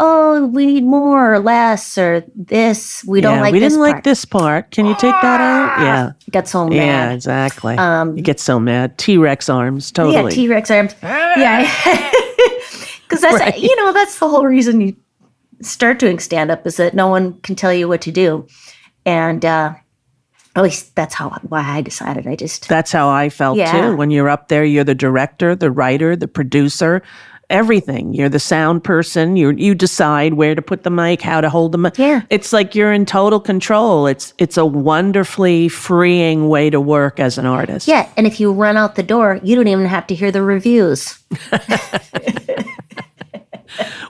"Oh, 0.00 0.46
we 0.46 0.66
need 0.66 0.84
more 0.84 1.34
or 1.34 1.38
less, 1.38 1.96
or 1.98 2.24
this. 2.34 3.04
We 3.04 3.20
don't 3.20 3.36
yeah, 3.36 3.40
like 3.42 3.52
we 3.52 3.60
this 3.60 3.72
didn't 3.74 3.82
like 3.82 3.94
part." 3.96 4.04
this 4.04 4.24
part. 4.24 4.70
Can 4.70 4.86
you 4.86 4.94
take 4.94 5.14
that 5.22 5.40
out? 5.40 5.80
Yeah. 5.82 6.12
I 6.26 6.30
got 6.30 6.48
so 6.48 6.66
mad. 6.68 6.74
Yeah, 6.76 7.12
exactly. 7.12 7.76
Um, 7.76 8.16
you 8.16 8.22
get 8.22 8.40
so 8.40 8.58
mad. 8.58 8.98
T 8.98 9.16
Rex 9.18 9.48
arms, 9.48 9.90
totally. 9.92 10.30
Yeah, 10.32 10.36
T 10.36 10.48
Rex 10.48 10.70
arms. 10.70 10.94
yeah, 11.02 11.62
because 13.02 13.20
that's 13.20 13.38
Right. 13.40 13.58
you 13.58 13.74
know 13.76 13.92
that's 13.92 14.18
the 14.18 14.28
whole 14.28 14.44
reason 14.46 14.80
you 14.80 14.96
start 15.62 15.98
doing 15.98 16.18
stand 16.18 16.50
up 16.50 16.66
is 16.66 16.76
that 16.76 16.94
no 16.94 17.08
one 17.08 17.34
can 17.40 17.54
tell 17.54 17.72
you 17.72 17.88
what 17.88 18.00
to 18.02 18.10
do, 18.10 18.46
and 19.06 19.44
uh, 19.44 19.74
at 20.56 20.62
least 20.62 20.94
that's 20.96 21.14
how 21.14 21.30
why 21.48 21.60
I 21.62 21.80
decided. 21.80 22.26
I 22.26 22.36
just 22.36 22.68
That's 22.68 22.92
how 22.92 23.08
I 23.08 23.28
felt 23.28 23.56
Yeah. 23.58 23.72
too. 23.90 23.96
When 23.96 24.10
you're 24.10 24.28
up 24.28 24.48
there, 24.48 24.64
you're 24.64 24.84
the 24.84 24.94
director, 24.94 25.54
the 25.56 25.70
writer, 25.70 26.14
the 26.16 26.28
producer, 26.28 27.02
everything. 27.50 28.12
You're 28.14 28.28
the 28.28 28.38
sound 28.38 28.84
person. 28.84 29.36
You 29.36 29.50
you 29.50 29.74
decide 29.74 30.34
where 30.34 30.54
to 30.54 30.62
put 30.62 30.82
the 30.82 30.90
mic, 30.90 31.22
how 31.22 31.40
to 31.40 31.50
hold 31.50 31.72
the 31.72 31.78
mic. 31.78 31.98
Yeah. 31.98 32.22
It's 32.30 32.52
like 32.52 32.74
you're 32.74 32.92
in 32.92 33.06
total 33.06 33.40
control. 33.40 34.06
It's 34.06 34.34
it's 34.38 34.56
a 34.56 34.66
wonderfully 34.66 35.68
freeing 35.68 36.48
way 36.48 36.70
to 36.70 36.80
work 36.80 37.20
as 37.20 37.38
an 37.38 37.46
artist. 37.46 37.88
yeah, 37.88 38.08
and 38.16 38.26
if 38.26 38.40
you 38.40 38.52
run 38.52 38.76
out 38.76 38.94
the 38.94 39.02
door, 39.02 39.40
you 39.42 39.56
don't 39.56 39.68
even 39.68 39.86
have 39.86 40.06
to 40.08 40.14
hear 40.14 40.30
the 40.30 40.42
reviews. 40.42 41.18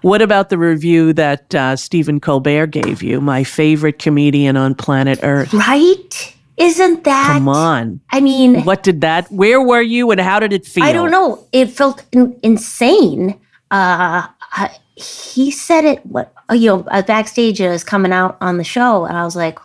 What 0.02 0.20
about 0.20 0.50
the 0.50 0.58
review 0.58 1.14
that 1.14 1.54
uh, 1.54 1.76
Stephen 1.76 2.20
Colbert 2.20 2.66
gave 2.66 3.02
you? 3.02 3.22
My 3.22 3.42
favorite 3.42 3.98
comedian 3.98 4.54
on 4.54 4.74
planet 4.74 5.20
Earth. 5.22 5.54
Right? 5.54 6.33
Isn't 6.56 7.04
that? 7.04 7.32
Come 7.32 7.48
on. 7.48 8.00
I 8.10 8.20
mean, 8.20 8.62
What 8.64 8.82
did 8.82 9.00
that? 9.00 9.30
Where 9.30 9.60
were 9.60 9.82
you, 9.82 10.10
and 10.10 10.20
how 10.20 10.38
did 10.40 10.52
it 10.52 10.66
feel? 10.66 10.84
I 10.84 10.92
don't 10.92 11.10
know. 11.10 11.44
It 11.52 11.66
felt 11.70 12.04
in- 12.12 12.38
insane. 12.42 13.40
Uh, 13.70 14.28
I, 14.52 14.70
he 14.94 15.50
said 15.50 15.84
it. 15.84 16.04
What 16.06 16.32
uh, 16.50 16.54
you 16.54 16.68
know? 16.68 16.84
uh, 16.88 17.02
Backstage, 17.02 17.60
I 17.60 17.70
was 17.70 17.82
coming 17.82 18.12
out 18.12 18.36
on 18.40 18.56
the 18.58 18.64
show, 18.64 19.04
and 19.04 19.16
I 19.16 19.24
was 19.24 19.34
like, 19.34 19.58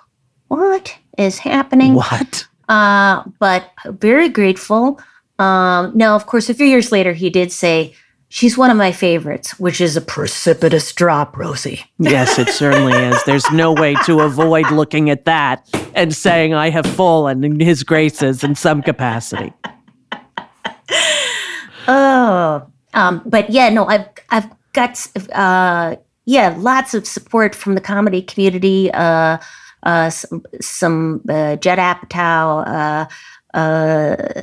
"What 0.47 0.95
is 1.17 1.37
happening?" 1.37 1.93
What? 1.93 2.47
Uh, 2.67 3.23
but 3.39 3.69
very 3.85 4.29
grateful. 4.29 4.99
Um, 5.37 5.91
now, 5.95 6.15
of 6.15 6.25
course, 6.25 6.49
a 6.49 6.53
few 6.53 6.65
years 6.65 6.91
later, 6.91 7.13
he 7.13 7.29
did 7.29 7.51
say 7.51 7.93
she's 8.29 8.57
one 8.57 8.71
of 8.71 8.77
my 8.77 8.91
favorites, 8.91 9.59
which 9.59 9.79
is 9.79 9.95
a 9.95 10.01
precipitous 10.01 10.91
drop, 10.93 11.37
Rosie. 11.37 11.85
Yes, 11.99 12.37
it 12.39 12.49
certainly 12.49 12.93
is. 12.97 13.23
There's 13.25 13.49
no 13.51 13.73
way 13.73 13.95
to 14.05 14.19
avoid 14.21 14.69
looking 14.71 15.09
at 15.09 15.25
that 15.25 15.67
and 15.99 16.15
saying 16.15 16.53
I 16.53 16.69
have 16.69 16.85
fallen 16.85 17.43
in 17.43 17.59
his 17.59 17.83
graces 17.83 18.43
in 18.43 18.55
some 18.55 18.81
capacity. 18.81 19.53
Oh, 21.87 22.65
um, 22.93 23.21
but 23.25 23.49
yeah, 23.49 23.69
no, 23.69 23.85
I've 23.85 24.07
I've 24.29 24.49
got 24.73 25.05
uh, 25.33 25.95
yeah, 26.25 26.55
lots 26.57 26.93
of 26.93 27.05
support 27.05 27.53
from 27.53 27.75
the 27.75 27.81
comedy 27.81 28.21
community. 28.21 28.91
Uh, 28.93 29.37
uh, 29.83 30.09
some, 30.09 30.43
some 30.61 31.21
uh, 31.29 31.55
Judd 31.55 31.79
Apatow, 31.79 32.67
uh, 32.67 33.57
uh, 33.57 34.41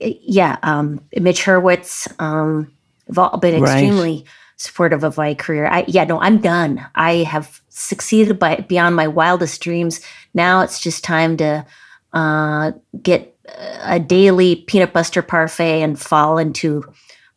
yeah, 0.00 0.58
um, 0.62 1.00
Mitch 1.20 1.42
Hurwitz. 1.44 2.08
Um, 2.20 2.72
have 3.08 3.18
all 3.18 3.38
been 3.38 3.60
Right. 3.60 3.70
extremely 3.72 4.24
supportive 4.56 5.04
of 5.04 5.16
my 5.16 5.34
career. 5.34 5.66
I 5.66 5.84
yeah, 5.88 6.04
no, 6.04 6.20
I'm 6.20 6.38
done. 6.38 6.84
I 6.94 7.24
have 7.24 7.60
succeeded 7.68 8.38
by 8.38 8.56
beyond 8.56 8.96
my 8.96 9.08
wildest 9.08 9.60
dreams. 9.60 10.00
Now 10.34 10.62
it's 10.62 10.80
just 10.80 11.04
time 11.04 11.36
to 11.38 11.66
uh, 12.12 12.72
get 13.02 13.36
a 13.82 13.98
daily 14.00 14.56
peanut 14.56 14.92
butter 14.92 15.22
parfait 15.22 15.82
and 15.82 16.00
fall 16.00 16.38
into 16.38 16.84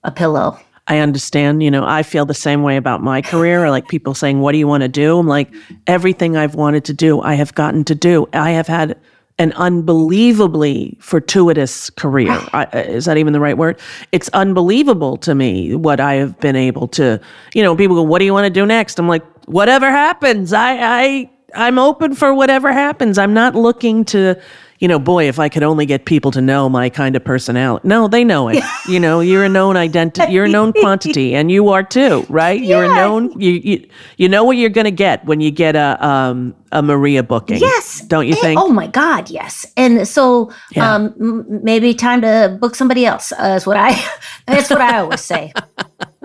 a 0.03 0.11
pillow. 0.11 0.59
I 0.87 0.99
understand. 0.99 1.63
You 1.63 1.71
know, 1.71 1.83
I 1.83 2.03
feel 2.03 2.25
the 2.25 2.33
same 2.33 2.61
way 2.61 2.77
about 2.77 3.01
my 3.01 3.21
career. 3.21 3.69
Like 3.69 3.87
people 3.87 4.13
saying, 4.13 4.41
What 4.41 4.51
do 4.51 4.57
you 4.57 4.67
want 4.67 4.81
to 4.81 4.87
do? 4.87 5.17
I'm 5.17 5.27
like, 5.27 5.51
everything 5.87 6.37
I've 6.37 6.55
wanted 6.55 6.85
to 6.85 6.93
do, 6.93 7.21
I 7.21 7.33
have 7.33 7.55
gotten 7.55 7.83
to 7.85 7.95
do. 7.95 8.27
I 8.33 8.51
have 8.51 8.67
had 8.67 8.97
an 9.37 9.51
unbelievably 9.53 10.97
fortuitous 11.01 11.89
career. 11.89 12.39
I, 12.53 12.65
uh, 12.71 12.79
is 12.79 13.05
that 13.05 13.17
even 13.17 13.33
the 13.33 13.39
right 13.39 13.57
word? 13.57 13.79
It's 14.11 14.29
unbelievable 14.29 15.17
to 15.17 15.35
me 15.35 15.75
what 15.75 15.99
I 15.99 16.13
have 16.15 16.39
been 16.39 16.55
able 16.55 16.87
to, 16.89 17.19
you 17.53 17.63
know, 17.63 17.75
people 17.75 17.95
go, 17.95 18.03
What 18.03 18.19
do 18.19 18.25
you 18.25 18.33
want 18.33 18.45
to 18.45 18.51
do 18.51 18.65
next? 18.65 18.99
I'm 18.99 19.07
like, 19.07 19.25
Whatever 19.47 19.89
happens. 19.89 20.53
I, 20.53 20.77
I, 20.77 21.29
I'm 21.53 21.77
open 21.79 22.15
for 22.15 22.33
whatever 22.33 22.71
happens. 22.71 23.17
I'm 23.17 23.33
not 23.33 23.55
looking 23.55 24.03
to, 24.05 24.35
you 24.79 24.87
know, 24.87 24.99
boy, 24.99 25.27
if 25.29 25.39
I 25.39 25.47
could 25.47 25.63
only 25.63 25.85
get 25.85 26.05
people 26.05 26.31
to 26.31 26.41
know 26.41 26.67
my 26.67 26.89
kind 26.89 27.15
of 27.15 27.23
personality. 27.23 27.87
No, 27.87 28.07
they 28.07 28.23
know 28.23 28.49
it. 28.49 28.63
you 28.89 28.99
know, 28.99 29.19
you're 29.21 29.43
a 29.45 29.49
known 29.49 29.77
identity, 29.77 30.33
you're 30.33 30.45
a 30.45 30.49
known 30.49 30.73
quantity, 30.73 31.33
and 31.35 31.49
you 31.51 31.69
are 31.69 31.83
too, 31.83 32.25
right? 32.29 32.59
Yeah. 32.59 32.67
You're 32.81 32.91
a 32.91 32.95
known. 32.95 33.39
You 33.39 33.51
you, 33.51 33.89
you 34.17 34.27
know 34.27 34.43
what 34.43 34.57
you're 34.57 34.69
going 34.69 34.85
to 34.85 34.91
get 34.91 35.23
when 35.25 35.39
you 35.39 35.51
get 35.51 35.75
a 35.75 36.03
um 36.05 36.55
a 36.71 36.81
Maria 36.81 37.23
booking. 37.23 37.57
Yes, 37.59 38.01
don't 38.01 38.27
you 38.27 38.33
Eh, 38.33 38.41
think? 38.41 38.59
Oh 38.59 38.69
my 38.69 38.87
God, 38.87 39.29
yes. 39.29 39.65
And 39.77 40.05
so 40.07 40.51
Yeah. 40.71 40.93
um, 40.95 41.13
m- 41.21 41.45
maybe 41.63 41.93
time 41.93 42.21
to 42.21 42.57
book 42.59 42.75
somebody 42.75 43.05
else. 43.05 43.31
Uh, 43.31 43.53
is 43.55 43.65
what 43.65 43.77
I. 43.77 43.91
that's 44.47 44.69
what 44.69 44.81
I 44.81 44.99
always 44.99 45.21
say. 45.21 45.53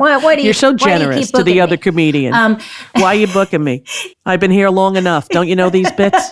Why, 0.00 0.16
why 0.16 0.34
do 0.34 0.40
you? 0.40 0.46
You're 0.46 0.54
so 0.54 0.72
do 0.72 0.82
you 0.82 0.96
generous 0.96 1.30
to 1.30 1.38
the 1.38 1.42
booking 1.44 1.60
other 1.60 1.72
me? 1.72 1.76
comedian. 1.76 2.32
Um, 2.32 2.58
Why 2.94 3.08
are 3.08 3.14
you 3.16 3.26
booking 3.26 3.62
me? 3.62 3.84
I've 4.24 4.40
been 4.40 4.50
here 4.50 4.70
long 4.70 4.96
enough. 4.96 5.28
Don't 5.28 5.46
you 5.46 5.54
know 5.54 5.68
these 5.68 5.92
bits? 5.92 6.30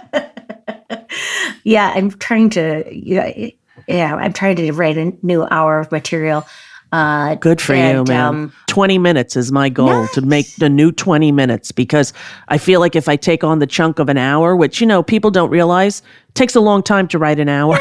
yeah, 1.65 1.93
I'm 1.95 2.11
trying 2.13 2.49
to. 2.51 2.85
Yeah, 2.91 3.51
yeah, 3.87 4.15
I'm 4.15 4.33
trying 4.33 4.57
to 4.57 4.73
write 4.73 4.97
a 4.97 5.13
new 5.23 5.47
hour 5.51 5.81
of 5.81 5.93
material. 5.93 6.47
Uh, 6.93 7.35
Good 7.35 7.61
for 7.61 7.75
you, 7.75 7.81
and, 7.81 8.09
man. 8.09 8.25
um, 8.25 8.53
20 8.69 8.97
minutes 8.97 9.37
is 9.37 9.53
my 9.53 9.69
goal 9.69 10.09
to 10.15 10.23
make 10.23 10.47
the 10.57 10.71
new 10.71 10.91
20 10.91 11.31
minutes 11.33 11.71
because 11.71 12.15
I 12.49 12.57
feel 12.57 12.81
like 12.81 12.97
if 12.97 13.07
I 13.07 13.17
take 13.17 13.45
on 13.45 13.59
the 13.59 13.67
chunk 13.67 13.99
of 13.99 14.09
an 14.09 14.17
hour, 14.17 14.57
which, 14.57 14.81
you 14.81 14.87
know, 14.87 15.03
people 15.03 15.31
don't 15.31 15.51
realize, 15.51 16.01
takes 16.33 16.55
a 16.55 16.61
long 16.61 16.83
time 16.83 17.07
to 17.09 17.19
write 17.19 17.39
an 17.39 17.51
hour. 17.51 17.79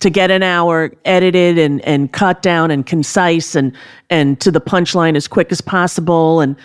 To 0.00 0.10
get 0.10 0.30
an 0.30 0.42
hour 0.42 0.92
edited 1.04 1.58
and, 1.58 1.80
and 1.84 2.12
cut 2.12 2.42
down 2.42 2.70
and 2.70 2.86
concise 2.86 3.54
and, 3.54 3.76
and 4.10 4.40
to 4.40 4.50
the 4.50 4.60
punchline 4.60 5.16
as 5.16 5.26
quick 5.26 5.50
as 5.50 5.60
possible. 5.60 6.40
And 6.40 6.56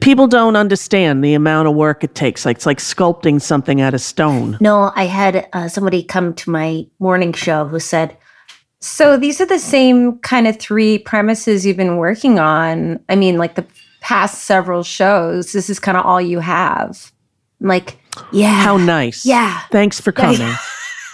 people 0.00 0.26
don't 0.26 0.56
understand 0.56 1.24
the 1.24 1.34
amount 1.34 1.68
of 1.68 1.74
work 1.74 2.04
it 2.04 2.14
takes. 2.14 2.44
Like 2.44 2.56
it's 2.56 2.66
like 2.66 2.78
sculpting 2.78 3.40
something 3.40 3.80
out 3.80 3.94
of 3.94 4.00
stone. 4.00 4.58
No, 4.60 4.92
I 4.94 5.06
had 5.06 5.48
uh, 5.52 5.68
somebody 5.68 6.02
come 6.02 6.34
to 6.34 6.50
my 6.50 6.86
morning 6.98 7.32
show 7.32 7.64
who 7.66 7.80
said, 7.80 8.16
So 8.80 9.16
these 9.16 9.40
are 9.40 9.46
the 9.46 9.58
same 9.58 10.18
kind 10.18 10.46
of 10.46 10.58
three 10.58 10.98
premises 10.98 11.64
you've 11.64 11.76
been 11.76 11.96
working 11.96 12.38
on. 12.38 13.00
I 13.08 13.16
mean, 13.16 13.38
like 13.38 13.54
the 13.54 13.66
past 14.00 14.44
several 14.44 14.82
shows, 14.82 15.52
this 15.52 15.70
is 15.70 15.78
kind 15.78 15.96
of 15.96 16.04
all 16.04 16.20
you 16.20 16.40
have. 16.40 17.12
I'm 17.60 17.68
like, 17.68 17.98
yeah. 18.32 18.62
How 18.62 18.76
nice. 18.76 19.24
Yeah. 19.24 19.60
Thanks 19.70 20.00
for 20.00 20.12
coming. 20.12 20.54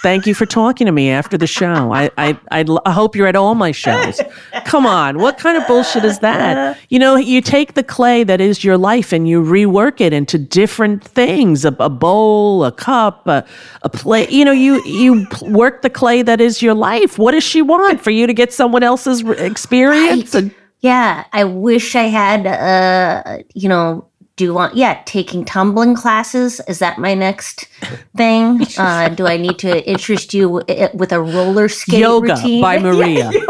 Thank 0.02 0.26
you 0.26 0.34
for 0.34 0.46
talking 0.46 0.86
to 0.86 0.92
me 0.92 1.10
after 1.10 1.36
the 1.36 1.46
show. 1.46 1.92
I, 1.92 2.10
I, 2.16 2.38
I'd 2.52 2.68
I 2.84 2.92
hope 2.92 3.16
you're 3.16 3.26
at 3.26 3.34
all 3.34 3.54
my 3.56 3.72
shows. 3.72 4.20
Come 4.64 4.86
on. 4.86 5.18
What 5.18 5.36
kind 5.38 5.56
of 5.56 5.66
bullshit 5.66 6.04
is 6.04 6.20
that? 6.20 6.78
You 6.90 6.98
know, 6.98 7.16
you 7.16 7.40
take 7.40 7.74
the 7.74 7.82
clay 7.82 8.22
that 8.22 8.40
is 8.40 8.62
your 8.62 8.78
life 8.78 9.12
and 9.12 9.28
you 9.28 9.42
rework 9.42 10.00
it 10.00 10.12
into 10.12 10.38
different 10.38 11.02
things 11.02 11.64
a, 11.64 11.74
a 11.80 11.90
bowl, 11.90 12.64
a 12.64 12.70
cup, 12.70 13.26
a, 13.26 13.44
a 13.82 13.88
plate. 13.88 14.30
You 14.30 14.44
know, 14.44 14.52
you, 14.52 14.84
you 14.84 15.26
work 15.42 15.82
the 15.82 15.90
clay 15.90 16.22
that 16.22 16.40
is 16.40 16.62
your 16.62 16.74
life. 16.74 17.18
What 17.18 17.32
does 17.32 17.42
she 17.44 17.60
want? 17.62 18.00
For 18.00 18.10
you 18.10 18.26
to 18.28 18.34
get 18.34 18.52
someone 18.52 18.82
else's 18.84 19.22
experience? 19.22 20.34
Right. 20.34 20.42
And- 20.44 20.54
Yeah, 20.80 21.24
I 21.32 21.42
wish 21.44 21.96
I 21.96 22.04
had, 22.04 22.46
uh, 22.46 23.38
you 23.54 23.68
know, 23.68 24.06
do 24.36 24.44
you 24.44 24.54
want, 24.54 24.76
yeah, 24.76 25.00
taking 25.06 25.44
tumbling 25.46 25.94
classes. 25.94 26.60
Is 26.68 26.78
that 26.78 26.98
my 26.98 27.14
next 27.14 27.68
thing? 28.16 28.66
Uh, 28.78 29.08
do 29.08 29.26
I 29.26 29.36
need 29.38 29.58
to 29.60 29.88
interest 29.88 30.34
you 30.34 30.60
w- 30.60 30.88
with 30.92 31.10
a 31.10 31.20
roller 31.20 31.68
skate 31.68 32.00
Yoga 32.00 32.34
routine? 32.34 32.60
by 32.62 32.78
Maria. 32.78 33.30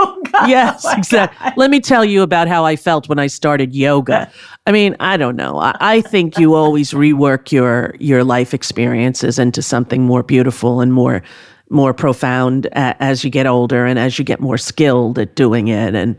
Yes, 0.46 0.84
exactly. 0.92 1.52
Let 1.56 1.70
me 1.70 1.80
tell 1.80 2.04
you 2.04 2.20
about 2.20 2.46
how 2.46 2.66
I 2.66 2.76
felt 2.76 3.08
when 3.08 3.18
I 3.18 3.26
started 3.26 3.74
yoga. 3.74 4.30
I 4.66 4.72
mean, 4.72 4.94
I 5.00 5.16
don't 5.16 5.34
know. 5.34 5.58
I, 5.58 5.74
I 5.80 6.00
think 6.02 6.38
you 6.38 6.54
always 6.54 6.90
rework 6.90 7.50
your 7.50 7.94
your 7.98 8.22
life 8.22 8.52
experiences 8.52 9.38
into 9.38 9.62
something 9.62 10.02
more 10.02 10.22
beautiful 10.22 10.82
and 10.82 10.92
more 10.92 11.22
more 11.70 11.94
profound 11.94 12.66
a, 12.66 13.02
as 13.02 13.24
you 13.24 13.30
get 13.30 13.46
older 13.46 13.86
and 13.86 13.98
as 13.98 14.18
you 14.18 14.26
get 14.26 14.40
more 14.40 14.58
skilled 14.58 15.18
at 15.18 15.34
doing 15.36 15.68
it. 15.68 15.94
And 15.94 16.16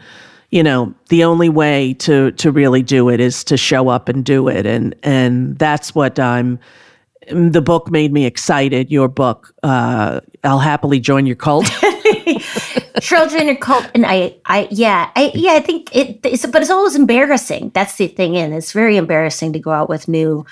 you 0.51 0.63
know, 0.63 0.93
the 1.09 1.23
only 1.23 1.49
way 1.49 1.93
to 1.95 2.31
to 2.31 2.51
really 2.51 2.81
do 2.81 3.09
it 3.09 3.19
is 3.19 3.43
to 3.45 3.57
show 3.57 3.89
up 3.89 4.09
and 4.09 4.23
do 4.23 4.47
it. 4.47 4.65
And 4.65 4.95
and 5.03 5.57
that's 5.57 5.93
what 5.93 6.19
I'm. 6.19 6.59
The 7.29 7.61
book 7.61 7.91
made 7.91 8.13
me 8.13 8.25
excited. 8.25 8.89
Your 8.89 9.09
book, 9.09 9.53
uh, 9.61 10.21
I'll 10.45 10.59
happily 10.59 11.01
join 11.01 11.25
your 11.25 11.35
cult. 11.35 11.69
Sure 13.01 13.19
I'll 13.19 13.29
Join 13.29 13.45
Your 13.45 13.55
cult, 13.55 13.89
and 13.93 14.05
I, 14.05 14.35
I, 14.45 14.67
yeah, 14.71 15.11
I, 15.15 15.31
yeah, 15.35 15.53
I 15.53 15.59
think 15.59 15.95
it, 15.95 16.19
it's, 16.23 16.45
but 16.45 16.61
it's 16.61 16.71
always 16.71 16.95
embarrassing. 16.95 17.71
That's 17.73 17.95
the 17.95 18.07
thing, 18.07 18.35
and 18.37 18.53
it's 18.53 18.71
very 18.71 18.97
embarrassing 18.97 19.53
to 19.53 19.59
go 19.59 19.71
out 19.71 19.87
with 19.87 20.07
new, 20.07 20.45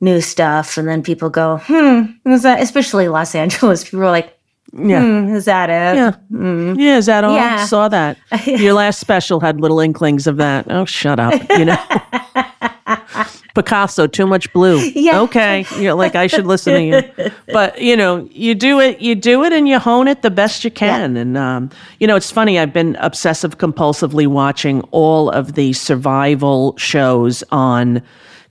new 0.00 0.20
stuff, 0.20 0.78
and 0.78 0.88
then 0.88 1.02
people 1.02 1.28
go, 1.28 1.58
hmm, 1.64 2.12
especially 2.24 3.08
Los 3.08 3.34
Angeles, 3.34 3.84
people 3.84 4.02
are 4.02 4.10
like, 4.10 4.35
Yeah. 4.78 5.02
hmm, 5.02 5.34
is 5.34 5.44
that 5.46 5.70
it? 5.70 5.96
Yeah. 5.96 6.74
Yeah, 6.76 6.96
is 6.98 7.06
that 7.06 7.24
all? 7.24 7.34
Yeah. 7.34 7.64
Saw 7.64 7.88
that. 7.88 8.18
Your 8.46 8.74
last 8.74 9.00
special 9.00 9.40
had 9.40 9.60
little 9.60 9.80
inklings 9.80 10.26
of 10.26 10.36
that. 10.36 10.66
Oh, 10.70 10.84
shut 10.84 11.18
up. 11.18 11.34
You 11.50 11.66
know? 11.66 11.78
Picasso, 13.54 14.06
too 14.06 14.26
much 14.26 14.52
blue. 14.52 14.78
Yeah. 14.94 15.20
Okay. 15.22 15.64
You're 15.78 15.94
like, 15.94 16.14
I 16.14 16.26
should 16.26 16.46
listen 16.46 16.74
to 16.74 16.82
you. 16.82 17.30
But, 17.52 17.80
you 17.80 17.96
know, 17.96 18.28
you 18.30 18.54
do 18.54 18.80
it, 18.80 19.00
you 19.00 19.14
do 19.14 19.44
it 19.44 19.52
and 19.52 19.66
you 19.66 19.78
hone 19.78 20.08
it 20.08 20.20
the 20.20 20.30
best 20.30 20.62
you 20.62 20.70
can. 20.70 21.16
And, 21.16 21.38
um, 21.38 21.70
you 21.98 22.06
know, 22.06 22.16
it's 22.16 22.30
funny. 22.30 22.58
I've 22.58 22.74
been 22.74 22.96
obsessive 22.96 23.56
compulsively 23.56 24.26
watching 24.26 24.82
all 24.90 25.30
of 25.30 25.54
the 25.54 25.72
survival 25.72 26.76
shows 26.76 27.42
on 27.50 28.02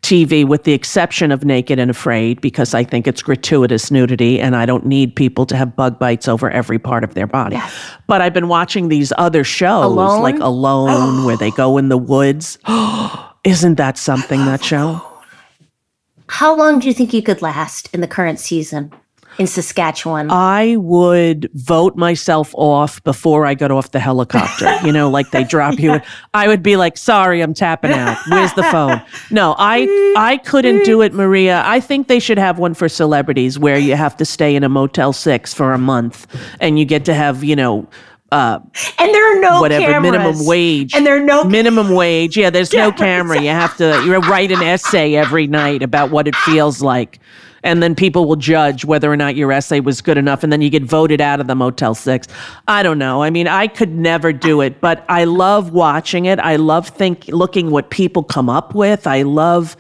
TV, 0.06 0.48
with 0.48 0.66
the 0.66 0.74
exception 0.74 1.32
of 1.32 1.44
Naked 1.44 1.80
and 1.80 1.90
Afraid, 1.90 2.40
because 2.40 2.76
I 2.76 2.84
think 2.84 3.08
it's 3.08 3.24
gratuitous 3.24 3.90
nudity 3.90 4.40
and 4.40 4.56
I 4.56 4.68
don't 4.68 4.86
need 4.86 5.16
people 5.16 5.48
to 5.48 5.58
have 5.58 5.76
bug 5.76 5.98
bites 5.98 6.28
over 6.28 6.48
every 6.52 6.78
part 6.78 7.04
of 7.04 7.16
their 7.16 7.26
body. 7.26 7.60
But 8.06 8.22
I've 8.22 8.34
been 8.34 8.48
watching 8.48 8.90
these 8.90 9.12
other 9.18 9.44
shows, 9.44 9.86
Alone? 9.86 10.22
like 10.22 10.38
Alone, 10.38 11.26
where 11.26 11.38
they 11.38 11.50
go 11.50 11.80
in 11.80 11.90
the 11.90 11.98
woods. 11.98 12.60
Isn't 13.44 13.76
that 13.76 13.98
something, 13.98 14.46
that 14.46 14.64
show? 14.64 15.02
How 16.28 16.56
long 16.56 16.78
do 16.78 16.88
you 16.88 16.94
think 16.94 17.12
you 17.12 17.24
could 17.24 17.42
last 17.42 17.92
in 17.92 18.02
the 18.02 18.08
current 18.08 18.40
season 18.40 18.92
in 19.38 19.48
Saskatchewan? 19.48 20.30
I 20.32 20.76
would 20.78 21.50
vote 21.54 21.96
myself 21.96 22.54
off 22.56 23.04
before 23.04 23.46
I 23.46 23.54
got 23.54 23.72
off 23.72 23.92
the 23.92 24.00
helicopter. 24.00 24.74
You 24.84 24.92
know, 24.92 25.10
like 25.10 25.32
they 25.32 25.44
drop 25.44 25.80
you. 25.80 26.00
I 26.34 26.48
would 26.48 26.64
be 26.64 26.76
like, 26.76 26.98
"Sorry, 26.98 27.42
I'm 27.42 27.54
tapping 27.54 27.92
out. 27.92 28.18
Where's 28.30 28.54
the 28.54 28.64
phone?" 28.64 29.02
No, 29.32 29.56
I 29.58 30.14
I 30.18 30.38
couldn't 30.38 30.84
do 30.86 31.02
it, 31.02 31.14
Maria. 31.14 31.64
I 31.66 31.80
think 31.80 32.08
they 32.08 32.20
should 32.20 32.38
have 32.38 32.60
one 32.60 32.74
for 32.74 32.90
celebrities 32.90 33.60
where 33.60 33.78
you 33.78 33.96
have 33.96 34.18
to 34.18 34.26
stay 34.26 34.56
in 34.56 34.64
a 34.64 34.70
Motel 34.70 35.14
Six 35.14 35.54
for 35.54 35.74
a 35.74 35.78
month 35.78 36.28
and 36.60 36.80
you 36.80 36.86
get 36.86 37.06
to 37.06 37.14
have, 37.14 37.44
you 37.44 37.56
know, 37.56 37.88
uh, 38.32 38.60
and 38.98 39.14
there 39.14 39.38
are 39.38 39.40
no 39.40 39.62
whatever 39.62 39.86
cameras. 39.86 40.12
minimum 40.12 40.46
wage 40.46 40.96
And 40.96 41.06
there 41.06 41.16
are 41.16 41.24
no 41.24 41.44
minimum 41.44 41.92
wage 41.92 42.36
yeah 42.36 42.50
there's 42.50 42.74
no 42.74 42.92
camera 43.06 43.40
you 43.40 43.50
have 43.50 43.78
to 43.78 44.02
you 44.04 44.16
write 44.18 44.52
an 44.52 44.62
essay 44.62 45.16
every 45.16 45.48
night 45.48 45.84
about 45.84 46.10
what 46.10 46.28
it 46.28 46.36
feels 46.36 46.82
like 46.82 47.20
and 47.66 47.84
then 47.84 47.96
people 47.96 48.26
will 48.26 48.38
judge 48.38 48.86
whether 48.86 49.12
or 49.12 49.18
not 49.18 49.36
your 49.36 49.52
essay 49.52 49.82
was 49.82 50.00
good 50.02 50.18
enough 50.18 50.44
and 50.44 50.54
then 50.54 50.62
you 50.62 50.70
get 50.70 50.84
voted 50.84 51.20
out 51.20 51.42
of 51.42 51.48
the 51.48 51.56
motel 51.56 51.94
6 51.94 52.28
i 52.68 52.82
don't 52.82 53.00
know. 53.00 53.22
I 53.22 53.30
mean 53.30 53.48
i 53.48 53.68
could 53.68 53.94
never 53.94 54.32
do 54.32 54.62
it 54.62 54.80
but 54.80 55.04
i 55.10 55.26
love 55.26 55.74
watching 55.74 56.26
it. 56.26 56.40
I 56.40 56.56
love 56.56 56.88
think 56.88 57.28
looking 57.28 57.72
what 57.72 57.90
people 57.90 58.24
come 58.24 58.50
up 58.50 58.74
with. 58.74 59.08
I 59.08 59.24
love 59.24 59.76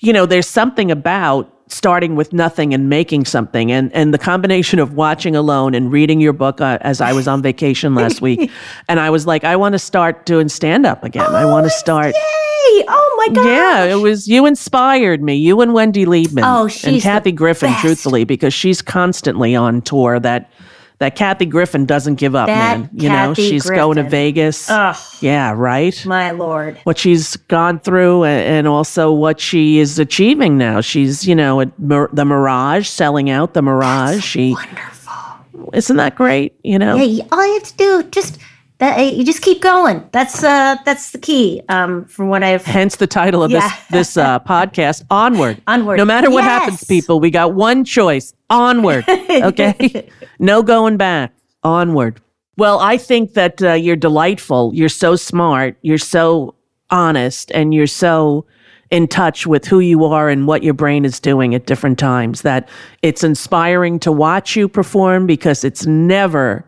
you 0.00 0.12
know 0.12 0.24
there's 0.24 0.48
something 0.48 0.90
about 0.90 1.50
starting 1.74 2.14
with 2.14 2.32
nothing 2.32 2.72
and 2.72 2.88
making 2.88 3.24
something 3.24 3.72
and 3.72 3.92
and 3.92 4.14
the 4.14 4.18
combination 4.18 4.78
of 4.78 4.94
watching 4.94 5.34
alone 5.34 5.74
and 5.74 5.90
reading 5.90 6.20
your 6.20 6.32
book 6.32 6.60
uh, 6.60 6.78
as 6.82 7.00
I 7.00 7.12
was 7.12 7.26
on 7.26 7.42
vacation 7.42 7.94
last 7.94 8.20
week 8.20 8.50
and 8.88 9.00
I 9.00 9.10
was 9.10 9.26
like 9.26 9.44
I 9.44 9.56
want 9.56 9.72
to 9.72 9.78
start 9.78 10.24
doing 10.24 10.48
stand 10.48 10.86
up 10.86 11.02
again. 11.04 11.26
Oh, 11.28 11.34
I 11.34 11.44
want 11.44 11.66
to 11.66 11.70
start 11.70 12.14
Yay! 12.14 12.84
Oh 12.88 13.24
my 13.26 13.34
god! 13.34 13.46
yeah, 13.46 13.84
it 13.84 13.96
was 13.96 14.28
you 14.28 14.46
inspired 14.46 15.22
me. 15.22 15.34
You 15.34 15.60
and 15.60 15.74
Wendy 15.74 16.06
Liebman. 16.06 16.42
Oh, 16.44 16.88
and 16.88 17.02
Kathy 17.02 17.32
Griffin, 17.32 17.70
best. 17.70 17.80
truthfully, 17.80 18.24
because 18.24 18.54
she's 18.54 18.80
constantly 18.80 19.54
on 19.54 19.82
tour. 19.82 20.20
That 20.20 20.50
that 20.98 21.16
Kathy 21.16 21.44
Griffin 21.46 21.86
doesn't 21.86 22.14
give 22.16 22.34
up, 22.34 22.46
That 22.46 22.78
man. 22.80 22.90
You 22.92 23.08
know, 23.08 23.14
Kathy 23.30 23.48
she's 23.50 23.68
going 23.68 23.96
to 23.96 24.04
Vegas. 24.04 24.70
Ugh. 24.70 24.96
Yeah, 25.20 25.52
right. 25.56 26.04
My 26.06 26.30
lord. 26.30 26.78
What 26.84 26.98
she's 26.98 27.36
gone 27.36 27.80
through, 27.80 28.24
and 28.24 28.66
also 28.68 29.12
what 29.12 29.40
she 29.40 29.78
is 29.78 29.98
achieving 29.98 30.56
now. 30.56 30.80
She's, 30.80 31.26
you 31.26 31.34
know, 31.34 31.60
at 31.60 31.76
Mir- 31.78 32.10
the 32.12 32.24
Mirage, 32.24 32.88
selling 32.88 33.28
out 33.28 33.54
the 33.54 33.62
Mirage. 33.62 34.22
she 34.24 34.52
Wonderful. 34.52 35.70
isn't 35.72 35.96
that 35.96 36.14
great? 36.14 36.54
You 36.62 36.78
know, 36.78 36.96
Yeah, 36.96 37.24
all 37.32 37.46
you 37.46 37.54
have 37.54 37.62
to 37.64 37.76
do 37.76 38.02
just 38.10 38.38
that 38.78 39.14
you 39.14 39.24
just 39.24 39.40
keep 39.42 39.60
going. 39.62 40.06
That's 40.12 40.42
uh 40.42 40.76
that's 40.84 41.10
the 41.12 41.18
key. 41.18 41.62
Um 41.68 42.04
from 42.06 42.28
what 42.28 42.42
I've 42.42 42.64
hence 42.64 42.96
the 42.96 43.06
title 43.06 43.42
of 43.42 43.50
Yeah. 43.50 43.60
this 43.90 44.14
this 44.14 44.16
uh, 44.16 44.40
podcast 44.40 45.04
onward 45.10 45.62
Onward. 45.66 45.98
no 45.98 46.04
matter 46.04 46.30
what 46.30 46.44
Yes. 46.44 46.50
happens 46.62 46.84
people 46.84 47.20
we 47.20 47.30
got 47.30 47.54
one 47.54 47.84
choice 47.84 48.34
onward 48.50 49.04
okay 49.30 50.08
no 50.38 50.62
going 50.62 50.96
back 50.96 51.32
onward 51.62 52.20
well 52.56 52.78
i 52.80 52.96
think 52.98 53.32
that 53.34 53.62
uh, 53.62 53.72
you're 53.72 53.96
delightful 53.96 54.70
you're 54.74 54.88
so 54.88 55.16
smart 55.16 55.76
you're 55.82 55.96
so 55.98 56.54
honest 56.90 57.50
and 57.52 57.72
you're 57.72 57.86
so 57.86 58.44
in 58.90 59.08
touch 59.08 59.46
with 59.46 59.64
who 59.66 59.80
you 59.80 60.04
are 60.04 60.28
and 60.28 60.46
what 60.46 60.62
your 60.62 60.74
brain 60.74 61.04
is 61.04 61.18
doing 61.18 61.54
at 61.54 61.66
different 61.66 61.98
times 61.98 62.42
that 62.42 62.68
it's 63.02 63.24
inspiring 63.24 63.98
to 63.98 64.12
watch 64.12 64.54
you 64.56 64.68
perform 64.68 65.26
because 65.26 65.64
it's 65.64 65.86
never 65.86 66.64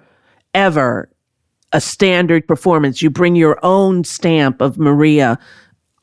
ever 0.54 1.09
a 1.72 1.80
standard 1.80 2.46
performance. 2.46 3.02
You 3.02 3.10
bring 3.10 3.36
your 3.36 3.58
own 3.62 4.04
stamp 4.04 4.60
of 4.60 4.78
Maria 4.78 5.38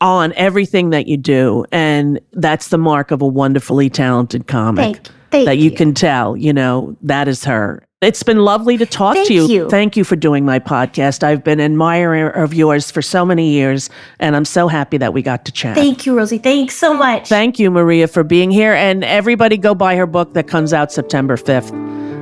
on 0.00 0.32
everything 0.34 0.90
that 0.90 1.06
you 1.06 1.16
do. 1.16 1.64
And 1.72 2.20
that's 2.32 2.68
the 2.68 2.78
mark 2.78 3.10
of 3.10 3.22
a 3.22 3.26
wonderfully 3.26 3.88
talented 3.88 4.46
comic 4.46 4.96
Thank- 4.96 5.08
thank 5.30 5.46
that 5.46 5.56
you, 5.58 5.70
you. 5.70 5.76
can 5.76 5.94
tell, 5.94 6.36
you 6.36 6.52
know, 6.52 6.96
that 7.02 7.28
is 7.28 7.44
her. 7.44 7.82
It's 8.02 8.22
been 8.22 8.40
lovely 8.40 8.76
to 8.76 8.84
talk 8.84 9.14
Thank 9.14 9.28
to 9.28 9.34
you. 9.34 9.46
you. 9.48 9.70
Thank 9.70 9.96
you 9.96 10.04
for 10.04 10.14
doing 10.14 10.44
my 10.44 10.58
podcast. 10.58 11.22
I've 11.22 11.42
been 11.42 11.58
an 11.58 11.72
admirer 11.72 12.28
of 12.28 12.52
yours 12.52 12.90
for 12.90 13.00
so 13.00 13.24
many 13.24 13.48
years, 13.50 13.88
and 14.20 14.36
I'm 14.36 14.44
so 14.44 14.68
happy 14.68 14.98
that 14.98 15.14
we 15.14 15.22
got 15.22 15.46
to 15.46 15.52
chat. 15.52 15.74
Thank 15.74 16.04
you, 16.04 16.14
Rosie. 16.14 16.36
Thanks 16.36 16.76
so 16.76 16.92
much. 16.92 17.30
Thank 17.30 17.58
you, 17.58 17.70
Maria, 17.70 18.06
for 18.06 18.22
being 18.22 18.50
here. 18.50 18.74
And 18.74 19.04
everybody 19.04 19.56
go 19.56 19.74
buy 19.74 19.96
her 19.96 20.06
book 20.06 20.34
that 20.34 20.48
comes 20.48 20.74
out 20.74 20.92
September 20.92 21.38
5th. 21.38 21.72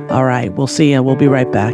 All 0.09 0.23
right, 0.23 0.53
we'll 0.53 0.67
see 0.67 0.91
you. 0.91 1.03
We'll 1.03 1.17
be 1.17 1.27
right 1.27 1.51
back. 1.51 1.73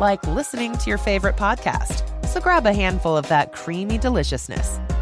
like 0.00 0.26
listening 0.26 0.76
to 0.78 0.88
your 0.88 0.98
favorite 0.98 1.36
podcast. 1.36 2.02
So 2.26 2.40
grab 2.40 2.66
a 2.66 2.72
handful 2.72 3.16
of 3.16 3.28
that 3.28 3.52
creamy 3.52 3.98
deliciousness. 3.98 4.80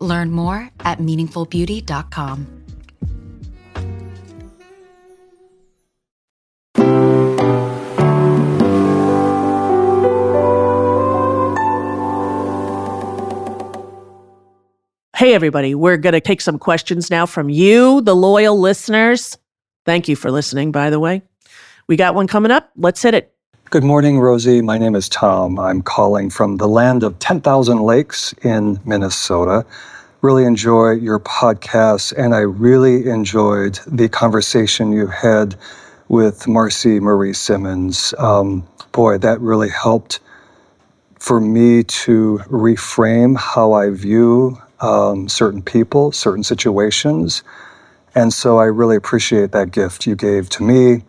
Learn 0.00 0.32
more 0.32 0.70
at 0.80 0.98
meaningfulbeauty.com. 0.98 2.60
Hey, 15.20 15.34
everybody, 15.34 15.74
we're 15.74 15.98
going 15.98 16.14
to 16.14 16.20
take 16.20 16.40
some 16.40 16.58
questions 16.58 17.10
now 17.10 17.26
from 17.26 17.50
you, 17.50 18.00
the 18.00 18.16
loyal 18.16 18.58
listeners. 18.58 19.36
Thank 19.84 20.08
you 20.08 20.16
for 20.16 20.30
listening, 20.30 20.72
by 20.72 20.88
the 20.88 20.98
way. 20.98 21.20
We 21.88 21.96
got 21.96 22.14
one 22.14 22.26
coming 22.26 22.50
up. 22.50 22.70
Let's 22.74 23.02
hit 23.02 23.12
it. 23.12 23.34
Good 23.70 23.84
morning, 23.84 24.18
Rosie. 24.18 24.62
My 24.62 24.78
name 24.78 24.96
is 24.96 25.08
Tom. 25.08 25.56
I'm 25.56 25.80
calling 25.80 26.28
from 26.28 26.56
the 26.56 26.66
land 26.66 27.04
of 27.04 27.20
10,000 27.20 27.80
lakes 27.80 28.34
in 28.42 28.80
Minnesota. 28.84 29.64
Really 30.22 30.44
enjoy 30.44 30.94
your 30.94 31.20
podcast, 31.20 32.12
and 32.18 32.34
I 32.34 32.40
really 32.40 33.08
enjoyed 33.08 33.78
the 33.86 34.08
conversation 34.08 34.90
you 34.90 35.06
had 35.06 35.54
with 36.08 36.48
Marcy 36.48 36.98
Marie 36.98 37.32
Simmons. 37.32 38.12
Um, 38.18 38.66
boy, 38.90 39.18
that 39.18 39.40
really 39.40 39.68
helped 39.68 40.18
for 41.20 41.40
me 41.40 41.84
to 41.84 42.40
reframe 42.48 43.38
how 43.38 43.70
I 43.74 43.90
view 43.90 44.60
um, 44.80 45.28
certain 45.28 45.62
people, 45.62 46.10
certain 46.10 46.42
situations. 46.42 47.44
And 48.16 48.32
so 48.32 48.58
I 48.58 48.64
really 48.64 48.96
appreciate 48.96 49.52
that 49.52 49.70
gift 49.70 50.08
you 50.08 50.16
gave 50.16 50.50
to 50.50 50.64
me. 50.64 51.04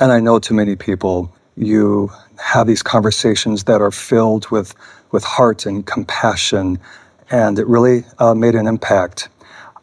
And 0.00 0.10
I 0.10 0.18
know 0.18 0.40
to 0.40 0.52
many 0.52 0.74
people 0.74 1.32
you 1.58 2.10
have 2.38 2.66
these 2.66 2.82
conversations 2.82 3.64
that 3.64 3.80
are 3.80 3.90
filled 3.90 4.50
with, 4.50 4.74
with 5.10 5.24
heart 5.24 5.66
and 5.66 5.84
compassion, 5.86 6.78
and 7.30 7.58
it 7.58 7.66
really 7.66 8.04
uh, 8.18 8.34
made 8.34 8.54
an 8.54 8.66
impact. 8.66 9.28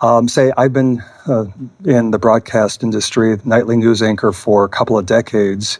Um, 0.01 0.27
say, 0.27 0.51
I've 0.57 0.73
been 0.73 1.01
uh, 1.27 1.45
in 1.85 2.11
the 2.11 2.19
broadcast 2.19 2.83
industry, 2.83 3.37
nightly 3.45 3.77
news 3.77 4.01
anchor 4.01 4.31
for 4.31 4.65
a 4.65 4.69
couple 4.69 4.97
of 4.97 5.05
decades 5.05 5.79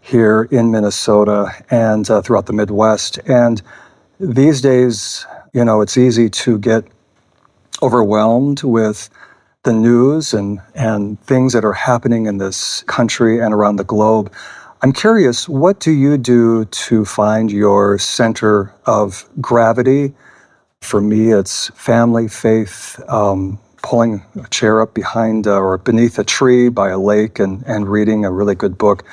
here 0.00 0.48
in 0.50 0.70
Minnesota 0.70 1.52
and 1.70 2.08
uh, 2.10 2.22
throughout 2.22 2.46
the 2.46 2.52
Midwest. 2.52 3.18
And 3.26 3.60
these 4.20 4.60
days, 4.60 5.26
you 5.52 5.64
know, 5.64 5.80
it's 5.80 5.96
easy 5.98 6.30
to 6.30 6.58
get 6.58 6.84
overwhelmed 7.82 8.62
with 8.62 9.10
the 9.64 9.72
news 9.72 10.32
and, 10.32 10.60
and 10.74 11.20
things 11.20 11.52
that 11.52 11.64
are 11.64 11.72
happening 11.72 12.26
in 12.26 12.38
this 12.38 12.82
country 12.84 13.40
and 13.40 13.52
around 13.52 13.76
the 13.76 13.84
globe. 13.84 14.32
I'm 14.80 14.92
curious, 14.92 15.48
what 15.48 15.80
do 15.80 15.90
you 15.90 16.16
do 16.16 16.64
to 16.64 17.04
find 17.04 17.50
your 17.50 17.98
center 17.98 18.72
of 18.86 19.28
gravity? 19.40 20.14
For 20.82 21.00
me, 21.00 21.32
it's 21.32 21.68
family, 21.74 22.28
faith, 22.28 23.00
um, 23.08 23.58
pulling 23.82 24.22
a 24.40 24.46
chair 24.48 24.80
up 24.80 24.94
behind 24.94 25.48
uh, 25.48 25.58
or 25.58 25.78
beneath 25.78 26.16
a 26.20 26.24
tree 26.24 26.68
by 26.68 26.90
a 26.90 26.98
lake 26.98 27.40
and, 27.40 27.64
and 27.66 27.88
reading 27.88 28.24
a 28.24 28.30
really 28.30 28.54
good 28.54 28.78
book. 28.78 29.04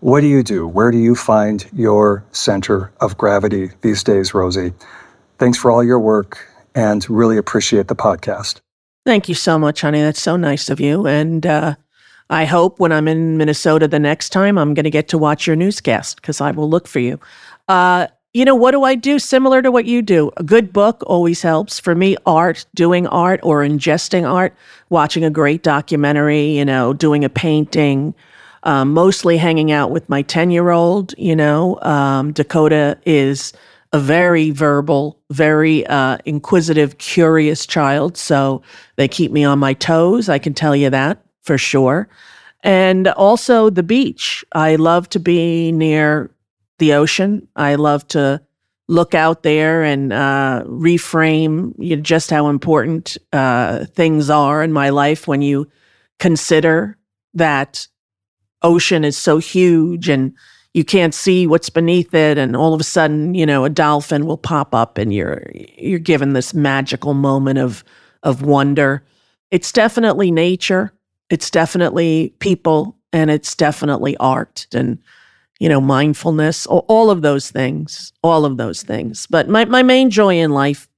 What 0.00 0.22
do 0.22 0.26
you 0.26 0.42
do? 0.42 0.66
Where 0.66 0.90
do 0.90 0.96
you 0.96 1.14
find 1.14 1.68
your 1.74 2.24
center 2.32 2.90
of 3.02 3.18
gravity 3.18 3.72
these 3.82 4.02
days, 4.02 4.32
Rosie? 4.32 4.72
Thanks 5.38 5.58
for 5.58 5.70
all 5.70 5.84
your 5.84 6.00
work 6.00 6.48
and 6.74 7.08
really 7.10 7.36
appreciate 7.36 7.88
the 7.88 7.96
podcast. 7.96 8.60
Thank 9.04 9.28
you 9.28 9.34
so 9.34 9.58
much, 9.58 9.82
honey. 9.82 10.00
That's 10.00 10.20
so 10.22 10.36
nice 10.36 10.70
of 10.70 10.80
you. 10.80 11.06
And 11.06 11.44
uh, 11.44 11.74
I 12.30 12.44
hope 12.44 12.78
when 12.78 12.92
I'm 12.92 13.08
in 13.08 13.36
Minnesota 13.36 13.88
the 13.88 13.98
next 13.98 14.30
time, 14.30 14.56
I'm 14.56 14.72
going 14.72 14.84
to 14.84 14.90
get 14.90 15.08
to 15.08 15.18
watch 15.18 15.48
your 15.48 15.56
newscast 15.56 16.16
because 16.16 16.40
I 16.40 16.52
will 16.52 16.70
look 16.70 16.86
for 16.86 17.00
you. 17.00 17.18
Uh, 17.66 18.06
you 18.32 18.44
know, 18.44 18.54
what 18.54 18.70
do 18.70 18.84
I 18.84 18.94
do? 18.94 19.18
Similar 19.18 19.62
to 19.62 19.72
what 19.72 19.84
you 19.84 20.00
do. 20.00 20.30
A 20.36 20.44
good 20.44 20.72
book 20.72 21.02
always 21.08 21.42
helps. 21.42 21.80
For 21.80 21.96
me, 21.96 22.16
art, 22.26 22.64
doing 22.72 23.08
art 23.08 23.40
or 23.42 23.62
ingesting 23.62 24.30
art, 24.30 24.54
watching 24.90 25.24
a 25.24 25.30
great 25.30 25.64
documentary, 25.64 26.56
you 26.56 26.64
know, 26.64 26.92
doing 26.92 27.24
a 27.24 27.28
painting, 27.28 28.14
um, 28.62 28.94
mostly 28.94 29.36
hanging 29.36 29.72
out 29.72 29.90
with 29.90 30.08
my 30.08 30.22
10 30.22 30.52
year 30.52 30.70
old. 30.70 31.12
You 31.18 31.34
know, 31.34 31.80
um, 31.82 32.30
Dakota 32.32 32.96
is 33.04 33.52
a 33.92 33.98
very 33.98 34.50
verbal, 34.50 35.18
very 35.30 35.84
uh, 35.88 36.18
inquisitive, 36.24 36.98
curious 36.98 37.66
child. 37.66 38.16
So 38.16 38.62
they 38.94 39.08
keep 39.08 39.32
me 39.32 39.42
on 39.42 39.58
my 39.58 39.74
toes. 39.74 40.28
I 40.28 40.38
can 40.38 40.54
tell 40.54 40.76
you 40.76 40.90
that 40.90 41.20
for 41.42 41.58
sure. 41.58 42.08
And 42.62 43.08
also 43.08 43.70
the 43.70 43.82
beach. 43.82 44.44
I 44.52 44.76
love 44.76 45.08
to 45.10 45.20
be 45.20 45.72
near 45.72 46.30
the 46.78 46.92
ocean. 46.94 47.48
I 47.56 47.76
love 47.76 48.06
to 48.08 48.40
look 48.88 49.14
out 49.14 49.44
there 49.44 49.84
and 49.84 50.12
uh, 50.12 50.64
reframe 50.66 51.72
you 51.78 51.96
know, 51.96 52.02
just 52.02 52.30
how 52.30 52.48
important 52.48 53.16
uh, 53.32 53.84
things 53.86 54.28
are 54.28 54.62
in 54.62 54.72
my 54.72 54.90
life 54.90 55.28
when 55.28 55.42
you 55.42 55.70
consider 56.18 56.98
that 57.34 57.86
ocean 58.62 59.04
is 59.04 59.16
so 59.16 59.38
huge 59.38 60.08
and 60.08 60.34
you 60.74 60.84
can't 60.84 61.14
see 61.14 61.46
what's 61.46 61.70
beneath 61.70 62.12
it 62.14 62.36
and 62.36 62.56
all 62.56 62.74
of 62.74 62.80
a 62.80 62.84
sudden 62.84 63.34
you 63.34 63.46
know 63.46 63.64
a 63.64 63.70
dolphin 63.70 64.26
will 64.26 64.36
pop 64.36 64.74
up 64.74 64.98
and 64.98 65.14
you're 65.14 65.42
you're 65.78 65.98
given 65.98 66.32
this 66.32 66.52
magical 66.52 67.14
moment 67.14 67.58
of 67.58 67.82
of 68.22 68.42
wonder 68.42 69.02
it's 69.50 69.72
definitely 69.72 70.30
nature 70.30 70.92
it's 71.30 71.50
definitely 71.50 72.34
people 72.40 72.96
and 73.12 73.30
it's 73.30 73.54
definitely 73.54 74.16
art 74.18 74.66
and 74.74 74.98
you 75.58 75.68
know 75.68 75.80
mindfulness 75.80 76.66
all 76.66 77.10
of 77.10 77.22
those 77.22 77.50
things 77.50 78.12
all 78.22 78.44
of 78.44 78.56
those 78.56 78.82
things. 78.82 79.26
But 79.28 79.48
my, 79.48 79.64
my 79.64 79.82
main 79.82 80.10
joy 80.10 80.38
in 80.38 80.50
life 80.50 80.88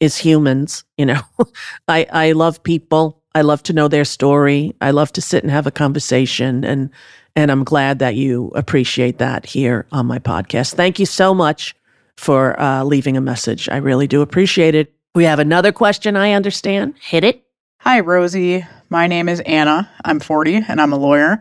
is 0.00 0.16
humans 0.16 0.84
you 0.96 1.04
know. 1.04 1.20
I 1.88 2.06
i 2.12 2.32
love 2.32 2.62
people. 2.62 3.22
I 3.34 3.42
love 3.42 3.62
to 3.64 3.72
know 3.72 3.86
their 3.86 4.04
story. 4.04 4.74
I 4.80 4.90
love 4.90 5.12
to 5.12 5.20
sit 5.20 5.44
and 5.44 5.52
have 5.52 5.66
a 5.66 5.70
conversation 5.70 6.64
and 6.64 6.90
and 7.36 7.52
i'm 7.52 7.62
glad 7.62 8.00
that 8.00 8.16
you 8.16 8.50
appreciate 8.56 9.18
that 9.18 9.46
here 9.46 9.86
on 9.92 10.06
my 10.06 10.18
podcast. 10.18 10.74
Thank 10.74 10.98
you 10.98 11.06
so 11.06 11.34
much 11.34 11.74
for 12.16 12.60
uh, 12.60 12.84
leaving 12.84 13.16
a 13.16 13.20
message. 13.20 13.68
I 13.68 13.78
really 13.78 14.06
do 14.06 14.20
appreciate 14.20 14.74
it. 14.74 14.92
We 15.14 15.24
have 15.24 15.38
another 15.38 15.72
question 15.72 16.16
i 16.16 16.32
understand. 16.32 16.94
Hit 17.00 17.24
it 17.24 17.44
hi 17.80 18.00
rosie 18.00 18.64
my 18.92 19.06
name 19.06 19.28
is 19.28 19.38
Anna. 19.38 19.88
I'm 20.04 20.18
40 20.18 20.64
and 20.66 20.80
I'm 20.80 20.92
a 20.92 20.98
lawyer. 20.98 21.40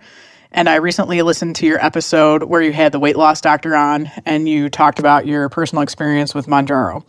And 0.51 0.69
I 0.69 0.75
recently 0.75 1.19
listened 1.23 1.55
to 1.57 1.65
your 1.65 1.83
episode 1.83 2.43
where 2.43 2.61
you 2.61 2.71
had 2.71 2.91
the 2.91 2.99
weight 2.99 3.15
loss 3.15 3.41
doctor 3.41 3.75
on 3.75 4.11
and 4.23 4.47
you 4.47 4.69
talked 4.69 4.99
about 4.99 5.25
your 5.25 5.49
personal 5.49 5.81
experience 5.81 6.35
with 6.35 6.45
Mounjaro. 6.45 7.03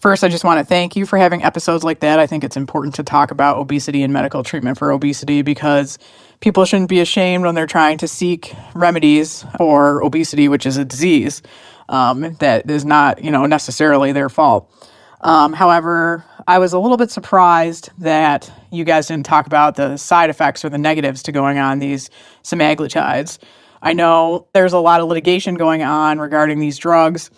First, 0.00 0.24
I 0.24 0.28
just 0.28 0.42
want 0.42 0.58
to 0.58 0.64
thank 0.64 0.96
you 0.96 1.04
for 1.04 1.18
having 1.18 1.42
episodes 1.42 1.84
like 1.84 2.00
that. 2.00 2.18
I 2.18 2.26
think 2.26 2.44
it's 2.44 2.56
important 2.56 2.94
to 2.94 3.02
talk 3.02 3.30
about 3.30 3.58
obesity 3.58 4.02
and 4.02 4.10
medical 4.10 4.42
treatment 4.42 4.78
for 4.78 4.90
obesity 4.90 5.42
because 5.42 5.98
people 6.40 6.64
shouldn't 6.64 6.88
be 6.88 7.00
ashamed 7.00 7.44
when 7.44 7.54
they're 7.54 7.66
trying 7.66 7.98
to 7.98 8.08
seek 8.08 8.54
remedies 8.74 9.44
for 9.58 10.02
obesity, 10.02 10.48
which 10.48 10.64
is 10.64 10.78
a 10.78 10.84
disease 10.84 11.42
um, 11.90 12.36
that 12.40 12.70
is 12.70 12.86
not, 12.86 13.22
you 13.22 13.30
know, 13.30 13.44
necessarily 13.44 14.12
their 14.12 14.30
fault. 14.30 14.72
Um, 15.20 15.52
however, 15.52 16.24
I 16.46 16.58
was 16.58 16.72
a 16.72 16.78
little 16.78 16.96
bit 16.96 17.10
surprised 17.10 17.90
that 17.98 18.50
you 18.70 18.84
guys 18.84 19.08
didn't 19.08 19.26
talk 19.26 19.46
about 19.46 19.74
the 19.74 19.96
side 19.96 20.30
effects 20.30 20.64
or 20.64 20.68
the 20.68 20.78
negatives 20.78 21.22
to 21.24 21.32
going 21.32 21.58
on 21.58 21.78
these 21.78 22.08
semaglutides. 22.44 23.38
I 23.82 23.92
know 23.92 24.46
there's 24.52 24.72
a 24.72 24.78
lot 24.78 25.00
of 25.00 25.08
litigation 25.08 25.56
going 25.56 25.82
on 25.82 26.18
regarding 26.18 26.58
these 26.58 26.78
drugs 26.78 27.30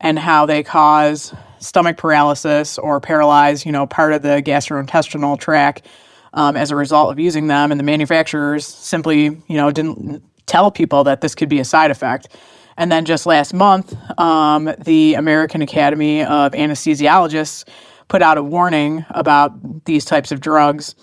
and 0.00 0.18
how 0.18 0.46
they 0.46 0.62
cause 0.62 1.34
stomach 1.58 1.96
paralysis 1.96 2.78
or 2.78 3.00
paralyze, 3.00 3.64
you 3.64 3.72
know, 3.72 3.86
part 3.86 4.12
of 4.12 4.22
the 4.22 4.42
gastrointestinal 4.42 5.38
tract 5.38 5.86
um, 6.34 6.56
as 6.56 6.70
a 6.70 6.76
result 6.76 7.10
of 7.10 7.18
using 7.18 7.46
them. 7.46 7.70
And 7.70 7.78
the 7.78 7.84
manufacturers 7.84 8.66
simply, 8.66 9.24
you 9.24 9.56
know, 9.56 9.70
didn't 9.70 10.22
tell 10.46 10.70
people 10.70 11.04
that 11.04 11.20
this 11.20 11.34
could 11.34 11.48
be 11.48 11.60
a 11.60 11.64
side 11.64 11.90
effect. 11.90 12.28
And 12.78 12.92
then 12.92 13.04
just 13.04 13.26
last 13.26 13.54
month, 13.54 13.94
um, 14.18 14.70
the 14.84 15.14
American 15.14 15.62
Academy 15.62 16.22
of 16.22 16.52
Anesthesiologists 16.52 17.66
put 18.08 18.22
out 18.22 18.38
a 18.38 18.42
warning 18.42 19.04
about 19.10 19.84
these 19.84 20.04
types 20.04 20.30
of 20.30 20.40
drugs, 20.40 20.94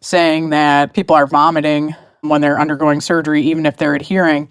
saying 0.00 0.50
that 0.50 0.94
people 0.94 1.14
are 1.14 1.26
vomiting 1.26 1.94
when 2.22 2.40
they're 2.40 2.60
undergoing 2.60 3.00
surgery, 3.00 3.42
even 3.42 3.66
if 3.66 3.76
they're 3.76 3.94
adhering 3.94 4.48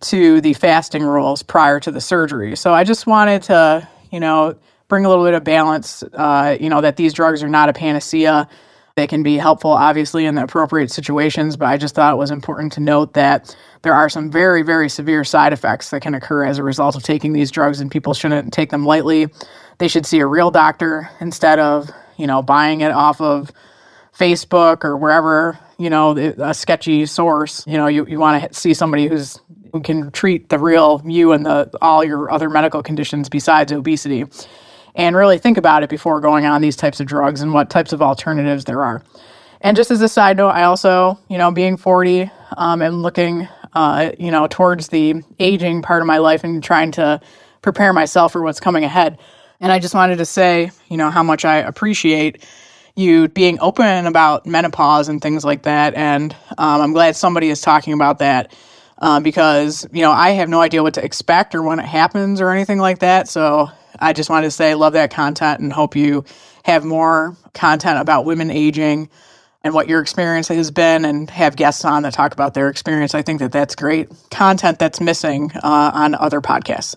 to 0.00 0.40
the 0.40 0.52
fasting 0.52 1.02
rules 1.02 1.42
prior 1.42 1.80
to 1.80 1.90
the 1.90 2.00
surgery. 2.00 2.56
So 2.56 2.74
I 2.74 2.84
just 2.84 3.06
wanted 3.06 3.42
to, 3.44 3.88
you 4.10 4.20
know, 4.20 4.56
bring 4.88 5.04
a 5.04 5.08
little 5.08 5.24
bit 5.24 5.34
of 5.34 5.44
balance, 5.44 6.02
uh, 6.14 6.56
you 6.60 6.68
know, 6.68 6.80
that 6.80 6.96
these 6.96 7.12
drugs 7.12 7.42
are 7.42 7.48
not 7.48 7.68
a 7.68 7.72
panacea. 7.72 8.48
They 8.94 9.06
can 9.06 9.22
be 9.22 9.38
helpful, 9.38 9.70
obviously, 9.70 10.26
in 10.26 10.34
the 10.34 10.42
appropriate 10.42 10.90
situations, 10.90 11.56
but 11.56 11.66
I 11.66 11.78
just 11.78 11.94
thought 11.94 12.12
it 12.12 12.18
was 12.18 12.30
important 12.30 12.72
to 12.72 12.80
note 12.80 13.14
that 13.14 13.56
there 13.82 13.94
are 13.94 14.08
some 14.08 14.30
very, 14.30 14.62
very 14.62 14.88
severe 14.88 15.24
side 15.24 15.52
effects 15.52 15.90
that 15.90 16.02
can 16.02 16.14
occur 16.14 16.44
as 16.44 16.58
a 16.58 16.62
result 16.62 16.96
of 16.96 17.02
taking 17.02 17.32
these 17.32 17.50
drugs, 17.50 17.80
and 17.80 17.90
people 17.90 18.14
shouldn't 18.14 18.52
take 18.52 18.70
them 18.70 18.84
lightly. 18.84 19.26
They 19.78 19.88
should 19.88 20.06
see 20.06 20.20
a 20.20 20.26
real 20.26 20.50
doctor 20.50 21.10
instead 21.20 21.58
of, 21.58 21.90
you 22.16 22.26
know, 22.26 22.42
buying 22.42 22.80
it 22.80 22.92
off 22.92 23.20
of 23.20 23.50
Facebook 24.16 24.84
or 24.84 24.96
wherever, 24.96 25.58
you 25.78 25.90
know, 25.90 26.16
a 26.16 26.54
sketchy 26.54 27.06
source. 27.06 27.66
You 27.66 27.76
know, 27.76 27.88
you, 27.88 28.06
you 28.06 28.20
want 28.20 28.52
to 28.52 28.58
see 28.58 28.74
somebody 28.74 29.08
who's 29.08 29.40
who 29.72 29.80
can 29.80 30.10
treat 30.10 30.50
the 30.50 30.58
real 30.58 31.00
you 31.04 31.32
and 31.32 31.46
the 31.46 31.70
all 31.80 32.04
your 32.04 32.30
other 32.30 32.50
medical 32.50 32.82
conditions 32.82 33.30
besides 33.30 33.72
obesity 33.72 34.26
and 34.94 35.16
really 35.16 35.38
think 35.38 35.56
about 35.56 35.82
it 35.82 35.88
before 35.88 36.20
going 36.20 36.44
on 36.44 36.60
these 36.60 36.76
types 36.76 37.00
of 37.00 37.06
drugs 37.06 37.40
and 37.40 37.54
what 37.54 37.70
types 37.70 37.92
of 37.92 38.02
alternatives 38.02 38.64
there 38.64 38.82
are. 38.82 39.02
And 39.60 39.76
just 39.76 39.90
as 39.90 40.02
a 40.02 40.08
side 40.08 40.36
note, 40.36 40.50
I 40.50 40.64
also, 40.64 41.18
you 41.28 41.38
know, 41.38 41.50
being 41.50 41.76
40 41.76 42.30
um, 42.56 42.82
and 42.82 43.02
looking, 43.02 43.48
uh, 43.74 44.12
you 44.18 44.30
know, 44.30 44.46
towards 44.46 44.88
the 44.88 45.22
aging 45.38 45.82
part 45.82 46.02
of 46.02 46.06
my 46.06 46.18
life 46.18 46.44
and 46.44 46.62
trying 46.62 46.92
to 46.92 47.20
prepare 47.62 47.92
myself 47.92 48.32
for 48.32 48.42
what's 48.42 48.60
coming 48.60 48.84
ahead. 48.84 49.18
And 49.60 49.70
I 49.72 49.78
just 49.78 49.94
wanted 49.94 50.16
to 50.18 50.26
say, 50.26 50.70
you 50.88 50.96
know, 50.96 51.10
how 51.10 51.22
much 51.22 51.44
I 51.44 51.58
appreciate 51.58 52.44
you 52.96 53.28
being 53.28 53.58
open 53.60 54.06
about 54.06 54.44
menopause 54.44 55.08
and 55.08 55.22
things 55.22 55.44
like 55.44 55.62
that. 55.62 55.94
And 55.94 56.34
um, 56.58 56.80
I'm 56.80 56.92
glad 56.92 57.16
somebody 57.16 57.48
is 57.48 57.60
talking 57.60 57.94
about 57.94 58.18
that 58.18 58.54
uh, 58.98 59.20
because, 59.20 59.86
you 59.92 60.02
know, 60.02 60.12
I 60.12 60.30
have 60.30 60.48
no 60.48 60.60
idea 60.60 60.82
what 60.82 60.94
to 60.94 61.04
expect 61.04 61.54
or 61.54 61.62
when 61.62 61.78
it 61.78 61.86
happens 61.86 62.40
or 62.40 62.50
anything 62.50 62.78
like 62.78 62.98
that. 62.98 63.28
So 63.28 63.70
I 63.98 64.12
just 64.12 64.28
wanted 64.28 64.46
to 64.46 64.50
say, 64.50 64.74
love 64.74 64.92
that 64.92 65.10
content 65.10 65.60
and 65.60 65.72
hope 65.72 65.96
you 65.96 66.24
have 66.64 66.84
more 66.84 67.36
content 67.54 67.98
about 67.98 68.24
women 68.24 68.50
aging 68.50 69.08
and 69.64 69.74
what 69.74 69.88
your 69.88 70.00
experience 70.00 70.48
has 70.48 70.70
been 70.70 71.04
and 71.04 71.30
have 71.30 71.56
guests 71.56 71.84
on 71.84 72.02
that 72.02 72.14
talk 72.14 72.32
about 72.32 72.54
their 72.54 72.68
experience. 72.68 73.14
I 73.14 73.22
think 73.22 73.40
that 73.40 73.52
that's 73.52 73.74
great 73.74 74.08
content 74.30 74.78
that's 74.78 75.00
missing 75.00 75.52
uh, 75.62 75.90
on 75.94 76.14
other 76.16 76.40
podcasts. 76.40 76.96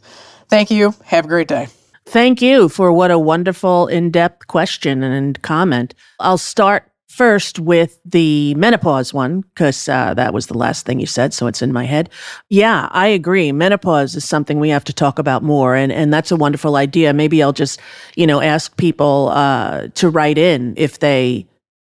Thank 0.49 0.71
you. 0.71 0.93
Have 1.05 1.25
a 1.25 1.27
great 1.27 1.47
day. 1.47 1.67
Thank 2.05 2.41
you 2.41 2.69
for 2.69 2.91
what 2.91 3.09
a 3.09 3.17
wonderful, 3.17 3.87
in 3.87 4.11
depth 4.11 4.47
question 4.47 5.01
and 5.01 5.41
comment. 5.41 5.95
I'll 6.19 6.37
start 6.37 6.91
first 7.07 7.59
with 7.59 7.97
the 8.03 8.53
menopause 8.55 9.13
one, 9.13 9.41
because 9.41 9.87
uh, 9.87 10.13
that 10.13 10.33
was 10.33 10.47
the 10.47 10.57
last 10.57 10.85
thing 10.85 10.99
you 10.99 11.05
said, 11.05 11.33
so 11.33 11.47
it's 11.47 11.61
in 11.61 11.71
my 11.71 11.85
head. 11.85 12.09
Yeah, 12.49 12.89
I 12.91 13.07
agree. 13.07 13.51
Menopause 13.53 14.15
is 14.15 14.25
something 14.25 14.59
we 14.59 14.69
have 14.69 14.83
to 14.83 14.93
talk 14.93 15.17
about 15.17 15.41
more, 15.41 15.75
and, 15.75 15.91
and 15.91 16.13
that's 16.13 16.29
a 16.29 16.35
wonderful 16.35 16.75
idea. 16.75 17.13
Maybe 17.13 17.41
I'll 17.41 17.53
just, 17.53 17.79
you 18.15 18.27
know, 18.27 18.41
ask 18.41 18.75
people 18.75 19.29
uh, 19.31 19.87
to 19.95 20.09
write 20.09 20.37
in 20.37 20.73
if 20.77 20.99
they 20.99 21.47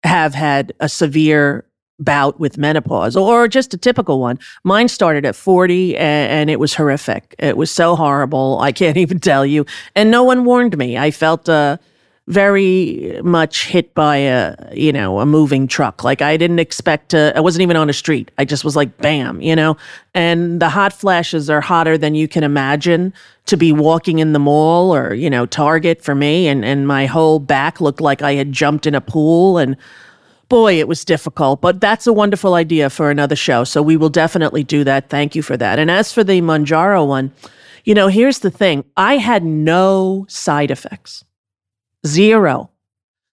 have 0.06 0.34
had 0.34 0.72
a 0.80 0.88
severe 0.88 1.66
bout 1.98 2.38
with 2.38 2.58
menopause 2.58 3.16
or 3.16 3.48
just 3.48 3.72
a 3.74 3.76
typical 3.78 4.20
one. 4.20 4.38
Mine 4.64 4.88
started 4.88 5.24
at 5.24 5.34
40 5.34 5.96
and, 5.96 6.30
and, 6.30 6.50
it 6.50 6.60
was 6.60 6.74
horrific. 6.74 7.34
It 7.38 7.56
was 7.56 7.70
so 7.70 7.96
horrible. 7.96 8.58
I 8.60 8.72
can't 8.72 8.96
even 9.04 9.18
tell 9.18 9.46
you. 9.46 9.64
And 9.94 10.10
no 10.10 10.22
one 10.22 10.44
warned 10.44 10.76
me. 10.76 10.98
I 10.98 11.10
felt 11.10 11.48
uh, 11.48 11.78
very 12.28 13.20
much 13.22 13.66
hit 13.66 13.94
by 13.94 14.16
a, 14.16 14.56
you 14.74 14.92
know, 14.92 15.20
a 15.20 15.26
moving 15.26 15.68
truck. 15.68 16.02
Like 16.02 16.22
I 16.22 16.36
didn't 16.36 16.58
expect 16.58 17.10
to, 17.10 17.32
I 17.36 17.40
wasn't 17.40 17.62
even 17.62 17.76
on 17.76 17.88
a 17.88 17.92
street. 17.92 18.32
I 18.36 18.44
just 18.44 18.64
was 18.64 18.74
like, 18.74 18.98
bam, 18.98 19.40
you 19.40 19.54
know, 19.54 19.76
and 20.12 20.60
the 20.60 20.68
hot 20.68 20.92
flashes 20.92 21.48
are 21.48 21.60
hotter 21.60 21.96
than 21.96 22.16
you 22.16 22.26
can 22.26 22.42
imagine 22.42 23.14
to 23.46 23.56
be 23.56 23.72
walking 23.72 24.18
in 24.18 24.32
the 24.32 24.40
mall 24.40 24.92
or, 24.92 25.14
you 25.14 25.30
know, 25.30 25.46
Target 25.46 26.02
for 26.02 26.16
me. 26.16 26.48
And, 26.48 26.64
and 26.64 26.88
my 26.88 27.06
whole 27.06 27.38
back 27.38 27.80
looked 27.80 28.00
like 28.00 28.22
I 28.22 28.34
had 28.34 28.50
jumped 28.50 28.86
in 28.86 28.96
a 28.96 29.00
pool 29.00 29.58
and, 29.58 29.76
boy, 30.48 30.78
it 30.78 30.88
was 30.88 31.04
difficult, 31.04 31.60
but 31.60 31.80
that's 31.80 32.06
a 32.06 32.12
wonderful 32.12 32.54
idea 32.54 32.90
for 32.90 33.10
another 33.10 33.36
show. 33.36 33.64
So 33.64 33.82
we 33.82 33.96
will 33.96 34.08
definitely 34.08 34.64
do 34.64 34.84
that. 34.84 35.10
Thank 35.10 35.34
you 35.34 35.42
for 35.42 35.56
that. 35.56 35.78
And 35.78 35.90
as 35.90 36.12
for 36.12 36.24
the 36.24 36.40
Mounjaro 36.40 37.06
one, 37.06 37.32
you 37.84 37.94
know, 37.94 38.08
here's 38.08 38.40
the 38.40 38.50
thing 38.50 38.84
I 38.96 39.16
had 39.16 39.44
no 39.44 40.26
side 40.28 40.72
effects, 40.72 41.24
zero. 42.06 42.70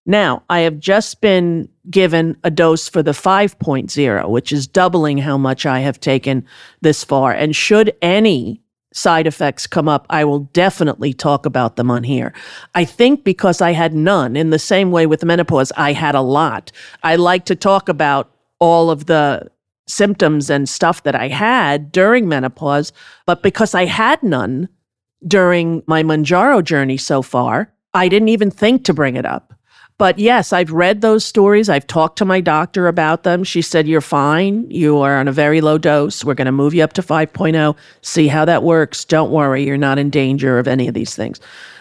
Now, 0.06 0.44
I 0.50 0.60
have 0.60 0.80
just 0.80 1.22
been 1.22 1.70
given 1.90 2.36
a 2.44 2.52
dose 2.52 2.90
for 2.90 3.02
the 3.02 3.12
5.0, 3.12 4.30
which 4.30 4.52
is 4.52 4.68
doubling 4.68 5.20
how 5.20 5.38
much 5.38 5.66
I 5.66 5.80
have 5.80 6.00
taken 6.00 6.46
this 6.82 7.04
far. 7.04 7.32
And 7.32 7.56
should 7.56 7.96
any 8.02 8.62
side 8.94 9.28
effects 9.28 9.66
come 9.66 9.88
up, 9.88 10.06
I 10.10 10.26
will 10.26 10.40
definitely 10.40 11.14
talk 11.14 11.46
about 11.46 11.78
them 11.78 11.90
on 11.90 12.04
here. 12.04 12.34
I 12.76 12.86
think 12.86 13.24
because 13.24 13.62
I 13.62 13.72
had 13.72 13.94
none, 13.94 14.36
in 14.36 14.50
the 14.50 14.60
same 14.60 14.92
way 14.92 15.06
with 15.06 15.24
menopause, 15.24 15.72
I 15.78 15.94
had 15.94 16.16
a 16.16 16.22
lot. 16.22 16.72
I 17.02 17.16
like 17.16 17.46
to 17.46 17.56
talk 17.56 17.90
about 17.90 18.32
all 18.60 18.92
of 18.92 19.06
the 19.06 19.50
symptoms 19.88 20.50
and 20.50 20.70
stuff 20.70 21.04
that 21.04 21.16
I 21.16 21.28
had 21.28 21.92
during 21.92 22.28
menopause, 22.28 22.94
but 23.26 23.42
because 23.42 23.74
I 23.74 23.86
had 23.86 24.22
none 24.24 24.70
during 25.28 25.84
my 25.88 26.04
Mounjaro 26.04 26.64
journey 26.64 26.98
so 26.98 27.22
far, 27.22 27.74
I 27.94 28.08
didn't 28.08 28.30
even 28.30 28.52
think 28.52 28.86
to 28.86 28.94
bring 28.94 29.16
it 29.16 29.26
up. 29.26 29.54
But 29.98 30.18
yes, 30.18 30.52
I've 30.52 30.72
read 30.72 31.02
those 31.02 31.24
stories. 31.24 31.70
I've 31.70 31.86
talked 31.86 32.18
to 32.18 32.26
my 32.26 32.42
doctor 32.42 32.88
about 32.88 33.24
them. 33.24 33.44
She 33.44 33.62
said, 33.62 33.88
You're 33.88 34.02
fine. 34.02 34.70
You 34.70 34.98
are 34.98 35.18
on 35.20 35.28
a 35.28 35.32
very 35.32 35.62
low 35.62 35.78
dose. 35.78 36.26
We're 36.26 36.34
going 36.34 36.46
to 36.46 36.52
move 36.52 36.74
you 36.74 36.84
up 36.84 36.94
to 36.94 37.02
5.0, 37.02 37.76
see 38.02 38.28
how 38.28 38.46
that 38.46 38.64
works. 38.64 39.06
Don't 39.06 39.32
worry. 39.32 39.64
You're 39.64 39.78
not 39.78 40.00
in 40.00 40.10
danger 40.10 40.58
of 40.58 40.68
any 40.68 40.88
of 40.88 40.94
these 40.94 41.16
things. 41.16 41.40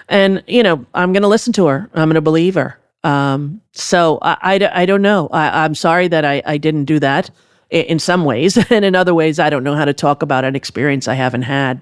And, 0.08 0.42
you 0.46 0.62
know, 0.62 0.84
I'm 0.94 1.12
going 1.12 1.22
to 1.22 1.28
listen 1.28 1.52
to 1.54 1.66
her. 1.66 1.88
I'm 1.94 2.08
going 2.08 2.14
to 2.16 2.20
believe 2.20 2.54
her. 2.54 2.78
Um, 3.02 3.60
so 3.72 4.18
I, 4.20 4.36
I, 4.42 4.82
I, 4.82 4.86
don't 4.86 5.02
know. 5.02 5.28
I, 5.32 5.64
am 5.64 5.74
sorry 5.74 6.06
that 6.08 6.24
I, 6.24 6.42
I 6.44 6.58
didn't 6.58 6.84
do 6.84 7.00
that 7.00 7.30
in 7.70 7.98
some 7.98 8.24
ways. 8.24 8.56
And 8.70 8.84
in 8.84 8.94
other 8.94 9.14
ways, 9.14 9.38
I 9.38 9.50
don't 9.50 9.64
know 9.64 9.74
how 9.74 9.84
to 9.84 9.94
talk 9.94 10.22
about 10.22 10.44
an 10.44 10.54
experience 10.54 11.08
I 11.08 11.14
haven't 11.14 11.42
had 11.42 11.80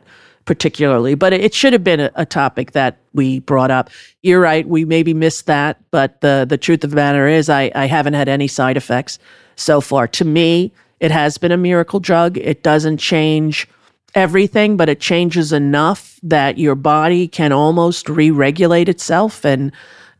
particularly, 0.51 1.14
but 1.14 1.32
it 1.32 1.55
should 1.55 1.72
have 1.72 1.84
been 1.84 2.01
a, 2.01 2.11
a, 2.16 2.26
topic 2.26 2.72
that 2.72 2.96
we 3.14 3.38
brought 3.38 3.70
up. 3.70 3.88
You're 4.22 4.40
right, 4.40 4.66
we 4.66 4.84
maybe 4.84 5.14
missed 5.14 5.46
that, 5.46 5.80
but 5.92 6.20
the 6.22 6.44
the 6.48 6.59
truth 6.59 6.82
of 6.82 6.90
the 6.90 6.96
matter 6.96 7.28
is, 7.28 7.48
I, 7.48 7.70
I 7.72 7.86
haven't 7.86 8.14
had 8.14 8.28
any 8.28 8.48
side 8.48 8.76
effects 8.76 9.20
so 9.55 9.80
far. 9.80 10.09
To 10.09 10.24
me, 10.24 10.72
it 10.98 11.12
has 11.12 11.38
been 11.38 11.53
a 11.53 11.57
miracle 11.57 12.01
drug. 12.01 12.36
It 12.36 12.64
doesn't 12.64 12.96
change 12.96 13.68
everything, 14.16 14.76
but 14.76 14.88
it 14.88 14.98
changes 14.98 15.53
enough 15.53 16.18
that 16.24 16.59
your 16.59 16.74
body 16.74 17.28
can 17.28 17.53
almost 17.53 18.09
re-regulate 18.09 18.88
itself 18.88 19.44
and 19.44 19.70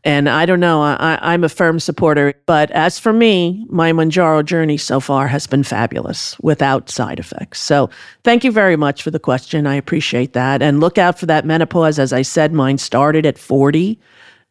and 0.03 0.27
I 0.27 0.47
don't 0.47 0.59
know, 0.59 0.81
I, 0.81 1.33
am 1.33 1.43
a 1.43 1.49
firm 1.49 1.79
supporter. 1.79 2.33
But 2.47 2.71
as 2.71 2.97
for 2.97 3.13
me, 3.13 3.65
my 3.69 3.91
Mounjaro 3.91 4.43
journey 4.43 4.77
so 4.77 4.99
far 4.99 5.27
has 5.27 5.45
been 5.45 5.63
fabulous 5.63 6.39
without 6.39 6.89
side 6.89 7.19
effects. 7.19 7.61
So 7.61 7.89
thank 8.23 8.43
you 8.43 8.51
very 8.51 8.75
much 8.75 9.03
for 9.03 9.11
the 9.11 9.19
question. 9.19 9.67
I 9.67 9.75
appreciate 9.75 10.33
that. 10.33 10.63
And 10.63 10.79
look 10.79 10.97
out 10.97 11.19
for 11.19 11.27
that 11.27 11.45
menopause. 11.45 11.99
As 11.99 12.13
I 12.13 12.23
said, 12.23 12.51
mine 12.51 12.79
started 12.79 13.27
at 13.27 13.37
40 13.37 13.99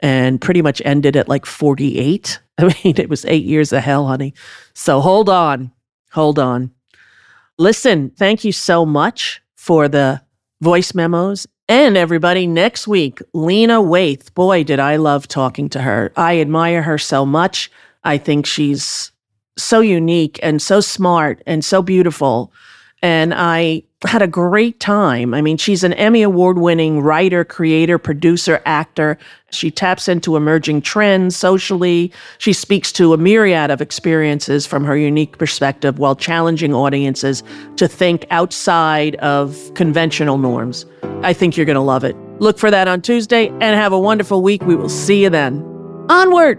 and 0.00 0.40
pretty 0.40 0.62
much 0.62 0.80
ended 0.84 1.16
at 1.16 1.28
like 1.28 1.46
48. 1.46 2.38
I 2.58 2.64
mean, 2.84 2.94
it 2.96 3.08
was 3.08 3.24
eight 3.24 3.44
years 3.44 3.72
of 3.72 3.82
hell, 3.82 4.06
honey. 4.06 4.34
So 4.74 5.00
hold 5.00 5.28
on, 5.28 5.72
hold 6.12 6.38
on. 6.38 6.70
Listen, 7.58 8.10
thank 8.10 8.44
you 8.44 8.52
so 8.52 8.86
much 8.86 9.42
for 9.56 9.88
the 9.88 10.22
voice 10.60 10.94
memos 10.94 11.46
and 11.70 11.96
everybody, 11.96 12.48
next 12.48 12.88
week, 12.88 13.22
Lena 13.32 13.80
Waithe. 13.80 14.34
Boy, 14.34 14.64
did 14.64 14.80
I 14.80 14.96
love 14.96 15.28
talking 15.28 15.68
to 15.68 15.80
her. 15.80 16.12
I 16.16 16.40
admire 16.40 16.82
her 16.82 16.98
so 16.98 17.24
much. 17.24 17.70
I 18.02 18.18
think 18.18 18.44
she's 18.44 19.12
so 19.56 19.78
unique 19.78 20.40
and 20.42 20.60
so 20.60 20.80
smart 20.80 21.40
and 21.46 21.64
so 21.64 21.80
beautiful. 21.80 22.52
And 23.02 23.32
I 23.32 23.84
had 24.08 24.22
a 24.22 24.26
great 24.26 24.80
time. 24.80 25.34
I 25.34 25.42
mean, 25.42 25.58
she's 25.58 25.84
an 25.84 25.92
Emmy 25.92 26.22
Award 26.22 26.58
winning 26.58 27.00
writer, 27.00 27.44
creator, 27.44 27.98
producer, 27.98 28.62
actor. 28.64 29.18
She 29.50 29.70
taps 29.70 30.08
into 30.08 30.36
emerging 30.36 30.82
trends 30.82 31.36
socially. 31.36 32.10
She 32.38 32.54
speaks 32.54 32.92
to 32.92 33.12
a 33.12 33.18
myriad 33.18 33.70
of 33.70 33.82
experiences 33.82 34.66
from 34.66 34.84
her 34.84 34.96
unique 34.96 35.36
perspective 35.36 35.98
while 35.98 36.16
challenging 36.16 36.72
audiences 36.72 37.42
to 37.76 37.86
think 37.86 38.24
outside 38.30 39.16
of 39.16 39.70
conventional 39.74 40.38
norms. 40.38 40.86
I 41.22 41.34
think 41.34 41.56
you're 41.56 41.66
going 41.66 41.74
to 41.74 41.82
love 41.82 42.04
it. 42.04 42.16
Look 42.38 42.58
for 42.58 42.70
that 42.70 42.88
on 42.88 43.02
Tuesday 43.02 43.48
and 43.48 43.76
have 43.76 43.92
a 43.92 44.00
wonderful 44.00 44.42
week. 44.42 44.62
We 44.62 44.76
will 44.76 44.88
see 44.88 45.22
you 45.22 45.28
then. 45.28 45.62
Onward! 46.08 46.58